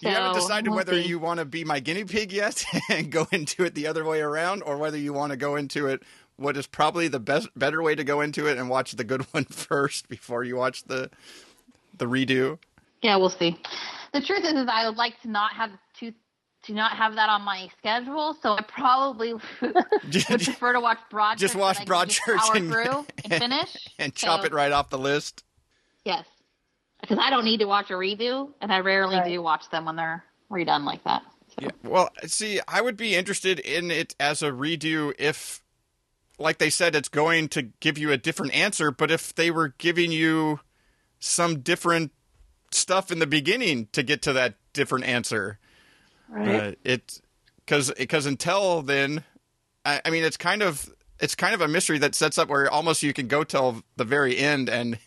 you 0.00 0.08
haven't 0.10 0.34
decided 0.34 0.68
we'll 0.68 0.76
whether 0.78 1.00
see. 1.02 1.08
you 1.08 1.18
want 1.18 1.38
to 1.40 1.44
be 1.44 1.64
my 1.64 1.80
guinea 1.80 2.04
pig 2.04 2.32
yet 2.32 2.64
and 2.90 3.10
go 3.10 3.26
into 3.32 3.64
it 3.64 3.74
the 3.74 3.86
other 3.86 4.04
way 4.04 4.20
around, 4.20 4.62
or 4.62 4.76
whether 4.76 4.98
you 4.98 5.12
want 5.12 5.30
to 5.32 5.36
go 5.36 5.56
into 5.56 5.86
it 5.86 6.02
what 6.36 6.54
is 6.56 6.66
probably 6.66 7.08
the 7.08 7.18
best, 7.18 7.48
better 7.56 7.82
way 7.82 7.94
to 7.94 8.04
go 8.04 8.20
into 8.20 8.46
it 8.46 8.58
and 8.58 8.68
watch 8.68 8.92
the 8.92 9.04
good 9.04 9.22
one 9.32 9.44
first 9.46 10.08
before 10.08 10.44
you 10.44 10.56
watch 10.56 10.84
the 10.84 11.10
the 11.96 12.04
redo. 12.06 12.58
Yeah, 13.02 13.16
we'll 13.16 13.30
see. 13.30 13.58
The 14.12 14.20
truth 14.20 14.44
is, 14.44 14.52
is 14.52 14.68
I 14.70 14.86
would 14.86 14.96
like 14.98 15.20
to 15.22 15.28
not 15.30 15.52
have 15.54 15.70
to 16.00 16.12
to 16.64 16.72
not 16.74 16.92
have 16.96 17.14
that 17.14 17.28
on 17.30 17.42
my 17.42 17.68
schedule, 17.78 18.34
so 18.42 18.54
I 18.54 18.62
probably 18.62 19.32
would 19.60 19.72
prefer 20.10 20.72
to 20.72 20.80
watch 20.80 20.98
Broadchurch. 21.12 21.36
Just 21.38 21.54
watch 21.54 21.78
Broadchurch 21.86 22.36
power 22.38 22.56
and- 22.56 23.06
and 23.30 23.40
finish 23.40 23.88
and 23.98 24.14
chop 24.14 24.40
So, 24.40 24.46
it 24.46 24.52
right 24.52 24.72
off 24.72 24.90
the 24.90 24.98
list. 24.98 25.44
Yes, 26.04 26.24
because 27.00 27.18
I 27.18 27.30
don't 27.30 27.44
need 27.44 27.58
to 27.60 27.66
watch 27.66 27.90
a 27.90 27.94
redo, 27.94 28.52
and 28.60 28.72
I 28.72 28.80
rarely 28.80 29.16
Right. 29.16 29.28
do 29.32 29.42
watch 29.42 29.68
them 29.70 29.84
when 29.84 29.96
they're 29.96 30.24
redone 30.50 30.84
like 30.84 31.02
that. 31.04 31.22
Yeah. 31.60 31.70
Well, 31.82 32.10
see, 32.26 32.60
I 32.68 32.80
would 32.80 32.96
be 32.96 33.14
interested 33.14 33.58
in 33.60 33.90
it 33.90 34.14
as 34.20 34.42
a 34.42 34.50
redo 34.50 35.14
if, 35.18 35.62
like 36.38 36.58
they 36.58 36.68
said, 36.70 36.94
it's 36.94 37.08
going 37.08 37.48
to 37.50 37.62
give 37.80 37.96
you 37.96 38.12
a 38.12 38.16
different 38.18 38.54
answer. 38.54 38.90
But 38.90 39.10
if 39.10 39.34
they 39.34 39.50
were 39.50 39.68
giving 39.78 40.12
you 40.12 40.60
some 41.18 41.60
different 41.60 42.12
stuff 42.72 43.10
in 43.10 43.20
the 43.20 43.26
beginning 43.26 43.88
to 43.92 44.02
get 44.02 44.20
to 44.22 44.32
that 44.34 44.54
different 44.72 45.06
answer, 45.06 45.58
Right. 46.28 46.48
uh, 46.60 46.72
it 46.84 47.20
because 47.64 47.90
because 47.96 48.26
until 48.26 48.82
then, 48.82 49.22
I, 49.84 50.02
I 50.04 50.10
mean, 50.10 50.24
it's 50.24 50.36
kind 50.36 50.62
of 50.62 50.92
it's 51.20 51.34
kind 51.34 51.54
of 51.54 51.60
a 51.60 51.68
mystery 51.68 51.98
that 51.98 52.14
sets 52.14 52.38
up 52.38 52.48
where 52.48 52.70
almost 52.70 53.02
you 53.02 53.12
can 53.12 53.26
go 53.26 53.44
till 53.44 53.82
the 53.96 54.04
very 54.04 54.36
end, 54.38 54.68
and 54.68 54.98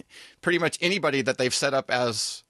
pretty 0.42 0.60
much 0.60 0.78
anybody 0.82 1.22
that 1.22 1.38
they've 1.38 1.54
set 1.54 1.74
up 1.74 1.92
as, 1.92 2.44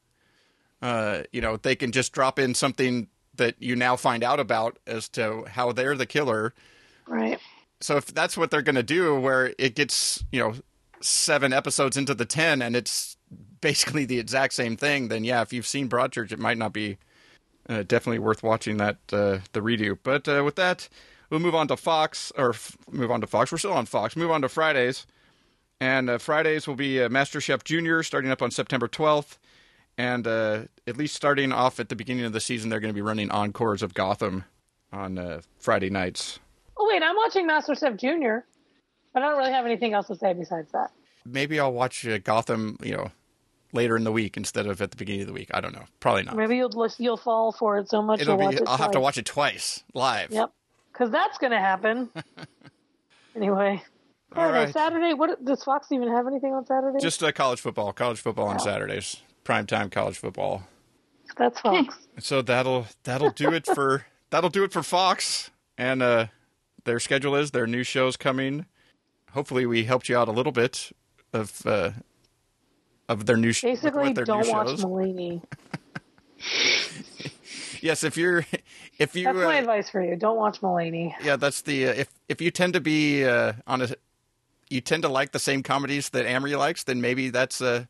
uh, 0.81 1.23
you 1.31 1.41
know, 1.41 1.57
they 1.57 1.75
can 1.75 1.91
just 1.91 2.13
drop 2.13 2.39
in 2.39 2.53
something 2.53 3.07
that 3.35 3.55
you 3.59 3.75
now 3.75 3.95
find 3.95 4.23
out 4.23 4.39
about 4.39 4.77
as 4.85 5.09
to 5.09 5.45
how 5.49 5.71
they're 5.71 5.95
the 5.95 6.05
killer. 6.05 6.53
right. 7.07 7.39
So 7.81 7.95
if 7.95 8.07
that's 8.07 8.35
what 8.35 8.51
they're 8.51 8.61
going 8.61 8.75
to 8.75 8.83
do, 8.83 9.17
where 9.17 9.53
it 9.57 9.73
gets 9.73 10.23
you 10.33 10.39
know 10.41 10.53
seven 11.01 11.53
episodes 11.53 11.95
into 11.95 12.13
the 12.13 12.25
ten, 12.25 12.61
and 12.61 12.75
it's 12.75 13.15
basically 13.61 14.05
the 14.05 14.19
exact 14.19 14.53
same 14.53 14.75
thing, 14.75 15.07
then 15.07 15.23
yeah, 15.23 15.41
if 15.41 15.53
you've 15.53 15.67
seen 15.67 15.87
Broadchurch, 15.87 16.31
it 16.31 16.39
might 16.39 16.57
not 16.57 16.73
be 16.73 16.97
uh, 17.69 17.83
definitely 17.83 18.19
worth 18.19 18.43
watching 18.43 18.77
that 18.77 18.97
uh, 19.13 19.39
the 19.53 19.61
redo. 19.61 19.97
But 20.01 20.27
uh, 20.27 20.43
with 20.43 20.55
that, 20.55 20.89
we'll 21.29 21.39
move 21.39 21.55
on 21.55 21.67
to 21.67 21.77
Fox 21.77 22.31
or 22.37 22.51
f- 22.51 22.77
move 22.91 23.11
on 23.11 23.21
to 23.21 23.27
Fox. 23.27 23.51
We're 23.51 23.57
still 23.57 23.73
on 23.73 23.85
Fox. 23.85 24.15
Move 24.15 24.31
on 24.31 24.41
to 24.41 24.49
Fridays, 24.49 25.05
and 25.79 26.09
uh, 26.09 26.17
Fridays 26.17 26.67
will 26.67 26.75
be 26.75 27.01
uh, 27.01 27.09
MasterChef 27.09 27.63
Junior 27.63 28.03
starting 28.03 28.31
up 28.31 28.41
on 28.41 28.51
September 28.51 28.87
twelfth, 28.87 29.37
and 29.97 30.25
uh, 30.27 30.61
at 30.87 30.97
least 30.97 31.15
starting 31.15 31.51
off 31.51 31.79
at 31.79 31.89
the 31.89 31.95
beginning 31.95 32.25
of 32.25 32.33
the 32.33 32.39
season, 32.41 32.69
they're 32.69 32.79
going 32.79 32.93
to 32.93 32.95
be 32.97 33.01
running 33.01 33.29
encores 33.31 33.81
of 33.81 33.93
Gotham 33.93 34.45
on 34.91 35.17
uh, 35.17 35.41
Friday 35.57 35.89
nights. 35.89 36.39
Oh 36.77 36.87
wait, 36.91 37.03
I'm 37.03 37.15
watching 37.15 37.47
MasterChef 37.47 37.99
Junior. 37.99 38.45
I 39.15 39.19
don't 39.19 39.37
really 39.37 39.51
have 39.51 39.65
anything 39.65 39.93
else 39.93 40.07
to 40.07 40.15
say 40.15 40.33
besides 40.33 40.71
that. 40.71 40.91
Maybe 41.25 41.59
I'll 41.59 41.73
watch 41.73 42.07
uh, 42.07 42.19
Gotham, 42.19 42.77
you 42.81 42.95
know, 42.95 43.11
later 43.73 43.97
in 43.97 44.03
the 44.03 44.11
week 44.11 44.37
instead 44.37 44.65
of 44.65 44.81
at 44.81 44.91
the 44.91 44.97
beginning 44.97 45.21
of 45.21 45.27
the 45.27 45.33
week. 45.33 45.49
I 45.53 45.61
don't 45.61 45.73
know. 45.73 45.85
Probably 45.99 46.23
not. 46.23 46.35
Maybe 46.37 46.57
you'll 46.57 46.89
you'll 46.97 47.17
fall 47.17 47.51
for 47.51 47.77
it 47.79 47.89
so 47.89 48.01
much 48.01 48.21
It'll 48.21 48.37
be. 48.37 48.45
it 48.45 48.61
I'll 48.65 48.77
have 48.77 48.91
to 48.91 48.99
watch 48.99 49.17
it 49.17 49.25
twice 49.25 49.83
live. 49.93 50.31
Yep, 50.31 50.51
because 50.99 51.11
that's 51.11 51.37
going 51.37 51.51
to 51.51 51.59
happen. 51.59 52.09
anyway, 53.35 53.81
All 54.35 54.51
right. 54.51 54.71
Saturday. 54.73 55.13
What 55.13 55.43
does 55.45 55.63
Fox 55.63 55.91
even 55.93 56.09
have 56.09 56.27
anything 56.27 56.53
on 56.53 56.65
Saturday? 56.65 56.99
Just 56.99 57.23
uh, 57.23 57.31
college 57.31 57.61
football. 57.61 57.93
College 57.93 58.19
football 58.19 58.47
on 58.47 58.57
Oh. 58.59 58.63
Saturdays. 58.63 59.21
Prime 59.45 59.65
time 59.65 59.89
college 59.89 60.17
football. 60.17 60.67
that's 61.37 61.59
Fox. 61.61 61.95
So 62.19 62.41
that'll 62.41 62.85
that'll 63.05 63.29
do 63.31 63.53
it 63.53 63.65
for 63.65 64.05
that'll 64.29 64.49
do 64.49 64.65
it 64.65 64.73
for 64.73 64.83
Fox. 64.83 65.51
And 65.77 66.03
uh, 66.03 66.25
their 66.83 66.99
schedule 66.99 67.33
is 67.35 67.51
their 67.51 67.65
new 67.65 67.83
shows 67.83 68.17
coming. 68.17 68.65
Hopefully, 69.31 69.65
we 69.65 69.85
helped 69.85 70.09
you 70.09 70.17
out 70.17 70.27
a 70.27 70.31
little 70.33 70.51
bit 70.51 70.91
of 71.31 71.65
uh, 71.65 71.91
of 73.07 73.25
their 73.25 73.37
new 73.37 73.53
sh- 73.53 73.63
with 73.63 73.81
Basically, 73.81 74.11
their 74.11 74.25
don't 74.25 74.45
new 74.45 74.51
watch 74.51 74.67
shows. 74.67 74.83
Mulaney. 74.83 75.41
Yes, 77.81 78.03
if 78.03 78.17
you're 78.17 78.45
if 78.99 79.15
you 79.15 79.25
That's 79.25 79.37
my 79.37 79.57
uh, 79.57 79.61
advice 79.61 79.89
for 79.89 80.01
you. 80.03 80.15
Don't 80.15 80.37
watch 80.37 80.61
Mulaney. 80.61 81.13
yeah, 81.23 81.35
that's 81.35 81.61
the 81.61 81.87
uh, 81.89 81.93
if 81.93 82.09
if 82.27 82.41
you 82.41 82.51
tend 82.51 82.73
to 82.73 82.81
be 82.81 83.25
uh, 83.25 83.53
on 83.67 83.81
a 83.81 83.89
you 84.69 84.81
tend 84.81 85.03
to 85.03 85.09
like 85.09 85.31
the 85.31 85.39
same 85.39 85.63
comedies 85.63 86.09
that 86.09 86.25
Amrie 86.25 86.57
likes, 86.57 86.83
then 86.83 87.01
maybe 87.01 87.29
that's 87.29 87.61
a 87.61 87.87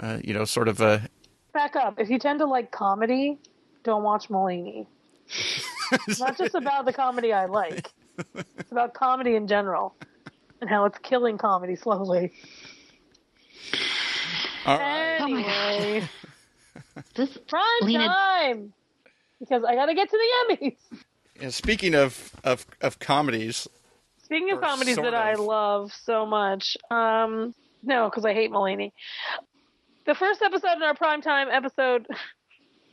uh, 0.00 0.18
you 0.22 0.32
know 0.34 0.44
sort 0.44 0.68
of 0.68 0.80
a 0.80 1.08
Back 1.52 1.74
up. 1.74 1.98
If 1.98 2.08
you 2.10 2.18
tend 2.18 2.38
to 2.38 2.46
like 2.46 2.70
comedy, 2.70 3.38
don't 3.82 4.04
watch 4.04 4.28
Mulaney. 4.28 4.86
it's 6.06 6.20
not 6.20 6.38
just 6.38 6.54
about 6.54 6.84
the 6.86 6.92
comedy 6.92 7.32
I 7.32 7.46
like. 7.46 7.90
It's 8.34 8.70
about 8.70 8.94
comedy 8.94 9.34
in 9.34 9.48
general 9.48 9.94
and 10.60 10.68
how 10.70 10.84
it's 10.84 10.98
killing 10.98 11.38
comedy 11.38 11.74
slowly. 11.74 12.32
all 14.66 14.78
right. 14.78 15.20
Anyway, 15.20 16.08
This 17.14 17.36
prime 17.48 17.62
Lena- 17.82 18.06
time 18.06 18.72
because 19.40 19.64
I 19.64 19.74
got 19.74 19.86
to 19.86 19.94
get 19.94 20.10
to 20.10 20.18
the 20.48 20.56
Emmys. 20.56 20.76
Yeah, 21.40 21.48
speaking 21.48 21.94
of, 21.94 22.32
of 22.44 22.66
of 22.80 22.98
comedies, 22.98 23.66
Speaking 24.30 24.52
of 24.52 24.60
comedies 24.60 24.94
sort 24.94 25.10
that 25.10 25.14
I 25.14 25.34
love 25.34 25.92
so 25.92 26.24
much, 26.24 26.76
um, 26.88 27.52
no, 27.82 28.08
because 28.08 28.24
I 28.24 28.32
hate 28.32 28.52
Mulaney. 28.52 28.92
The 30.06 30.14
first 30.14 30.40
episode 30.40 30.76
in 30.76 30.82
our 30.82 30.94
primetime 30.94 31.52
episode. 31.52 32.06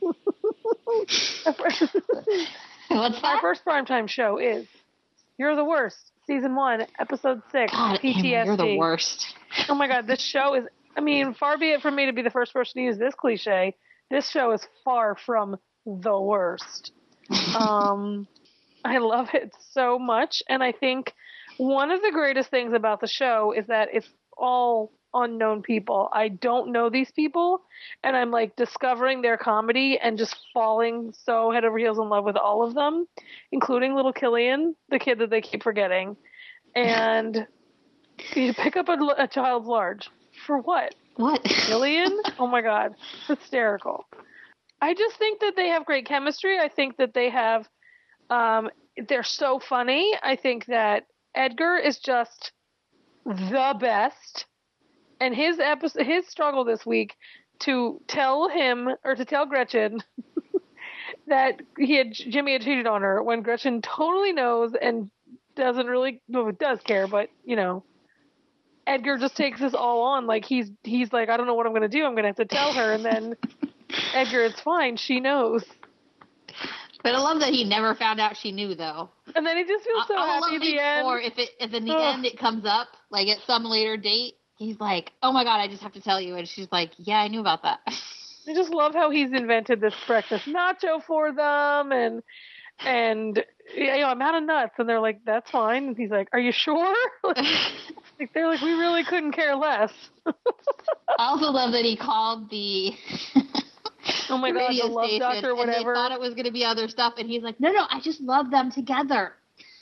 what's 0.00 1.44
that? 1.44 2.50
Our 2.90 3.10
that? 3.10 3.38
first 3.40 3.64
primetime 3.64 4.08
show 4.08 4.38
is 4.38 4.66
You're 5.38 5.54
the 5.54 5.64
Worst, 5.64 6.10
Season 6.26 6.56
1, 6.56 6.86
Episode 6.98 7.42
6, 7.52 7.72
God, 7.72 8.00
Amy, 8.02 8.14
PTSD. 8.14 8.44
you're 8.46 8.56
the 8.56 8.76
worst. 8.76 9.26
Oh 9.68 9.74
my 9.74 9.86
god, 9.86 10.08
this 10.08 10.20
show 10.20 10.54
is, 10.54 10.64
I 10.96 11.00
mean, 11.00 11.34
far 11.34 11.56
be 11.56 11.70
it 11.70 11.82
from 11.82 11.94
me 11.94 12.06
to 12.06 12.12
be 12.12 12.22
the 12.22 12.30
first 12.30 12.52
person 12.52 12.80
to 12.80 12.84
use 12.84 12.98
this 12.98 13.14
cliche. 13.14 13.76
This 14.10 14.28
show 14.28 14.50
is 14.52 14.66
far 14.84 15.14
from 15.14 15.56
the 16.00 16.18
worst. 16.20 16.92
Um, 17.58 18.26
I 18.84 18.98
love 18.98 19.28
it 19.34 19.52
so 19.72 19.98
much. 19.98 20.42
And 20.48 20.62
I 20.62 20.72
think 20.72 21.12
one 21.56 21.90
of 21.90 22.00
the 22.02 22.10
greatest 22.12 22.50
things 22.50 22.72
about 22.72 23.00
the 23.00 23.06
show 23.06 23.52
is 23.52 23.66
that 23.66 23.88
it's 23.92 24.08
all 24.36 24.92
unknown 25.14 25.62
people. 25.62 26.08
I 26.12 26.28
don't 26.28 26.72
know 26.72 26.90
these 26.90 27.10
people, 27.10 27.62
and 28.04 28.16
I'm 28.16 28.30
like 28.30 28.56
discovering 28.56 29.22
their 29.22 29.36
comedy 29.36 29.98
and 29.98 30.18
just 30.18 30.36
falling 30.52 31.12
so 31.24 31.50
head 31.50 31.64
over 31.64 31.78
heels 31.78 31.98
in 31.98 32.08
love 32.08 32.24
with 32.24 32.36
all 32.36 32.66
of 32.66 32.74
them, 32.74 33.06
including 33.50 33.94
little 33.94 34.12
Killian, 34.12 34.76
the 34.90 34.98
kid 34.98 35.18
that 35.18 35.30
they 35.30 35.40
keep 35.40 35.62
forgetting. 35.62 36.16
And 36.76 37.46
you 38.34 38.52
pick 38.54 38.76
up 38.76 38.88
a, 38.88 38.98
a 39.16 39.26
child's 39.26 39.66
large 39.66 40.08
for 40.46 40.58
what? 40.58 40.94
What? 41.16 41.42
Killian? 41.42 42.20
oh 42.38 42.46
my 42.46 42.60
god, 42.60 42.94
hysterical. 43.26 44.06
I 44.80 44.94
just 44.94 45.16
think 45.16 45.40
that 45.40 45.56
they 45.56 45.68
have 45.68 45.84
great 45.84 46.06
chemistry. 46.06 46.58
I 46.58 46.68
think 46.68 46.96
that 46.98 47.14
they 47.14 47.30
have, 47.30 47.68
um, 48.30 48.70
they're 49.08 49.22
so 49.22 49.58
funny. 49.58 50.12
I 50.22 50.36
think 50.36 50.66
that 50.66 51.06
Edgar 51.34 51.76
is 51.76 51.98
just 51.98 52.52
the 53.24 53.74
best, 53.78 54.46
and 55.20 55.34
his 55.34 55.58
episode, 55.58 56.06
his 56.06 56.26
struggle 56.28 56.64
this 56.64 56.86
week 56.86 57.16
to 57.60 58.00
tell 58.06 58.48
him 58.48 58.88
or 59.04 59.14
to 59.14 59.24
tell 59.24 59.46
Gretchen 59.46 60.02
that 61.26 61.60
he 61.76 61.96
had 61.96 62.12
Jimmy 62.12 62.52
had 62.52 62.62
cheated 62.62 62.86
on 62.86 63.02
her 63.02 63.22
when 63.22 63.42
Gretchen 63.42 63.82
totally 63.82 64.32
knows 64.32 64.72
and 64.80 65.10
doesn't 65.56 65.86
really 65.86 66.22
well, 66.28 66.50
does 66.52 66.80
care, 66.82 67.06
but 67.06 67.28
you 67.44 67.56
know. 67.56 67.84
Edgar 68.86 69.18
just 69.18 69.36
takes 69.36 69.60
this 69.60 69.74
all 69.74 70.00
on 70.00 70.26
like 70.26 70.46
he's 70.46 70.70
he's 70.82 71.12
like 71.12 71.28
I 71.28 71.36
don't 71.36 71.46
know 71.46 71.52
what 71.52 71.66
I'm 71.66 71.72
going 71.72 71.82
to 71.82 71.88
do 71.90 72.06
I'm 72.06 72.12
going 72.12 72.22
to 72.22 72.28
have 72.28 72.36
to 72.36 72.46
tell 72.46 72.72
her 72.72 72.94
and 72.94 73.04
then 73.04 73.36
Edgar 74.14 74.44
it's 74.44 74.60
fine 74.60 74.96
she 74.96 75.20
knows 75.20 75.64
But 77.02 77.14
I 77.14 77.18
love 77.18 77.40
that 77.40 77.50
he 77.50 77.64
never 77.64 77.94
found 77.94 78.20
out 78.20 78.36
she 78.36 78.52
knew, 78.52 78.74
though. 78.74 79.10
and 79.34 79.46
then 79.46 79.56
he 79.56 79.64
just 79.64 79.84
feels 79.84 80.06
so 80.08 80.16
I, 80.16 80.26
happy 80.26 80.56
at 80.56 80.60
the 80.62 80.78
end 80.78 81.06
Or 81.06 81.20
if 81.20 81.38
it 81.38 81.50
if 81.60 81.72
in 81.72 81.84
the 81.84 81.92
Ugh. 81.92 82.14
end 82.14 82.26
it 82.26 82.38
comes 82.38 82.64
up, 82.66 82.88
like 83.10 83.28
at 83.28 83.38
some 83.46 83.64
later 83.64 83.96
date, 83.96 84.34
he's 84.56 84.78
like, 84.80 85.12
"Oh 85.22 85.32
my 85.32 85.44
god, 85.44 85.58
I 85.60 85.68
just 85.68 85.82
have 85.82 85.92
to 85.92 86.00
tell 86.00 86.20
you," 86.20 86.34
and 86.36 86.48
she's 86.48 86.68
like, 86.72 86.90
"Yeah, 86.96 87.18
I 87.18 87.28
knew 87.28 87.40
about 87.40 87.62
that." 87.62 87.80
I 88.48 88.54
just 88.54 88.70
love 88.70 88.94
how 88.94 89.10
he's 89.10 89.30
invented 89.32 89.80
this 89.80 89.94
breakfast 90.06 90.46
nacho 90.46 91.02
for 91.06 91.32
them 91.32 91.92
and 91.92 92.22
and 92.80 93.44
you 93.76 93.86
know, 93.86 94.06
I'm 94.06 94.22
out 94.22 94.34
of 94.36 94.42
nuts 94.44 94.72
and 94.78 94.88
they're 94.88 95.00
like, 95.00 95.20
That's 95.26 95.50
fine 95.50 95.88
and 95.88 95.96
he's 95.96 96.10
like, 96.10 96.28
Are 96.32 96.38
you 96.38 96.52
sure? 96.52 96.94
like 97.24 98.32
they're 98.32 98.46
like, 98.48 98.62
We 98.62 98.72
really 98.72 99.04
couldn't 99.04 99.32
care 99.32 99.54
less. 99.54 99.92
I 100.26 101.26
also 101.26 101.50
love 101.50 101.72
that 101.72 101.84
he 101.84 101.96
called 101.96 102.48
the. 102.50 102.92
Oh 104.30 104.38
my 104.38 104.50
God, 104.50 104.58
radio 104.68 104.86
the 104.88 104.92
love 104.92 105.06
station, 105.06 105.20
doctor 105.20 105.46
or 105.48 105.50
And 105.50 105.58
whatever. 105.58 105.92
they 105.94 105.98
thought 105.98 106.12
it 106.12 106.20
was 106.20 106.34
going 106.34 106.44
to 106.46 106.52
be 106.52 106.64
other 106.64 106.88
stuff, 106.88 107.14
and 107.18 107.28
he's 107.28 107.42
like, 107.42 107.58
"No, 107.60 107.70
no, 107.72 107.86
I 107.90 108.00
just 108.00 108.20
love 108.20 108.50
them 108.50 108.70
together." 108.70 109.32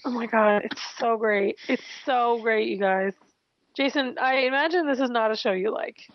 Oh 0.05 0.11
my 0.11 0.27
god, 0.27 0.63
it's 0.65 0.81
so 0.99 1.17
great. 1.17 1.57
It's 1.69 1.83
so 2.05 2.39
great, 2.41 2.69
you 2.69 2.79
guys. 2.79 3.13
Jason, 3.77 4.17
I 4.21 4.47
imagine 4.47 4.87
this 4.87 5.01
is 5.01 5.11
not 5.11 5.31
a 5.31 5.37
show 5.37 5.53
you 5.53 5.71
like. 5.73 6.09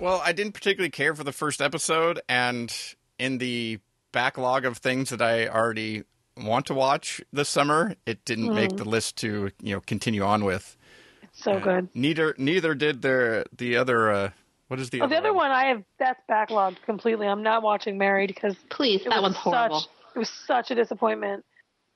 Well, 0.00 0.22
I 0.24 0.32
didn't 0.32 0.52
particularly 0.52 0.90
care 0.90 1.14
for 1.14 1.24
the 1.24 1.32
first 1.32 1.60
episode, 1.60 2.20
and 2.28 2.74
in 3.18 3.38
the 3.38 3.78
backlog 4.12 4.64
of 4.64 4.78
things 4.78 5.10
that 5.10 5.20
I 5.22 5.46
already 5.48 6.04
want 6.36 6.66
to 6.66 6.74
watch 6.74 7.20
this 7.32 7.48
summer, 7.48 7.94
it 8.06 8.24
didn't 8.24 8.46
Mm-hmm. 8.46 8.54
make 8.54 8.76
the 8.76 8.84
list 8.84 9.16
to 9.18 9.50
you 9.60 9.74
know 9.74 9.80
continue 9.80 10.22
on 10.22 10.44
with. 10.44 10.76
It's 11.22 11.42
so 11.44 11.58
good. 11.60 11.88
Neither 11.94 12.34
neither 12.38 12.74
did 12.74 13.02
the 13.02 13.44
the 13.56 13.76
other. 13.76 14.10
Uh, 14.12 14.30
what 14.68 14.80
is 14.80 14.90
the 14.90 15.00
Oh, 15.00 15.04
other 15.04 15.14
the 15.14 15.18
other 15.20 15.34
one 15.34 15.50
I 15.50 15.66
have 15.66 15.82
that's 15.98 16.20
backlogged 16.30 16.82
completely. 16.84 17.26
I'm 17.26 17.42
not 17.42 17.62
watching 17.62 17.98
Married 17.98 18.28
because 18.28 18.56
Please, 18.70 19.02
that 19.04 19.10
was 19.10 19.22
one's 19.22 19.36
horrible. 19.36 19.80
Such, 19.80 19.88
it 20.14 20.18
was 20.18 20.30
such 20.46 20.70
a 20.70 20.74
disappointment. 20.74 21.44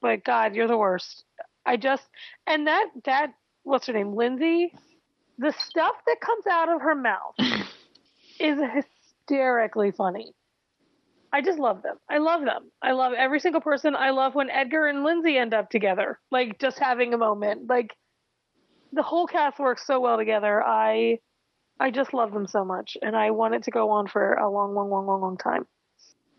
But 0.01 0.25
God, 0.25 0.55
you're 0.55 0.69
the 0.69 0.77
worst. 0.77 1.25
I 1.67 1.77
just 1.77 2.05
and 2.47 2.67
that 2.67 2.87
that 3.05 3.35
what's 3.63 3.87
her 3.87 3.93
name, 3.93 4.15
Lindsay. 4.15 4.73
The 5.39 5.53
stuff 5.53 5.95
that 6.07 6.21
comes 6.21 6.47
out 6.47 6.69
of 6.69 6.81
her 6.83 6.95
mouth 6.95 7.35
is 8.41 8.59
hysterically 8.75 9.93
funny. 9.93 10.33
I 11.33 11.43
just 11.43 11.59
love 11.59 11.83
them. 11.83 11.97
I 12.09 12.19
love 12.19 12.45
them. 12.45 12.71
I 12.83 12.93
love 12.93 13.13
every 13.13 13.39
single 13.39 13.61
person. 13.61 13.95
I 13.95 14.11
love 14.11 14.35
when 14.35 14.51
Edgar 14.51 14.87
and 14.87 15.05
Lindsay 15.05 15.37
end 15.37 15.53
up 15.53 15.71
together, 15.71 16.19
like 16.31 16.59
just 16.59 16.79
having 16.79 17.13
a 17.13 17.19
moment. 17.19 17.69
Like 17.69 17.95
the 18.93 19.03
whole 19.03 19.27
cast 19.27 19.59
works 19.59 19.87
so 19.87 20.01
well 20.01 20.17
together. 20.17 20.63
I 20.65 21.19
I 21.81 21.91
just 21.91 22.13
love 22.13 22.33
them 22.33 22.47
so 22.47 22.65
much, 22.65 22.97
and 23.03 23.15
I 23.15 23.31
want 23.31 23.55
it 23.55 23.63
to 23.65 23.71
go 23.71 23.91
on 23.91 24.09
for 24.09 24.35
a 24.35 24.51
long, 24.51 24.75
long, 24.75 24.91
long, 24.91 25.07
long, 25.07 25.21
long 25.21 25.37
time. 25.37 25.67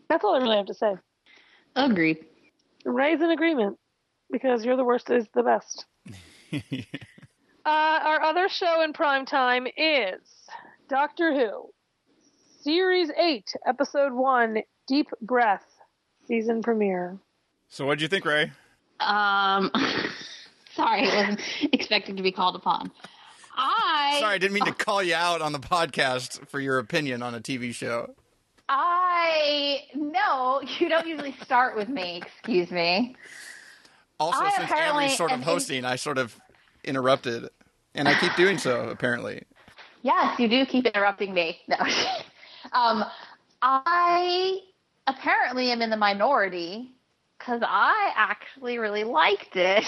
That's 0.10 0.24
all 0.24 0.36
I 0.36 0.40
really 0.40 0.58
have 0.58 0.66
to 0.66 0.74
say. 0.74 0.96
Agreed. 1.76 2.26
Rae's 2.86 3.22
in 3.22 3.30
agreement 3.30 3.78
because 4.32 4.66
you're 4.66 4.76
the 4.76 4.84
worst 4.84 5.10
is 5.10 5.28
the 5.34 5.44
best. 5.44 5.86
Uh, 7.66 8.00
our 8.04 8.24
other 8.24 8.50
show 8.50 8.82
in 8.82 8.94
prime 8.94 9.26
time 9.26 9.68
is 9.78 10.22
Doctor 10.88 11.34
Who, 11.34 11.70
Series 12.62 13.12
8, 13.16 13.54
Episode 13.68 14.14
1, 14.14 14.64
Deep 14.88 15.08
Breath, 15.22 15.66
season 16.26 16.64
premiere. 16.64 17.20
So, 17.68 17.86
what 17.86 18.00
do 18.00 18.04
you 18.04 18.08
think, 18.08 18.26
Rae? 18.26 18.52
Um, 19.02 19.70
sorry, 20.74 21.08
I 21.08 21.16
wasn't 21.16 21.42
expecting 21.74 22.16
to 22.16 22.24
be 22.24 22.32
called 22.32 22.56
upon. 22.56 22.92
I 23.60 24.18
Sorry, 24.20 24.36
I 24.36 24.38
didn't 24.38 24.53
mean 24.53 24.66
to 24.66 24.74
call 24.74 25.03
you 25.03 25.16
out 25.16 25.41
on 25.41 25.51
the 25.51 25.60
podcast 25.60 26.47
for 26.47 26.60
your 26.60 26.80
opinion 26.80 27.22
on 27.22 27.36
a 27.36 27.39
TV 27.39 27.74
show. 27.74 28.14
I 28.70 29.84
no, 29.93 30.62
you 30.80 30.89
don't 30.89 31.07
usually 31.07 31.36
start 31.43 31.76
with 31.76 31.89
me. 31.89 32.22
Excuse 32.24 32.72
me. 32.72 33.16
Also, 34.20 34.39
I 34.41 34.51
since 34.51 34.72
Amrie's 34.72 35.18
sort 35.18 35.32
of 35.32 35.41
hosting, 35.41 35.86
I 35.86 35.95
sort 35.95 36.18
of 36.18 36.39
interrupted, 36.84 37.49
and 37.95 38.07
I 38.07 38.20
keep 38.20 38.36
doing 38.36 38.57
so. 38.57 38.89
Apparently, 38.89 39.43
Yes, 40.01 40.39
you 40.39 40.47
do 40.47 40.66
keep 40.66 40.86
interrupting 40.86 41.34
me. 41.34 41.60
No. 41.68 41.78
um, 42.72 43.03
I 43.62 44.60
apparently 45.07 45.72
am 45.72 45.82
in 45.82 45.89
the 45.89 45.97
minority 45.97 46.91
because 47.38 47.62
I 47.64 48.12
actually 48.16 48.78
really 48.78 49.03
liked 49.03 49.55
it. 49.55 49.86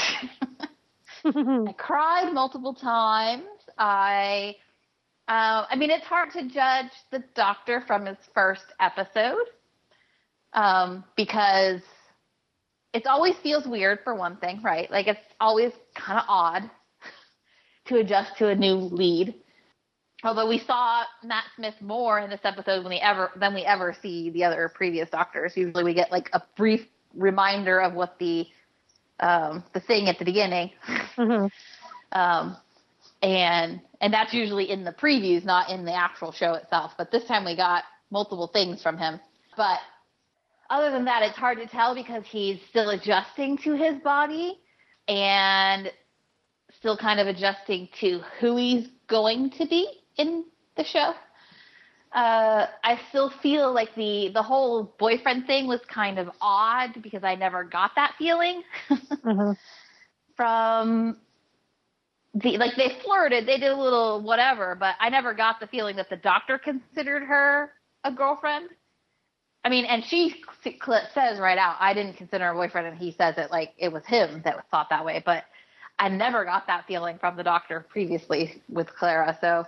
I 1.25 1.73
cried 1.77 2.33
multiple 2.33 2.73
times. 2.73 3.43
I, 3.77 4.55
uh, 5.27 5.65
I 5.69 5.75
mean, 5.75 5.89
it's 5.91 6.05
hard 6.05 6.31
to 6.31 6.43
judge 6.47 6.91
the 7.11 7.23
Doctor 7.35 7.81
from 7.87 8.05
his 8.05 8.17
first 8.33 8.65
episode 8.79 9.45
um, 10.53 11.03
because 11.15 11.81
it 12.93 13.05
always 13.07 13.35
feels 13.37 13.65
weird 13.65 13.99
for 14.03 14.15
one 14.15 14.37
thing, 14.37 14.61
right? 14.61 14.89
Like 14.91 15.07
it's 15.07 15.19
always 15.39 15.71
kind 15.95 16.19
of 16.19 16.25
odd 16.27 16.69
to 17.85 17.97
adjust 17.97 18.37
to 18.37 18.47
a 18.49 18.55
new 18.55 18.75
lead. 18.75 19.35
Although 20.23 20.47
we 20.47 20.59
saw 20.59 21.03
Matt 21.23 21.45
Smith 21.55 21.75
more 21.81 22.19
in 22.19 22.29
this 22.29 22.41
episode 22.43 22.83
than 22.83 22.89
we 22.89 22.97
ever 22.99 23.31
than 23.35 23.53
we 23.53 23.61
ever 23.63 23.95
see 24.01 24.29
the 24.29 24.43
other 24.43 24.69
previous 24.69 25.09
Doctors. 25.09 25.57
Usually, 25.57 25.83
we 25.83 25.93
get 25.93 26.11
like 26.11 26.29
a 26.33 26.41
brief 26.57 26.81
reminder 27.15 27.79
of 27.81 27.93
what 27.93 28.17
the 28.19 28.45
um, 29.19 29.63
the 29.73 29.79
thing 29.79 30.09
at 30.09 30.19
the 30.19 30.25
beginning, 30.25 30.71
Mhm. 31.17 31.49
um, 32.11 32.57
and 33.21 33.81
and 34.01 34.13
that's 34.13 34.33
usually 34.33 34.69
in 34.71 34.83
the 34.83 34.91
previews, 34.91 35.45
not 35.45 35.69
in 35.69 35.85
the 35.85 35.93
actual 35.93 36.31
show 36.31 36.53
itself. 36.53 36.93
But 36.97 37.11
this 37.11 37.23
time 37.25 37.45
we 37.45 37.55
got 37.55 37.83
multiple 38.11 38.47
things 38.47 38.81
from 38.81 38.97
him. 38.97 39.19
But 39.55 39.79
other 40.69 40.91
than 40.91 41.05
that, 41.05 41.21
it's 41.23 41.37
hard 41.37 41.57
to 41.59 41.67
tell 41.67 41.93
because 41.95 42.23
he's 42.25 42.59
still 42.69 42.89
adjusting 42.89 43.57
to 43.59 43.73
his 43.73 43.95
body 44.03 44.59
and 45.07 45.91
still 46.77 46.97
kind 46.97 47.19
of 47.19 47.27
adjusting 47.27 47.89
to 47.99 48.19
who 48.39 48.57
he's 48.57 48.87
going 49.07 49.51
to 49.51 49.65
be 49.67 49.87
in 50.17 50.45
the 50.77 50.83
show. 50.83 51.13
Uh, 52.13 52.67
I 52.83 52.99
still 53.09 53.29
feel 53.41 53.73
like 53.73 53.93
the 53.95 54.31
the 54.33 54.43
whole 54.43 54.95
boyfriend 54.99 55.47
thing 55.47 55.67
was 55.67 55.79
kind 55.93 56.19
of 56.19 56.29
odd 56.41 57.01
because 57.01 57.23
I 57.23 57.35
never 57.35 57.63
got 57.63 57.91
that 57.95 58.13
feeling 58.17 58.63
Mhm. 59.23 59.57
from 60.35 61.17
the 62.33 62.57
like 62.57 62.75
they 62.75 62.97
flirted, 63.03 63.45
they 63.45 63.57
did 63.57 63.71
a 63.71 63.75
little 63.75 64.21
whatever, 64.21 64.75
but 64.75 64.95
I 64.99 65.09
never 65.09 65.33
got 65.33 65.59
the 65.59 65.67
feeling 65.67 65.97
that 65.97 66.09
the 66.09 66.15
doctor 66.15 66.57
considered 66.57 67.23
her 67.23 67.71
a 68.03 68.11
girlfriend. 68.11 68.69
I 69.63 69.69
mean, 69.69 69.85
and 69.85 70.03
she 70.03 70.41
says 70.63 71.39
right 71.39 71.57
out, 71.57 71.75
I 71.79 71.93
didn't 71.93 72.13
consider 72.13 72.45
her 72.45 72.51
a 72.51 72.55
boyfriend, 72.55 72.87
and 72.87 72.97
he 72.97 73.11
says 73.11 73.35
it 73.37 73.51
like 73.51 73.73
it 73.77 73.91
was 73.91 74.05
him 74.05 74.41
that 74.43 74.65
thought 74.71 74.89
that 74.89 75.05
way. 75.05 75.21
But 75.23 75.43
I 75.99 76.09
never 76.09 76.45
got 76.45 76.67
that 76.67 76.87
feeling 76.87 77.19
from 77.19 77.35
the 77.35 77.43
doctor 77.43 77.85
previously 77.89 78.61
with 78.69 78.87
Clara, 78.95 79.37
so 79.39 79.65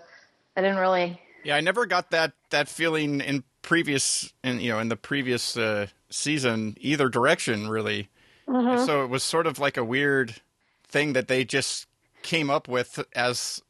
I 0.57 0.61
didn't 0.61 0.77
really. 0.77 1.19
yeah, 1.43 1.57
I 1.57 1.61
never 1.61 1.85
got 1.85 2.09
that 2.11 2.31
that 2.49 2.69
feeling 2.69 3.21
in 3.21 3.43
previous, 3.61 4.33
in 4.43 4.59
you 4.61 4.71
know, 4.71 4.79
in 4.79 4.89
the 4.89 4.95
previous 4.95 5.55
uh, 5.57 5.87
season 6.09 6.75
either 6.79 7.09
direction, 7.09 7.69
really. 7.69 8.09
Mhm. 8.47 8.85
So 8.85 9.03
it 9.03 9.09
was 9.09 9.23
sort 9.23 9.47
of 9.47 9.59
like 9.59 9.77
a 9.77 9.83
weird 9.83 10.41
thing 10.87 11.13
that 11.13 11.27
they 11.27 11.45
just 11.45 11.87
came 12.23 12.49
up 12.49 12.67
with 12.67 13.03
as 13.15 13.61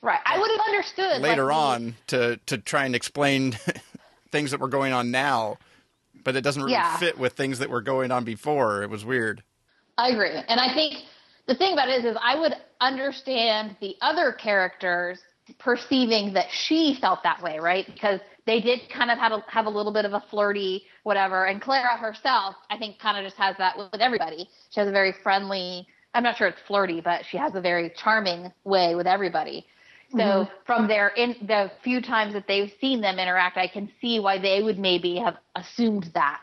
Right, 0.00 0.20
I 0.24 0.38
would 0.38 0.50
have 0.50 0.60
understood 0.68 1.20
later 1.22 1.46
the- 1.46 1.52
on 1.52 1.96
to 2.08 2.36
to 2.46 2.58
try 2.58 2.84
and 2.84 2.94
explain 2.94 3.52
things 4.30 4.52
that 4.52 4.60
were 4.60 4.68
going 4.68 4.92
on 4.92 5.10
now, 5.10 5.58
but 6.24 6.36
it 6.36 6.42
doesn't 6.42 6.62
really 6.62 6.74
Yeah. 6.74 6.96
fit 6.98 7.18
with 7.18 7.32
things 7.32 7.58
that 7.58 7.68
were 7.70 7.82
going 7.82 8.10
on 8.12 8.24
before. 8.24 8.82
It 8.82 8.90
was 8.90 9.04
weird. 9.04 9.42
I 9.96 10.10
agree. 10.10 10.30
And 10.30 10.60
I 10.60 10.72
think 10.72 11.02
the 11.46 11.54
thing 11.56 11.72
about 11.72 11.88
it 11.88 12.04
is, 12.04 12.12
is 12.12 12.16
I 12.22 12.38
would 12.38 12.54
understand 12.80 13.76
the 13.80 13.96
other 14.00 14.32
characters 14.32 15.18
perceiving 15.58 16.34
that 16.34 16.46
she 16.50 16.94
felt 17.00 17.22
that 17.22 17.42
way, 17.42 17.58
right? 17.58 17.86
Because 17.86 18.20
they 18.46 18.60
did 18.60 18.80
kind 18.90 19.10
of 19.10 19.18
have 19.18 19.32
a, 19.32 19.42
have 19.48 19.66
a 19.66 19.70
little 19.70 19.92
bit 19.92 20.04
of 20.04 20.12
a 20.12 20.20
flirty 20.30 20.84
whatever. 21.04 21.46
And 21.46 21.60
Clara 21.60 21.96
herself, 21.96 22.54
I 22.70 22.76
think, 22.78 22.98
kind 22.98 23.16
of 23.18 23.24
just 23.24 23.36
has 23.38 23.56
that 23.56 23.76
with 23.76 24.00
everybody. 24.00 24.48
She 24.70 24.78
has 24.80 24.88
a 24.88 24.92
very 24.92 25.12
friendly. 25.22 25.86
I'm 26.18 26.24
not 26.24 26.36
sure 26.36 26.48
it's 26.48 26.58
flirty, 26.66 27.00
but 27.00 27.24
she 27.30 27.36
has 27.36 27.54
a 27.54 27.60
very 27.60 27.92
charming 27.96 28.52
way 28.64 28.96
with 28.96 29.06
everybody. 29.06 29.64
So 30.10 30.18
mm-hmm. 30.18 30.52
from 30.66 30.88
their 30.88 31.10
in 31.10 31.36
the 31.46 31.70
few 31.84 32.02
times 32.02 32.32
that 32.32 32.48
they've 32.48 32.72
seen 32.80 33.00
them 33.00 33.20
interact, 33.20 33.56
I 33.56 33.68
can 33.68 33.88
see 34.00 34.18
why 34.18 34.40
they 34.40 34.60
would 34.60 34.80
maybe 34.80 35.14
have 35.18 35.36
assumed 35.54 36.10
that. 36.14 36.42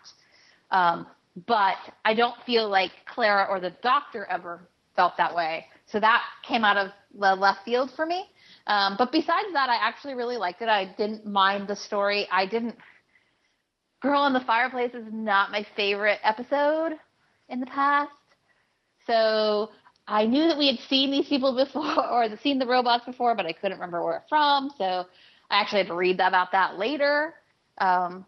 Um, 0.72 1.06
but 1.46 1.76
I 2.06 2.14
don't 2.14 2.42
feel 2.46 2.70
like 2.70 2.92
Clara 3.06 3.48
or 3.50 3.60
the 3.60 3.74
doctor 3.84 4.26
ever 4.30 4.62
felt 4.96 5.18
that 5.18 5.36
way. 5.36 5.66
So 5.88 6.00
that 6.00 6.24
came 6.48 6.64
out 6.64 6.78
of 6.78 6.92
the 7.14 7.36
left 7.36 7.66
field 7.66 7.92
for 7.98 8.06
me. 8.06 8.24
Um, 8.68 8.96
but 8.98 9.12
besides 9.12 9.50
that, 9.52 9.68
I 9.70 9.76
actually 9.76 10.14
really 10.14 10.38
liked 10.38 10.62
it. 10.62 10.70
I 10.70 10.86
didn't 10.98 11.26
mind 11.26 11.68
the 11.68 11.76
story. 11.76 12.30
I 12.32 12.46
didn't. 12.46 12.78
Girl 14.02 14.26
in 14.26 14.32
the 14.32 14.40
Fireplace 14.40 14.94
is 14.94 15.08
not 15.12 15.52
my 15.52 15.68
favorite 15.76 16.20
episode 16.24 16.94
in 17.50 17.60
the 17.60 17.66
past. 17.66 18.12
So 19.08 19.72
I 20.08 20.26
knew 20.26 20.48
that 20.48 20.58
we 20.58 20.68
had 20.68 20.80
seen 20.88 21.12
these 21.12 21.28
people 21.28 21.56
before 21.56 22.06
or 22.12 22.28
seen 22.38 22.60
the 22.60 22.68
robots 22.68 23.06
before, 23.06 23.36
but 23.36 23.46
I 23.46 23.54
couldn't 23.54 23.78
remember 23.78 24.04
where 24.04 24.24
from. 24.30 24.72
So 24.78 25.06
I 25.50 25.62
actually 25.62 25.80
had 25.80 25.88
to 25.88 25.96
read 25.96 26.16
about 26.20 26.52
that 26.52 26.78
later. 26.78 27.34
Um, 27.78 28.26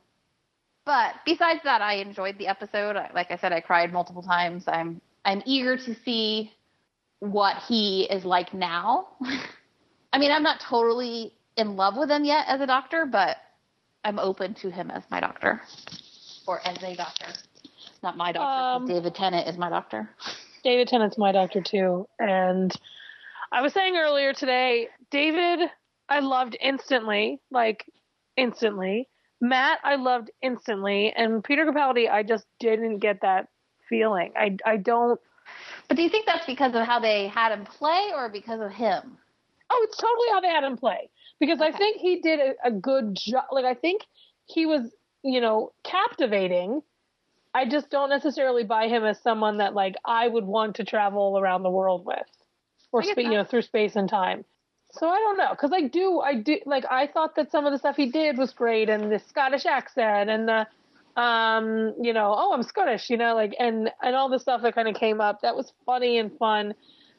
but 0.86 1.15
besides 1.25 1.59
that, 1.63 1.82
I 1.82 1.95
enjoyed 1.95 2.38
the 2.38 2.47
episode. 2.47 2.95
Like 3.13 3.32
I 3.32 3.38
said, 3.38 3.51
I 3.51 3.59
cried 3.59 3.91
multiple 3.91 4.23
times. 4.23 4.63
I'm 4.67 5.01
I'm 5.25 5.43
eager 5.45 5.75
to 5.75 5.95
see 6.05 6.53
what 7.19 7.57
he 7.67 8.03
is 8.03 8.23
like 8.23 8.53
now. 8.53 9.09
I 10.13 10.19
mean, 10.19 10.32
I'm 10.32 10.43
not 10.43 10.61
totally 10.61 11.34
in 11.57 11.75
love 11.75 11.97
with 11.97 12.09
him 12.09 12.23
yet 12.23 12.45
as 12.47 12.61
a 12.61 12.67
doctor, 12.67 13.05
but 13.05 13.38
I'm 14.05 14.19
open 14.19 14.53
to 14.55 14.71
him 14.71 14.89
as 14.89 15.03
my 15.11 15.19
doctor 15.19 15.61
or 16.47 16.65
as 16.65 16.82
a 16.82 16.95
doctor. 16.95 17.25
Not 18.01 18.15
my 18.15 18.32
doctor. 18.32 18.84
Um, 18.84 18.88
David 18.88 19.15
Tennant 19.15 19.47
is 19.49 19.57
my 19.57 19.69
doctor. 19.69 20.09
David 20.68 20.89
Tennant's 20.89 21.18
my 21.18 21.32
doctor 21.32 21.61
too, 21.61 22.09
and 22.20 22.76
I 23.53 23.61
was 23.61 23.72
saying 23.72 23.95
earlier 23.95 24.34
today, 24.34 24.89
David, 25.11 25.70
I 26.09 26.20
loved 26.20 26.57
instantly, 26.59 27.39
like 27.49 27.86
instantly. 28.36 29.07
Matt, 29.39 29.80
I 29.86 29.95
loved 29.95 30.30
instantly, 30.41 31.13
and 31.15 31.41
Peter 31.41 31.65
Capaldi, 31.65 32.11
I 32.11 32.22
just 32.22 32.45
didn't 32.59 32.97
get 32.97 33.22
that 33.22 33.47
feeling. 33.88 34.34
I 34.36 34.57
I 34.65 34.76
don't. 34.76 35.18
But 35.88 35.95
do 35.95 36.03
you 36.03 36.09
think 36.09 36.26
that's 36.26 36.45
because 36.45 36.76
of 36.76 36.86
how 36.86 36.99
they 36.99 37.30
had 37.30 37.53
him 37.53 37.63
play, 37.63 38.11
or 38.13 38.28
because 38.28 38.59
of 38.59 38.74
him? 38.74 39.18
Oh, 39.70 39.88
it's 39.88 39.95
totally 39.95 40.28
how 40.32 40.41
they 40.41 40.49
had 40.49 40.65
him 40.65 40.76
play. 40.76 41.09
Because 41.39 41.61
okay. 41.61 41.74
I 41.74 41.78
think 41.78 42.01
he 42.01 42.20
did 42.20 42.41
a, 42.41 42.68
a 42.68 42.72
good 42.72 43.15
job. 43.15 43.45
Like 43.53 43.63
I 43.63 43.74
think 43.74 44.01
he 44.47 44.65
was, 44.65 44.93
you 45.24 45.39
know, 45.39 45.72
captivating. 45.86 46.82
I 47.57 47.65
just 47.65 47.89
don't 47.89 48.09
necessarily 48.09 48.63
buy 48.63 48.87
him 48.87 49.03
as 49.03 49.19
someone 49.19 49.57
that 49.57 49.73
like 49.73 49.95
I 50.05 50.27
would 50.27 50.43
want 50.45 50.75
to 50.75 50.83
travel 50.83 51.39
around 51.39 51.63
the 51.63 51.71
world 51.71 52.05
with, 52.05 52.29
or 52.91 53.01
sp- 53.01 53.25
you 53.25 53.29
know, 53.37 53.43
through 53.43 53.63
space 53.63 53.95
and 53.95 54.07
time. 54.07 54.45
So 54.91 55.09
I 55.09 55.17
don't 55.17 55.37
know, 55.37 55.49
because 55.51 55.71
I 55.73 55.81
do, 55.87 56.21
I 56.21 56.35
do, 56.35 56.59
like 56.67 56.85
I 56.89 57.07
thought 57.07 57.35
that 57.35 57.51
some 57.51 57.65
of 57.65 57.71
the 57.73 57.79
stuff 57.79 57.95
he 57.95 58.11
did 58.11 58.37
was 58.37 58.53
great, 58.53 58.89
and 58.89 59.11
the 59.11 59.19
Scottish 59.19 59.65
accent, 59.65 60.29
and 60.29 60.47
the, 60.47 60.67
um, 61.19 61.95
you 61.99 62.13
know, 62.13 62.33
oh, 62.37 62.53
I'm 62.53 62.61
Scottish, 62.61 63.09
you 63.09 63.17
know, 63.17 63.33
like, 63.33 63.55
and 63.59 63.89
and 64.03 64.15
all 64.15 64.29
the 64.29 64.39
stuff 64.39 64.61
that 64.61 64.75
kind 64.75 64.87
of 64.87 64.95
came 64.95 65.19
up 65.19 65.41
that 65.41 65.55
was 65.55 65.73
funny 65.85 66.19
and 66.19 66.31
fun, 66.37 66.75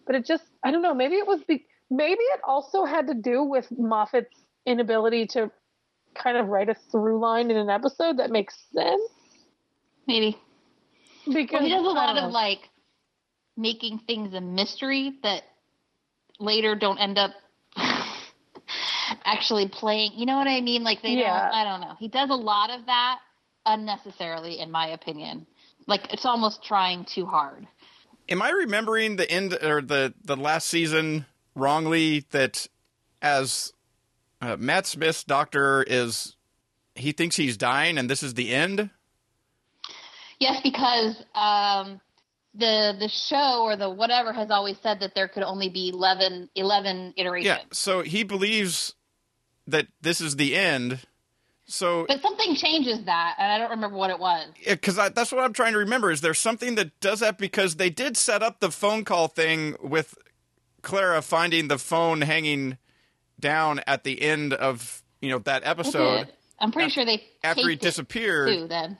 but 0.06 0.14
it 0.14 0.24
just, 0.24 0.44
I 0.64 0.70
don't 0.70 0.82
know, 0.82 0.94
maybe 0.94 1.16
it 1.16 1.26
was 1.26 1.42
be- 1.48 1.66
maybe 1.90 2.22
it 2.36 2.40
also 2.44 2.84
had 2.84 3.08
to 3.08 3.14
do 3.14 3.42
with 3.42 3.66
Moffat's 3.76 4.40
inability 4.66 5.26
to 5.34 5.50
kind 6.14 6.36
of 6.36 6.46
write 6.46 6.68
a 6.68 6.76
through 6.92 7.18
line 7.18 7.50
in 7.50 7.56
an 7.56 7.70
episode 7.70 8.18
that 8.18 8.30
makes 8.30 8.54
sense. 8.72 9.17
Maybe 10.08 10.38
because 11.26 11.60
well, 11.60 11.62
he 11.62 11.70
does 11.70 11.84
a 11.84 11.90
lot 11.90 12.16
of 12.16 12.32
like 12.32 12.68
making 13.56 14.00
things 14.06 14.34
a 14.34 14.40
mystery 14.40 15.12
that 15.22 15.42
later 16.38 16.74
don't 16.74 16.98
end 16.98 17.18
up 17.18 17.32
actually 19.24 19.68
playing. 19.68 20.12
You 20.14 20.26
know 20.26 20.36
what 20.36 20.48
I 20.48 20.60
mean? 20.60 20.82
Like 20.82 21.02
they 21.02 21.10
yeah. 21.10 21.42
don't. 21.42 21.54
I 21.54 21.64
don't 21.64 21.80
know. 21.80 21.94
He 21.98 22.08
does 22.08 22.30
a 22.30 22.34
lot 22.34 22.70
of 22.70 22.86
that 22.86 23.18
unnecessarily, 23.66 24.60
in 24.60 24.70
my 24.70 24.88
opinion. 24.88 25.46
Like 25.86 26.12
it's 26.12 26.24
almost 26.24 26.64
trying 26.64 27.04
too 27.04 27.26
hard. 27.26 27.66
Am 28.28 28.42
I 28.42 28.50
remembering 28.50 29.16
the 29.16 29.30
end 29.30 29.54
or 29.62 29.80
the 29.80 30.14
the 30.24 30.36
last 30.36 30.68
season 30.68 31.26
wrongly? 31.54 32.24
That 32.30 32.66
as 33.22 33.72
uh, 34.40 34.56
Matt 34.58 34.86
Smith's 34.86 35.24
doctor 35.24 35.82
is, 35.82 36.36
he 36.94 37.12
thinks 37.12 37.36
he's 37.36 37.56
dying, 37.56 37.98
and 37.98 38.08
this 38.08 38.22
is 38.22 38.34
the 38.34 38.54
end. 38.54 38.90
Yes, 40.38 40.60
because 40.62 41.16
um, 41.34 42.00
the 42.54 42.96
the 42.98 43.08
show 43.08 43.62
or 43.62 43.76
the 43.76 43.90
whatever 43.90 44.32
has 44.32 44.50
always 44.50 44.76
said 44.82 45.00
that 45.00 45.14
there 45.14 45.28
could 45.28 45.42
only 45.42 45.68
be 45.68 45.90
11, 45.90 46.50
11 46.54 47.14
iterations. 47.16 47.46
Yeah, 47.46 47.64
so 47.72 48.02
he 48.02 48.22
believes 48.22 48.94
that 49.66 49.86
this 50.00 50.20
is 50.20 50.36
the 50.36 50.56
end. 50.56 51.00
So, 51.70 52.06
but 52.08 52.22
something 52.22 52.54
changes 52.54 53.04
that, 53.04 53.34
and 53.38 53.52
I 53.52 53.58
don't 53.58 53.70
remember 53.70 53.96
what 53.96 54.08
it 54.08 54.18
was. 54.18 54.46
Because 54.66 54.96
that's 54.96 55.30
what 55.30 55.44
I'm 55.44 55.52
trying 55.52 55.74
to 55.74 55.78
remember. 55.78 56.10
Is 56.10 56.22
there 56.22 56.32
something 56.32 56.76
that 56.76 56.98
does 57.00 57.20
that? 57.20 57.36
Because 57.36 57.76
they 57.76 57.90
did 57.90 58.16
set 58.16 58.42
up 58.42 58.60
the 58.60 58.70
phone 58.70 59.04
call 59.04 59.28
thing 59.28 59.76
with 59.82 60.16
Clara 60.80 61.20
finding 61.20 61.68
the 61.68 61.76
phone 61.76 62.22
hanging 62.22 62.78
down 63.38 63.80
at 63.86 64.04
the 64.04 64.22
end 64.22 64.54
of 64.54 65.02
you 65.20 65.28
know 65.28 65.40
that 65.40 65.62
episode. 65.64 66.28
I'm 66.58 66.72
pretty 66.72 66.90
sure 66.90 67.04
they 67.04 67.22
after 67.44 67.68
he 67.68 67.76
disappeared. 67.76 68.48
Too, 68.48 68.66
then, 68.66 68.96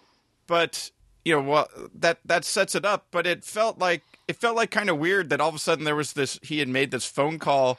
but 0.47 0.91
you 1.29 1.37
know, 1.37 1.43
well, 1.43 1.69
that 1.95 2.21
that 2.25 2.45
sets 2.45 2.75
it 2.75 2.87
up. 2.87 3.07
But 3.11 3.27
it 3.27 3.45
felt 3.45 3.79
like 3.79 4.03
it 4.27 4.37
felt 4.37 4.57
like 4.57 4.71
kind 4.71 4.89
of 4.89 4.99
weird 4.99 5.29
that 5.29 5.41
all 5.41 5.51
of 5.51 5.55
a 5.55 5.59
sudden 5.59 5.85
there 5.85 5.95
was 5.95 6.15
this. 6.15 6.41
He 6.43 6.59
had 6.59 6.69
made 6.69 6.91
this 6.91 7.05
phone 7.05 7.39
call, 7.39 7.79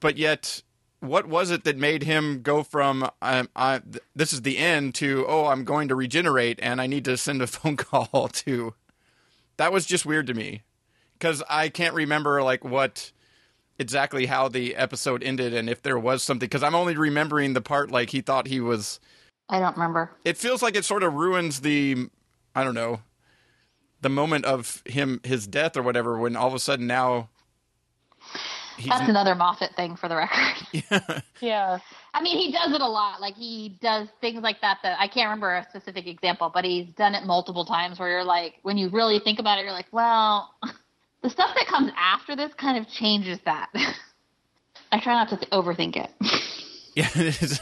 but 0.00 0.16
yet, 0.16 0.62
what 1.00 1.28
was 1.28 1.50
it 1.50 1.64
that 1.64 1.76
made 1.76 2.04
him 2.04 2.40
go 2.40 2.62
from 2.62 3.08
"I'm 3.20 3.50
I 3.54 3.82
this 4.16 4.32
is 4.32 4.42
the 4.42 4.56
end" 4.56 4.94
to 4.96 5.26
"Oh, 5.28 5.46
I'm 5.46 5.64
going 5.64 5.88
to 5.88 5.94
regenerate 5.94 6.58
and 6.62 6.80
I 6.80 6.86
need 6.86 7.04
to 7.04 7.18
send 7.18 7.42
a 7.42 7.46
phone 7.46 7.76
call 7.76 8.28
to"? 8.28 8.74
That 9.58 9.72
was 9.72 9.84
just 9.84 10.06
weird 10.06 10.26
to 10.28 10.34
me 10.34 10.62
because 11.18 11.42
I 11.50 11.68
can't 11.68 11.94
remember 11.94 12.42
like 12.42 12.64
what 12.64 13.12
exactly 13.78 14.24
how 14.26 14.48
the 14.48 14.74
episode 14.74 15.22
ended 15.22 15.52
and 15.52 15.68
if 15.68 15.82
there 15.82 15.98
was 15.98 16.22
something 16.22 16.46
because 16.46 16.62
I'm 16.62 16.74
only 16.74 16.96
remembering 16.96 17.52
the 17.52 17.60
part 17.60 17.90
like 17.90 18.10
he 18.10 18.22
thought 18.22 18.46
he 18.46 18.58
was. 18.60 19.00
I 19.50 19.60
don't 19.60 19.76
remember. 19.76 20.12
It 20.24 20.36
feels 20.38 20.62
like 20.62 20.76
it 20.76 20.84
sort 20.84 21.02
of 21.02 21.14
ruins 21.14 21.60
the 21.60 22.08
I 22.58 22.64
don't 22.64 22.74
know, 22.74 23.02
the 24.00 24.08
moment 24.08 24.44
of 24.44 24.82
him 24.84 25.20
his 25.22 25.46
death 25.46 25.76
or 25.76 25.82
whatever 25.82 26.18
when 26.18 26.34
all 26.34 26.48
of 26.48 26.54
a 26.54 26.58
sudden 26.58 26.88
now 26.88 27.28
that's 28.86 29.08
another 29.08 29.34
Moffat 29.34 29.74
thing 29.74 29.96
for 29.96 30.08
the 30.08 30.16
record. 30.16 30.54
Yeah. 30.90 31.20
yeah. 31.40 31.78
I 32.14 32.22
mean, 32.22 32.36
he 32.36 32.52
does 32.52 32.72
it 32.72 32.80
a 32.80 32.86
lot. 32.86 33.20
Like 33.20 33.34
he 33.34 33.78
does 33.80 34.08
things 34.20 34.42
like 34.42 34.60
that. 34.60 34.78
That 34.82 34.98
I 35.00 35.08
can't 35.08 35.26
remember 35.26 35.54
a 35.54 35.66
specific 35.70 36.06
example, 36.06 36.50
but 36.52 36.64
he's 36.64 36.86
done 36.96 37.14
it 37.14 37.24
multiple 37.24 37.64
times. 37.64 37.98
Where 37.98 38.08
you're 38.08 38.24
like, 38.24 38.54
when 38.62 38.76
you 38.76 38.88
really 38.88 39.18
think 39.18 39.38
about 39.38 39.58
it, 39.58 39.62
you're 39.62 39.72
like, 39.72 39.86
well, 39.92 40.54
the 41.22 41.30
stuff 41.30 41.54
that 41.54 41.66
comes 41.66 41.90
after 41.96 42.36
this 42.36 42.52
kind 42.54 42.78
of 42.78 42.88
changes 42.88 43.38
that. 43.44 43.70
I 44.92 45.00
try 45.00 45.14
not 45.14 45.28
to 45.30 45.36
th- 45.36 45.50
overthink 45.50 45.96
it. 45.96 46.10
Yeah. 46.94 47.08
It's, 47.14 47.60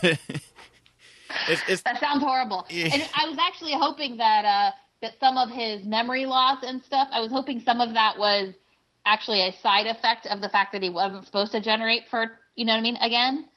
it's, 1.48 1.62
it's, 1.68 1.82
that 1.82 2.00
sounds 2.00 2.22
horrible. 2.22 2.66
Yeah. 2.70 2.88
And 2.92 3.02
I 3.14 3.28
was 3.28 3.36
actually 3.38 3.72
hoping 3.72 4.16
that 4.16 4.44
uh, 4.44 4.70
that 5.02 5.14
some 5.20 5.36
of 5.36 5.50
his 5.50 5.84
memory 5.84 6.26
loss 6.26 6.62
and 6.62 6.82
stuff, 6.84 7.08
I 7.12 7.20
was 7.20 7.30
hoping 7.30 7.60
some 7.60 7.80
of 7.80 7.94
that 7.94 8.18
was 8.18 8.54
actually 9.04 9.46
a 9.46 9.52
side 9.62 9.86
effect 9.86 10.26
of 10.26 10.40
the 10.40 10.48
fact 10.48 10.72
that 10.72 10.82
he 10.82 10.90
wasn't 10.90 11.26
supposed 11.26 11.52
to 11.52 11.60
generate 11.60 12.02
for, 12.10 12.38
you 12.54 12.64
know 12.64 12.72
what 12.72 12.78
I 12.78 12.82
mean, 12.82 12.96
again. 12.96 13.48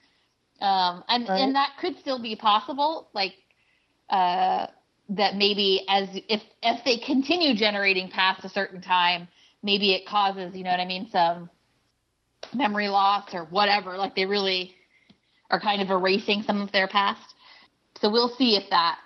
Um, 0.61 1.03
and, 1.07 1.27
right. 1.27 1.39
and 1.39 1.55
that 1.55 1.71
could 1.79 1.97
still 1.99 2.21
be 2.21 2.35
possible, 2.35 3.09
like, 3.13 3.33
uh, 4.09 4.67
that 5.09 5.35
maybe 5.35 5.85
as 5.87 6.07
if, 6.27 6.41
if 6.61 6.83
they 6.83 6.97
continue 6.97 7.55
generating 7.55 8.09
past 8.09 8.45
a 8.45 8.49
certain 8.49 8.81
time, 8.81 9.27
maybe 9.63 9.93
it 9.93 10.05
causes, 10.05 10.55
you 10.55 10.63
know 10.63 10.69
what 10.69 10.79
I 10.79 10.85
mean, 10.85 11.09
some 11.11 11.49
memory 12.53 12.89
loss 12.89 13.33
or 13.33 13.45
whatever. 13.45 13.97
Like 13.97 14.15
they 14.15 14.25
really 14.25 14.75
are 15.49 15.59
kind 15.59 15.81
of 15.81 15.89
erasing 15.89 16.43
some 16.43 16.61
of 16.61 16.71
their 16.71 16.87
past. 16.87 17.33
So 18.01 18.09
we'll 18.11 18.35
see 18.37 18.55
if 18.55 18.69
that 18.69 18.99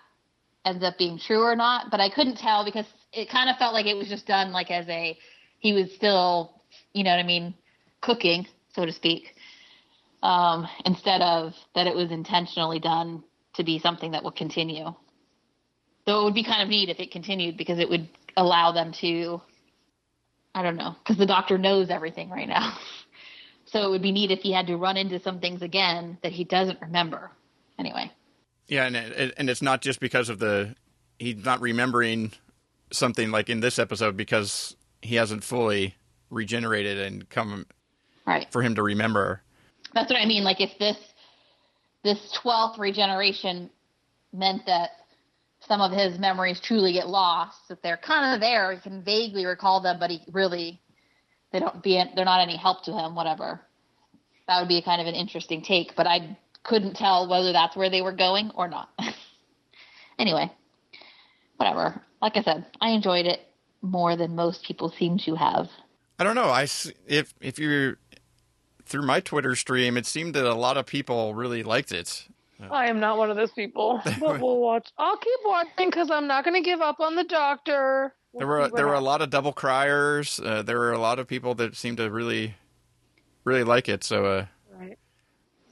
ends 0.65 0.83
up 0.83 0.97
being 0.97 1.19
true 1.19 1.41
or 1.41 1.55
not. 1.55 1.91
But 1.91 1.99
I 1.99 2.09
couldn't 2.09 2.37
tell 2.37 2.65
because 2.65 2.85
it 3.11 3.29
kind 3.29 3.49
of 3.49 3.57
felt 3.57 3.73
like 3.73 3.85
it 3.85 3.95
was 3.95 4.07
just 4.07 4.25
done 4.25 4.51
like 4.51 4.71
as 4.71 4.87
a 4.89 5.17
he 5.59 5.73
was 5.73 5.93
still, 5.93 6.61
you 6.93 7.03
know 7.03 7.11
what 7.11 7.19
I 7.19 7.23
mean, 7.23 7.53
cooking, 8.01 8.45
so 8.75 8.85
to 8.85 8.91
speak, 8.91 9.35
um, 10.21 10.67
instead 10.85 11.21
of 11.21 11.53
that 11.73 11.87
it 11.87 11.95
was 11.95 12.11
intentionally 12.11 12.79
done 12.79 13.23
to 13.53 13.63
be 13.63 13.79
something 13.79 14.11
that 14.11 14.23
will 14.23 14.31
continue. 14.31 14.93
So 16.05 16.19
it 16.19 16.23
would 16.25 16.33
be 16.33 16.43
kind 16.43 16.61
of 16.61 16.67
neat 16.67 16.89
if 16.89 16.99
it 16.99 17.11
continued 17.11 17.55
because 17.55 17.79
it 17.79 17.89
would 17.89 18.09
allow 18.35 18.71
them 18.73 18.91
to 18.99 19.41
I 20.55 20.61
don't 20.61 20.75
know, 20.75 20.95
because 20.99 21.17
the 21.17 21.25
doctor 21.25 21.57
knows 21.57 21.89
everything 21.89 22.29
right 22.29 22.47
now. 22.47 22.77
so 23.65 23.87
it 23.87 23.89
would 23.89 24.03
be 24.03 24.11
neat 24.11 24.31
if 24.31 24.39
he 24.39 24.51
had 24.53 24.67
to 24.67 24.77
run 24.77 24.97
into 24.97 25.19
some 25.19 25.39
things 25.39 25.61
again 25.61 26.17
that 26.21 26.31
he 26.31 26.43
doesn't 26.43 26.79
remember. 26.81 27.31
Anyway. 27.79 28.11
Yeah, 28.67 28.85
and 28.85 28.95
it, 28.95 29.33
and 29.37 29.49
it's 29.49 29.61
not 29.61 29.81
just 29.81 29.99
because 29.99 30.29
of 30.29 30.39
the 30.39 30.75
he's 31.19 31.43
not 31.43 31.61
remembering 31.61 32.31
something 32.91 33.31
like 33.31 33.49
in 33.49 33.59
this 33.59 33.79
episode 33.79 34.15
because 34.15 34.75
he 35.01 35.15
hasn't 35.15 35.43
fully 35.43 35.95
regenerated 36.29 36.97
and 36.97 37.29
come 37.29 37.65
right 38.25 38.47
for 38.51 38.61
him 38.61 38.75
to 38.75 38.83
remember. 38.83 39.41
That's 39.93 40.09
what 40.09 40.19
I 40.19 40.25
mean. 40.25 40.43
Like 40.43 40.61
if 40.61 40.77
this 40.79 40.97
this 42.03 42.31
twelfth 42.41 42.79
regeneration 42.79 43.69
meant 44.31 44.65
that 44.65 44.91
some 45.67 45.81
of 45.81 45.91
his 45.91 46.19
memories 46.19 46.59
truly 46.59 46.93
get 46.93 47.07
lost, 47.07 47.57
that 47.69 47.81
they're 47.81 47.97
kind 47.97 48.33
of 48.33 48.41
there, 48.41 48.73
he 48.73 48.79
can 48.79 49.01
vaguely 49.01 49.45
recall 49.45 49.81
them, 49.81 49.97
but 49.99 50.09
he 50.09 50.21
really 50.31 50.81
they 51.51 51.59
don't 51.59 51.83
be 51.83 52.03
they're 52.15 52.25
not 52.25 52.41
any 52.41 52.57
help 52.57 52.83
to 52.85 52.91
him. 52.91 53.15
Whatever. 53.15 53.61
That 54.47 54.59
would 54.59 54.67
be 54.67 54.81
kind 54.81 54.99
of 54.99 55.07
an 55.07 55.15
interesting 55.15 55.61
take, 55.61 55.95
but 55.95 56.05
I 56.05 56.37
couldn't 56.63 56.95
tell 56.95 57.27
whether 57.27 57.51
that's 57.51 57.75
where 57.75 57.89
they 57.89 58.01
were 58.01 58.13
going 58.13 58.51
or 58.55 58.67
not. 58.67 58.89
anyway, 60.19 60.51
whatever. 61.57 62.01
Like 62.21 62.37
I 62.37 62.43
said, 62.43 62.65
I 62.81 62.89
enjoyed 62.89 63.25
it 63.25 63.41
more 63.81 64.15
than 64.15 64.35
most 64.35 64.63
people 64.65 64.93
seem 64.97 65.17
to 65.19 65.35
have. 65.35 65.67
I 66.19 66.23
don't 66.23 66.35
know. 66.35 66.49
I 66.49 66.63
if 67.07 67.33
if 67.41 67.59
you 67.59 67.97
through 68.85 69.05
my 69.05 69.19
Twitter 69.19 69.55
stream, 69.55 69.97
it 69.97 70.05
seemed 70.05 70.35
that 70.35 70.45
a 70.45 70.53
lot 70.53 70.77
of 70.77 70.85
people 70.85 71.33
really 71.35 71.63
liked 71.63 71.91
it. 71.91 72.27
I 72.71 72.87
am 72.87 72.99
not 72.99 73.17
one 73.17 73.29
of 73.29 73.35
those 73.35 73.51
people, 73.51 74.01
but 74.19 74.39
we'll 74.39 74.59
watch. 74.59 74.89
I'll 74.97 75.17
keep 75.17 75.39
watching 75.43 75.89
because 75.89 76.09
I'm 76.09 76.27
not 76.27 76.45
going 76.45 76.61
to 76.61 76.65
give 76.65 76.81
up 76.81 76.99
on 76.99 77.15
the 77.15 77.23
doctor. 77.23 78.13
We'll 78.31 78.39
there 78.39 78.47
were 78.47 78.69
there 78.69 78.87
were 78.87 78.93
a 78.93 79.01
lot 79.01 79.21
of 79.21 79.29
double 79.29 79.53
criers. 79.53 80.39
Uh, 80.39 80.61
there 80.61 80.79
were 80.79 80.93
a 80.93 80.99
lot 80.99 81.19
of 81.19 81.27
people 81.27 81.55
that 81.55 81.75
seemed 81.75 81.97
to 81.97 82.09
really, 82.09 82.55
really 83.43 83.63
like 83.63 83.89
it. 83.89 84.03
So, 84.03 84.25
uh, 84.25 84.29
right. 84.37 84.47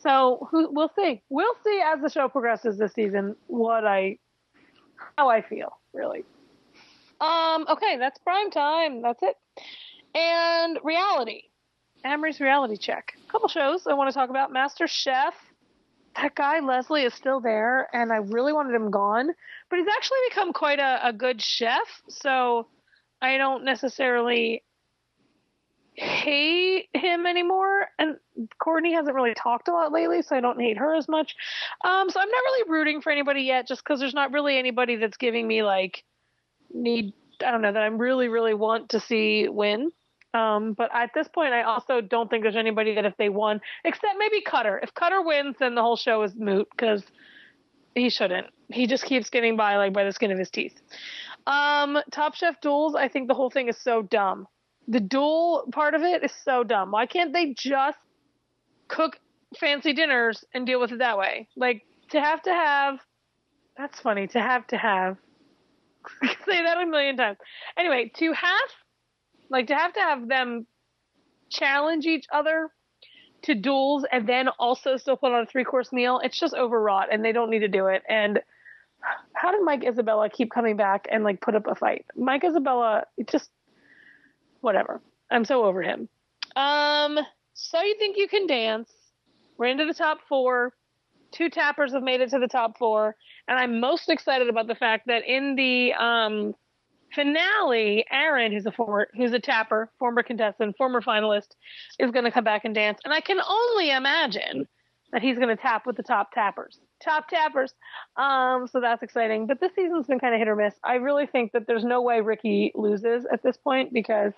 So 0.01 0.47
who, 0.51 0.71
we'll 0.71 0.91
see. 0.95 1.21
We'll 1.29 1.55
see 1.63 1.81
as 1.85 2.01
the 2.01 2.09
show 2.09 2.27
progresses 2.27 2.77
this 2.77 2.93
season 2.93 3.35
what 3.47 3.85
I, 3.85 4.17
how 5.17 5.29
I 5.29 5.41
feel 5.41 5.77
really. 5.93 6.23
Um. 7.19 7.65
Okay, 7.69 7.97
that's 7.97 8.17
prime 8.19 8.49
time. 8.49 9.01
That's 9.01 9.21
it. 9.21 9.35
And 10.15 10.79
reality. 10.83 11.43
Amrie's 12.03 12.39
reality 12.39 12.77
check. 12.77 13.13
A 13.27 13.31
couple 13.31 13.47
shows 13.47 13.85
I 13.85 13.93
want 13.93 14.09
to 14.09 14.13
talk 14.13 14.31
about. 14.31 14.51
MasterChef. 14.51 15.33
That 16.15 16.35
guy 16.35 16.59
Leslie 16.59 17.03
is 17.03 17.13
still 17.13 17.39
there, 17.39 17.87
and 17.93 18.11
I 18.11 18.17
really 18.17 18.51
wanted 18.51 18.75
him 18.75 18.91
gone, 18.91 19.29
but 19.69 19.79
he's 19.79 19.87
actually 19.95 20.17
become 20.29 20.51
quite 20.51 20.79
a, 20.79 21.07
a 21.07 21.13
good 21.13 21.41
chef. 21.41 22.01
So 22.09 22.67
I 23.21 23.37
don't 23.37 23.63
necessarily 23.63 24.63
hate 25.93 26.89
him 26.93 27.25
anymore. 27.25 27.87
And 27.99 28.17
Courtney 28.59 28.93
hasn't 28.93 29.15
really 29.15 29.33
talked 29.33 29.67
a 29.67 29.71
lot 29.71 29.91
lately, 29.91 30.21
so 30.21 30.35
I 30.35 30.41
don't 30.41 30.59
hate 30.59 30.77
her 30.77 30.95
as 30.95 31.07
much. 31.07 31.35
Um, 31.83 32.09
so 32.09 32.19
I'm 32.19 32.29
not 32.29 32.43
really 32.45 32.69
rooting 32.69 33.01
for 33.01 33.11
anybody 33.11 33.41
yet, 33.41 33.67
just 33.67 33.83
because 33.83 33.99
there's 33.99 34.13
not 34.13 34.31
really 34.31 34.57
anybody 34.57 34.95
that's 34.95 35.17
giving 35.17 35.47
me 35.47 35.63
like 35.63 36.03
need. 36.73 37.13
I 37.45 37.51
don't 37.51 37.61
know 37.61 37.71
that 37.71 37.81
I 37.81 37.87
really, 37.87 38.27
really 38.27 38.53
want 38.53 38.89
to 38.89 38.99
see 38.99 39.47
win. 39.49 39.91
Um, 40.33 40.73
but 40.73 40.89
at 40.93 41.11
this 41.13 41.27
point, 41.27 41.53
I 41.53 41.63
also 41.63 41.99
don't 41.99 42.29
think 42.29 42.43
there's 42.43 42.55
anybody 42.55 42.95
that 42.95 43.05
if 43.05 43.17
they 43.17 43.27
won, 43.27 43.59
except 43.83 44.15
maybe 44.17 44.41
Cutter. 44.41 44.79
If 44.81 44.93
Cutter 44.93 45.21
wins, 45.21 45.57
then 45.59 45.75
the 45.75 45.81
whole 45.81 45.97
show 45.97 46.23
is 46.23 46.33
moot 46.35 46.69
because 46.71 47.03
he 47.95 48.09
shouldn't. 48.09 48.47
He 48.71 48.87
just 48.87 49.03
keeps 49.03 49.29
getting 49.29 49.57
by 49.57 49.75
like 49.75 49.91
by 49.91 50.05
the 50.05 50.13
skin 50.13 50.31
of 50.31 50.39
his 50.39 50.49
teeth. 50.49 50.79
Um, 51.47 51.97
Top 52.11 52.35
Chef 52.35 52.61
duels, 52.61 52.95
I 52.95 53.09
think 53.09 53.27
the 53.27 53.33
whole 53.33 53.49
thing 53.49 53.67
is 53.67 53.77
so 53.77 54.03
dumb. 54.03 54.47
The 54.87 54.99
duel 54.99 55.69
part 55.71 55.93
of 55.93 56.01
it 56.01 56.23
is 56.23 56.31
so 56.43 56.63
dumb. 56.63 56.91
Why 56.91 57.05
can't 57.05 57.33
they 57.33 57.53
just 57.57 57.97
cook 58.87 59.19
fancy 59.59 59.93
dinners 59.93 60.43
and 60.53 60.65
deal 60.65 60.79
with 60.79 60.91
it 60.91 60.99
that 60.99 61.17
way? 61.17 61.47
Like 61.55 61.83
to 62.11 62.19
have 62.19 62.41
to 62.43 62.51
have. 62.51 62.99
That's 63.77 63.99
funny. 63.99 64.27
To 64.27 64.39
have 64.39 64.67
to 64.67 64.77
have. 64.77 65.17
say 66.45 66.63
that 66.63 66.77
a 66.81 66.85
million 66.85 67.17
times. 67.17 67.37
Anyway, 67.77 68.11
to 68.15 68.33
have 68.33 68.69
like 69.49 69.67
to 69.67 69.75
have 69.75 69.93
to 69.93 69.99
have 69.99 70.27
them 70.27 70.65
challenge 71.49 72.05
each 72.05 72.25
other 72.31 72.69
to 73.43 73.55
duels 73.55 74.05
and 74.11 74.27
then 74.27 74.47
also 74.59 74.97
still 74.97 75.17
put 75.17 75.31
on 75.31 75.43
a 75.43 75.45
three 75.45 75.63
course 75.63 75.91
meal, 75.91 76.21
it's 76.23 76.39
just 76.39 76.53
overwrought 76.53 77.09
and 77.11 77.23
they 77.23 77.31
don't 77.31 77.49
need 77.49 77.59
to 77.59 77.67
do 77.67 77.87
it. 77.87 78.03
And 78.07 78.39
how 79.33 79.51
did 79.51 79.63
Mike 79.63 79.83
Isabella 79.85 80.29
keep 80.29 80.51
coming 80.51 80.77
back 80.77 81.07
and 81.11 81.23
like 81.23 81.41
put 81.41 81.55
up 81.55 81.67
a 81.67 81.75
fight? 81.75 82.05
Mike 82.15 82.43
Isabella, 82.43 83.03
just 83.29 83.49
whatever. 84.61 85.01
I'm 85.29 85.45
so 85.45 85.65
over 85.65 85.81
him. 85.81 86.09
Um, 86.55 87.19
so 87.53 87.81
you 87.81 87.95
think 87.97 88.17
you 88.17 88.27
can 88.27 88.47
dance? 88.47 88.91
We're 89.57 89.67
into 89.67 89.85
the 89.85 89.93
top 89.93 90.19
four. 90.27 90.73
Two 91.31 91.49
tappers 91.49 91.93
have 91.93 92.03
made 92.03 92.21
it 92.21 92.29
to 92.31 92.39
the 92.39 92.47
top 92.47 92.77
four, 92.77 93.15
and 93.47 93.57
I'm 93.57 93.79
most 93.79 94.09
excited 94.09 94.49
about 94.49 94.67
the 94.67 94.75
fact 94.75 95.07
that 95.07 95.23
in 95.25 95.55
the 95.55 95.93
um, 95.93 96.53
finale, 97.15 98.05
Aaron, 98.11 98.51
who's 98.51 98.65
a 98.65 98.71
former, 98.71 99.07
who's 99.15 99.31
a 99.31 99.39
tapper, 99.39 99.89
former 99.97 100.23
contestant, 100.23 100.75
former 100.77 101.01
finalist, 101.01 101.55
is 101.99 102.11
going 102.11 102.25
to 102.25 102.31
come 102.31 102.43
back 102.43 102.65
and 102.65 102.75
dance, 102.75 102.99
and 103.05 103.13
I 103.13 103.21
can 103.21 103.39
only 103.39 103.91
imagine 103.91 104.67
that 105.11 105.21
he's 105.21 105.37
going 105.37 105.49
to 105.49 105.61
tap 105.61 105.85
with 105.85 105.97
the 105.97 106.03
top 106.03 106.31
tappers, 106.31 106.79
top 107.03 107.27
tappers. 107.27 107.73
Um, 108.17 108.67
so 108.67 108.79
that's 108.79 109.03
exciting. 109.03 109.45
But 109.45 109.59
this 109.59 109.71
season's 109.75 110.07
been 110.07 110.19
kind 110.19 110.33
of 110.33 110.39
hit 110.39 110.47
or 110.47 110.55
miss. 110.55 110.73
I 110.83 110.95
really 110.95 111.27
think 111.27 111.51
that 111.51 111.67
there's 111.67 111.83
no 111.83 112.01
way 112.01 112.21
Ricky 112.21 112.71
loses 112.75 113.25
at 113.31 113.43
this 113.43 113.57
point 113.57 113.93
because 113.93 114.33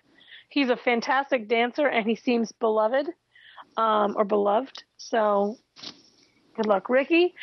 he's 0.49 0.69
a 0.69 0.77
fantastic 0.77 1.47
dancer 1.47 1.87
and 1.87 2.07
he 2.07 2.15
seems 2.15 2.51
beloved, 2.51 3.07
um, 3.77 4.15
or 4.17 4.25
beloved. 4.25 4.83
So 4.97 5.57
good 6.55 6.65
luck, 6.65 6.89
Ricky. 6.89 7.33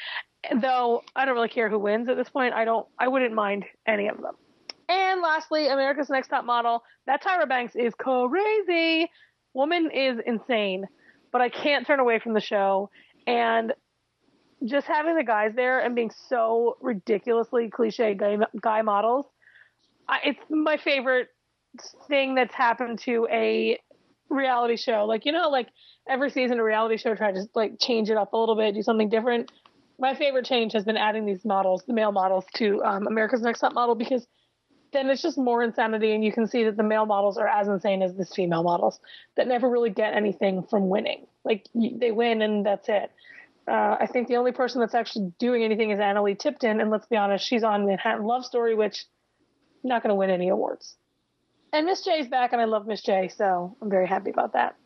Though 0.60 1.02
I 1.14 1.24
don't 1.24 1.34
really 1.34 1.48
care 1.48 1.68
who 1.68 1.78
wins 1.78 2.08
at 2.08 2.16
this 2.16 2.30
point. 2.30 2.54
I 2.54 2.64
don't. 2.64 2.86
I 2.98 3.08
wouldn't 3.08 3.34
mind 3.34 3.66
any 3.86 4.08
of 4.08 4.16
them. 4.16 4.34
And 4.88 5.20
lastly, 5.20 5.68
America's 5.68 6.08
Next 6.10 6.28
Top 6.28 6.44
Model. 6.44 6.82
That 7.06 7.22
Tyra 7.22 7.48
Banks 7.48 7.76
is 7.76 7.92
crazy. 7.94 9.10
Woman 9.54 9.90
is 9.92 10.18
insane. 10.26 10.86
But 11.30 11.42
I 11.42 11.48
can't 11.48 11.86
turn 11.86 12.00
away 12.00 12.18
from 12.18 12.32
the 12.34 12.40
show. 12.40 12.90
And 13.26 13.72
just 14.64 14.86
having 14.86 15.16
the 15.16 15.24
guys 15.24 15.52
there 15.54 15.80
and 15.80 15.94
being 15.94 16.10
so 16.28 16.76
ridiculously 16.80 17.70
cliche 17.70 18.14
guy, 18.14 18.38
guy 18.60 18.82
models, 18.82 19.26
I, 20.08 20.18
it's 20.24 20.40
my 20.50 20.76
favorite 20.76 21.28
thing 22.08 22.34
that's 22.34 22.54
happened 22.54 23.00
to 23.00 23.26
a 23.30 23.78
reality 24.28 24.76
show. 24.76 25.04
Like, 25.06 25.26
you 25.26 25.32
know, 25.32 25.48
like 25.48 25.68
every 26.08 26.30
season 26.30 26.58
a 26.58 26.64
reality 26.64 26.96
show 26.96 27.14
tries 27.14 27.34
to 27.34 27.48
like 27.54 27.78
change 27.78 28.10
it 28.10 28.16
up 28.16 28.32
a 28.32 28.36
little 28.36 28.56
bit, 28.56 28.74
do 28.74 28.82
something 28.82 29.08
different. 29.08 29.50
My 29.98 30.14
favorite 30.14 30.46
change 30.46 30.72
has 30.72 30.84
been 30.84 30.96
adding 30.96 31.26
these 31.26 31.44
models, 31.44 31.84
the 31.86 31.92
male 31.92 32.12
models, 32.12 32.44
to 32.56 32.82
um, 32.82 33.06
America's 33.06 33.42
Next 33.42 33.60
Top 33.60 33.74
Model 33.74 33.94
because– 33.94 34.26
then 34.92 35.08
it's 35.08 35.22
just 35.22 35.38
more 35.38 35.62
insanity, 35.62 36.12
and 36.12 36.24
you 36.24 36.32
can 36.32 36.46
see 36.46 36.64
that 36.64 36.76
the 36.76 36.82
male 36.82 37.06
models 37.06 37.38
are 37.38 37.46
as 37.46 37.68
insane 37.68 38.02
as 38.02 38.14
these 38.16 38.32
female 38.34 38.62
models 38.62 38.98
that 39.36 39.46
never 39.46 39.68
really 39.68 39.90
get 39.90 40.14
anything 40.14 40.64
from 40.68 40.88
winning. 40.88 41.26
Like 41.44 41.66
they 41.74 42.10
win 42.10 42.42
and 42.42 42.66
that's 42.66 42.88
it. 42.88 43.10
Uh, 43.68 43.96
I 44.00 44.08
think 44.12 44.26
the 44.26 44.36
only 44.36 44.52
person 44.52 44.80
that's 44.80 44.94
actually 44.94 45.32
doing 45.38 45.62
anything 45.62 45.90
is 45.90 46.00
Analeigh 46.00 46.38
Tipton, 46.38 46.80
and 46.80 46.90
let's 46.90 47.06
be 47.06 47.16
honest, 47.16 47.46
she's 47.46 47.62
on 47.62 47.86
Manhattan 47.86 48.24
Love 48.24 48.44
Story, 48.44 48.74
which 48.74 49.04
not 49.84 50.02
going 50.02 50.10
to 50.10 50.16
win 50.16 50.30
any 50.30 50.48
awards. 50.48 50.96
And 51.72 51.86
Miss 51.86 52.02
J's 52.02 52.28
back, 52.28 52.52
and 52.52 52.60
I 52.60 52.64
love 52.64 52.86
Miss 52.86 53.02
J, 53.02 53.28
so 53.28 53.76
I'm 53.80 53.90
very 53.90 54.06
happy 54.06 54.30
about 54.30 54.52
that. 54.54 54.76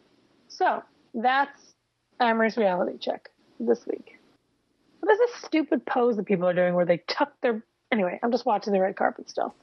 So 0.49 0.83
that's 1.15 1.75
Amrie's 2.21 2.57
reality 2.57 2.99
check 2.99 3.31
this 3.59 3.87
week. 3.87 4.19
Is 5.11 5.19
this 5.19 5.45
stupid 5.45 5.85
pose 5.87 6.17
that 6.17 6.27
people 6.27 6.49
are 6.49 6.55
doing 6.55 6.75
where 6.75 6.87
they 6.87 6.99
tuck 7.09 7.33
their? 7.43 7.65
Anyway, 7.93 8.19
I'm 8.23 8.33
just 8.33 8.47
watching 8.47 8.73
the 8.73 8.81
red 8.81 8.97
carpet 8.97 9.29
still. 9.29 9.55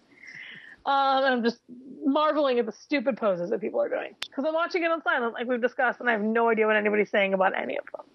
Um, 0.86 1.24
and 1.24 1.34
I'm 1.34 1.43
just 1.43 1.59
marveling 2.03 2.57
at 2.59 2.65
the 2.65 2.72
stupid 2.72 3.17
poses 3.17 3.49
that 3.51 3.61
people 3.61 3.82
are 3.82 3.89
doing. 3.89 4.15
Because 4.19 4.45
I'm 4.47 4.53
watching 4.53 4.84
it 4.84 4.91
on 4.91 5.01
silent, 5.03 5.34
like 5.34 5.47
we've 5.47 5.61
discussed, 5.61 5.99
and 5.99 6.09
I 6.09 6.13
have 6.13 6.22
no 6.22 6.49
idea 6.49 6.65
what 6.65 6.76
anybody's 6.76 7.09
saying 7.09 7.34
about 7.34 7.57
any 7.57 7.78
of 7.78 7.86
them. 7.95 8.05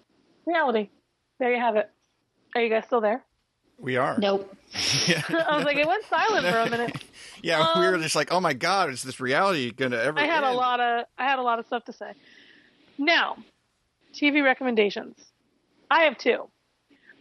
Reality. 0.45 0.89
There 1.39 1.53
you 1.53 1.59
have 1.59 1.75
it. 1.75 1.89
Are 2.55 2.61
you 2.61 2.69
guys 2.69 2.85
still 2.85 3.01
there? 3.01 3.23
We 3.79 3.97
are. 3.97 4.17
Nope. 4.17 4.55
I 4.73 5.55
was 5.55 5.65
like, 5.65 5.77
it 5.77 5.87
went 5.87 6.03
silent 6.05 6.47
for 6.47 6.57
a 6.57 6.69
minute. 6.69 7.03
yeah, 7.41 7.59
um, 7.59 7.79
we 7.79 7.87
were 7.87 7.95
um, 7.95 8.01
just 8.01 8.15
like, 8.15 8.31
oh 8.31 8.39
my 8.39 8.53
god, 8.53 8.89
is 8.89 9.03
this 9.03 9.19
reality 9.19 9.71
going 9.71 9.91
to 9.91 10.01
ever? 10.01 10.19
I 10.19 10.25
had 10.25 10.43
end? 10.43 10.53
a 10.53 10.57
lot 10.57 10.79
of 10.79 11.05
I 11.17 11.25
had 11.25 11.39
a 11.39 11.43
lot 11.43 11.59
of 11.59 11.65
stuff 11.67 11.85
to 11.85 11.93
say. 11.93 12.13
Now, 12.97 13.37
TV 14.13 14.43
recommendations. 14.43 15.17
I 15.89 16.03
have 16.03 16.17
two. 16.17 16.49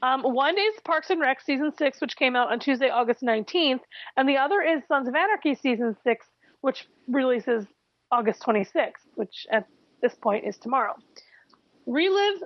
Um, 0.02 0.22
one 0.22 0.58
is 0.58 0.74
Parks 0.84 1.10
and 1.10 1.20
Rec 1.20 1.40
season 1.40 1.72
six, 1.76 2.00
which 2.00 2.16
came 2.16 2.36
out 2.36 2.50
on 2.52 2.60
Tuesday, 2.60 2.90
August 2.90 3.22
19th, 3.22 3.80
and 4.16 4.28
the 4.28 4.36
other 4.36 4.60
is 4.60 4.82
Sons 4.88 5.08
of 5.08 5.14
Anarchy 5.14 5.54
season 5.54 5.96
six, 6.04 6.26
which 6.60 6.86
releases 7.08 7.66
August 8.10 8.42
26th, 8.42 8.92
which 9.14 9.46
at 9.50 9.66
this 10.02 10.14
point 10.14 10.46
is 10.46 10.58
tomorrow. 10.58 10.94
Relive 11.86 12.42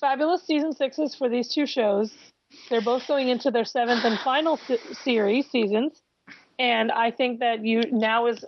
fabulous 0.00 0.46
season 0.46 0.72
sixes 0.72 1.14
for 1.14 1.28
these 1.28 1.52
two 1.52 1.66
shows. 1.66 2.12
They're 2.70 2.80
both 2.82 3.06
going 3.06 3.28
into 3.28 3.50
their 3.50 3.64
seventh 3.64 4.04
and 4.04 4.18
final 4.20 4.56
se- 4.56 4.80
series 5.02 5.50
seasons, 5.50 6.00
and 6.58 6.92
I 6.92 7.10
think 7.10 7.40
that 7.40 7.64
you 7.64 7.82
now 7.90 8.26
is 8.26 8.44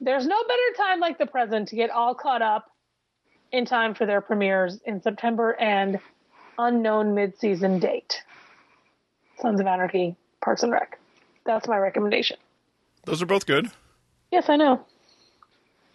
There's 0.00 0.26
no 0.26 0.42
better 0.42 0.76
time 0.76 1.00
like 1.00 1.18
the 1.18 1.26
present 1.26 1.68
to 1.68 1.76
get 1.76 1.90
all 1.90 2.14
caught 2.14 2.42
up 2.42 2.66
in 3.52 3.64
time 3.66 3.94
for 3.94 4.06
their 4.06 4.20
premieres 4.20 4.80
in 4.84 5.02
September 5.02 5.52
and 5.52 6.00
unknown 6.58 7.14
mid-season 7.14 7.78
date. 7.78 8.22
Sons 9.40 9.60
of 9.60 9.66
Anarchy, 9.66 10.16
Parks 10.42 10.62
and 10.62 10.72
Rec. 10.72 10.98
That's 11.44 11.66
my 11.68 11.76
recommendation. 11.78 12.36
Those 13.04 13.20
are 13.22 13.26
both 13.26 13.46
good. 13.46 13.70
Yes, 14.30 14.48
I 14.48 14.56
know. 14.56 14.84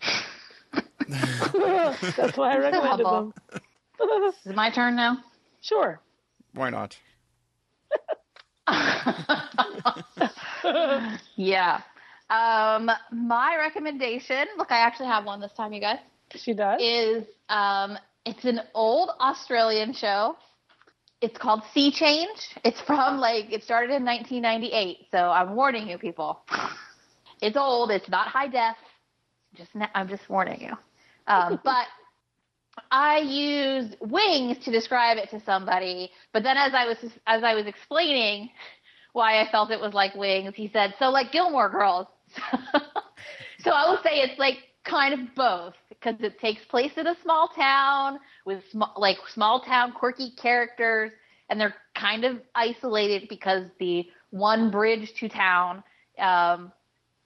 That's 1.07 2.38
why 2.38 2.53
I 2.53 2.57
recommended 2.57 3.05
humble. 3.05 3.33
them. 3.51 3.61
Is 4.45 4.51
it 4.51 4.55
my 4.55 4.69
turn 4.69 4.95
now? 4.95 5.23
Sure. 5.61 5.99
Why 6.53 6.69
not? 6.69 6.97
Yeah. 11.35 11.81
Um, 12.29 12.91
my 13.11 13.55
recommendation, 13.57 14.45
look, 14.57 14.71
I 14.71 14.79
actually 14.79 15.07
have 15.07 15.25
one 15.25 15.39
this 15.39 15.53
time, 15.53 15.71
you 15.73 15.79
guys, 15.79 15.99
She 16.35 16.53
does. 16.53 16.81
is 16.81 17.23
um, 17.49 17.97
it's 18.25 18.43
an 18.43 18.59
old 18.73 19.11
Australian 19.21 19.93
show. 19.93 20.35
It's 21.21 21.38
called 21.38 21.61
SeaChange. 21.75 22.57
It's 22.63 22.79
from 22.81 23.19
like 23.19 23.51
it 23.51 23.63
started 23.63 23.95
in 23.95 24.05
1998, 24.05 25.07
so 25.11 25.17
I'm 25.29 25.55
warning 25.55 25.88
you, 25.88 25.97
people. 25.97 26.41
It's 27.39 27.55
old. 27.55 27.91
It's 27.91 28.09
not 28.09 28.29
high 28.29 28.47
def. 28.47 28.75
Just 29.55 29.69
I'm 29.93 30.07
just 30.09 30.27
warning 30.27 30.59
you. 30.59 30.71
Um, 31.27 31.59
but 31.63 31.85
I 32.91 33.19
used 33.19 33.95
wings 33.99 34.57
to 34.59 34.71
describe 34.71 35.17
it 35.17 35.30
to 35.32 35.39
somebody, 35.39 36.11
but 36.34 36.43
then 36.43 36.57
as 36.57 36.73
I 36.73 36.86
was 36.86 36.97
as 37.25 37.43
I 37.43 37.53
was 37.53 37.65
explaining 37.65 38.49
why 39.13 39.41
I 39.41 39.49
felt 39.51 39.71
it 39.71 39.80
was 39.80 39.93
like 39.93 40.15
wings, 40.15 40.53
he 40.55 40.69
said, 40.71 40.93
"So 40.99 41.09
like 41.09 41.32
Gilmore 41.32 41.69
Girls." 41.69 42.07
so 43.59 43.71
I 43.71 43.89
will 43.89 43.99
say 44.03 44.19
it's 44.21 44.38
like 44.39 44.57
kind 44.84 45.13
of 45.13 45.36
both 45.36 45.73
because 45.89 46.15
it 46.21 46.39
takes 46.39 46.63
place 46.65 46.91
in 46.97 47.07
a 47.07 47.15
small 47.23 47.49
town 47.49 48.19
with 48.45 48.63
small, 48.71 48.93
like 48.97 49.17
small 49.34 49.61
town 49.61 49.91
quirky 49.91 50.32
characters, 50.41 51.11
and 51.49 51.59
they're 51.59 51.75
kind 51.95 52.23
of 52.23 52.38
isolated 52.55 53.28
because 53.30 53.65
the 53.80 54.07
one 54.32 54.69
bridge 54.69 55.13
to 55.19 55.30
town 55.30 55.84
um, 56.19 56.71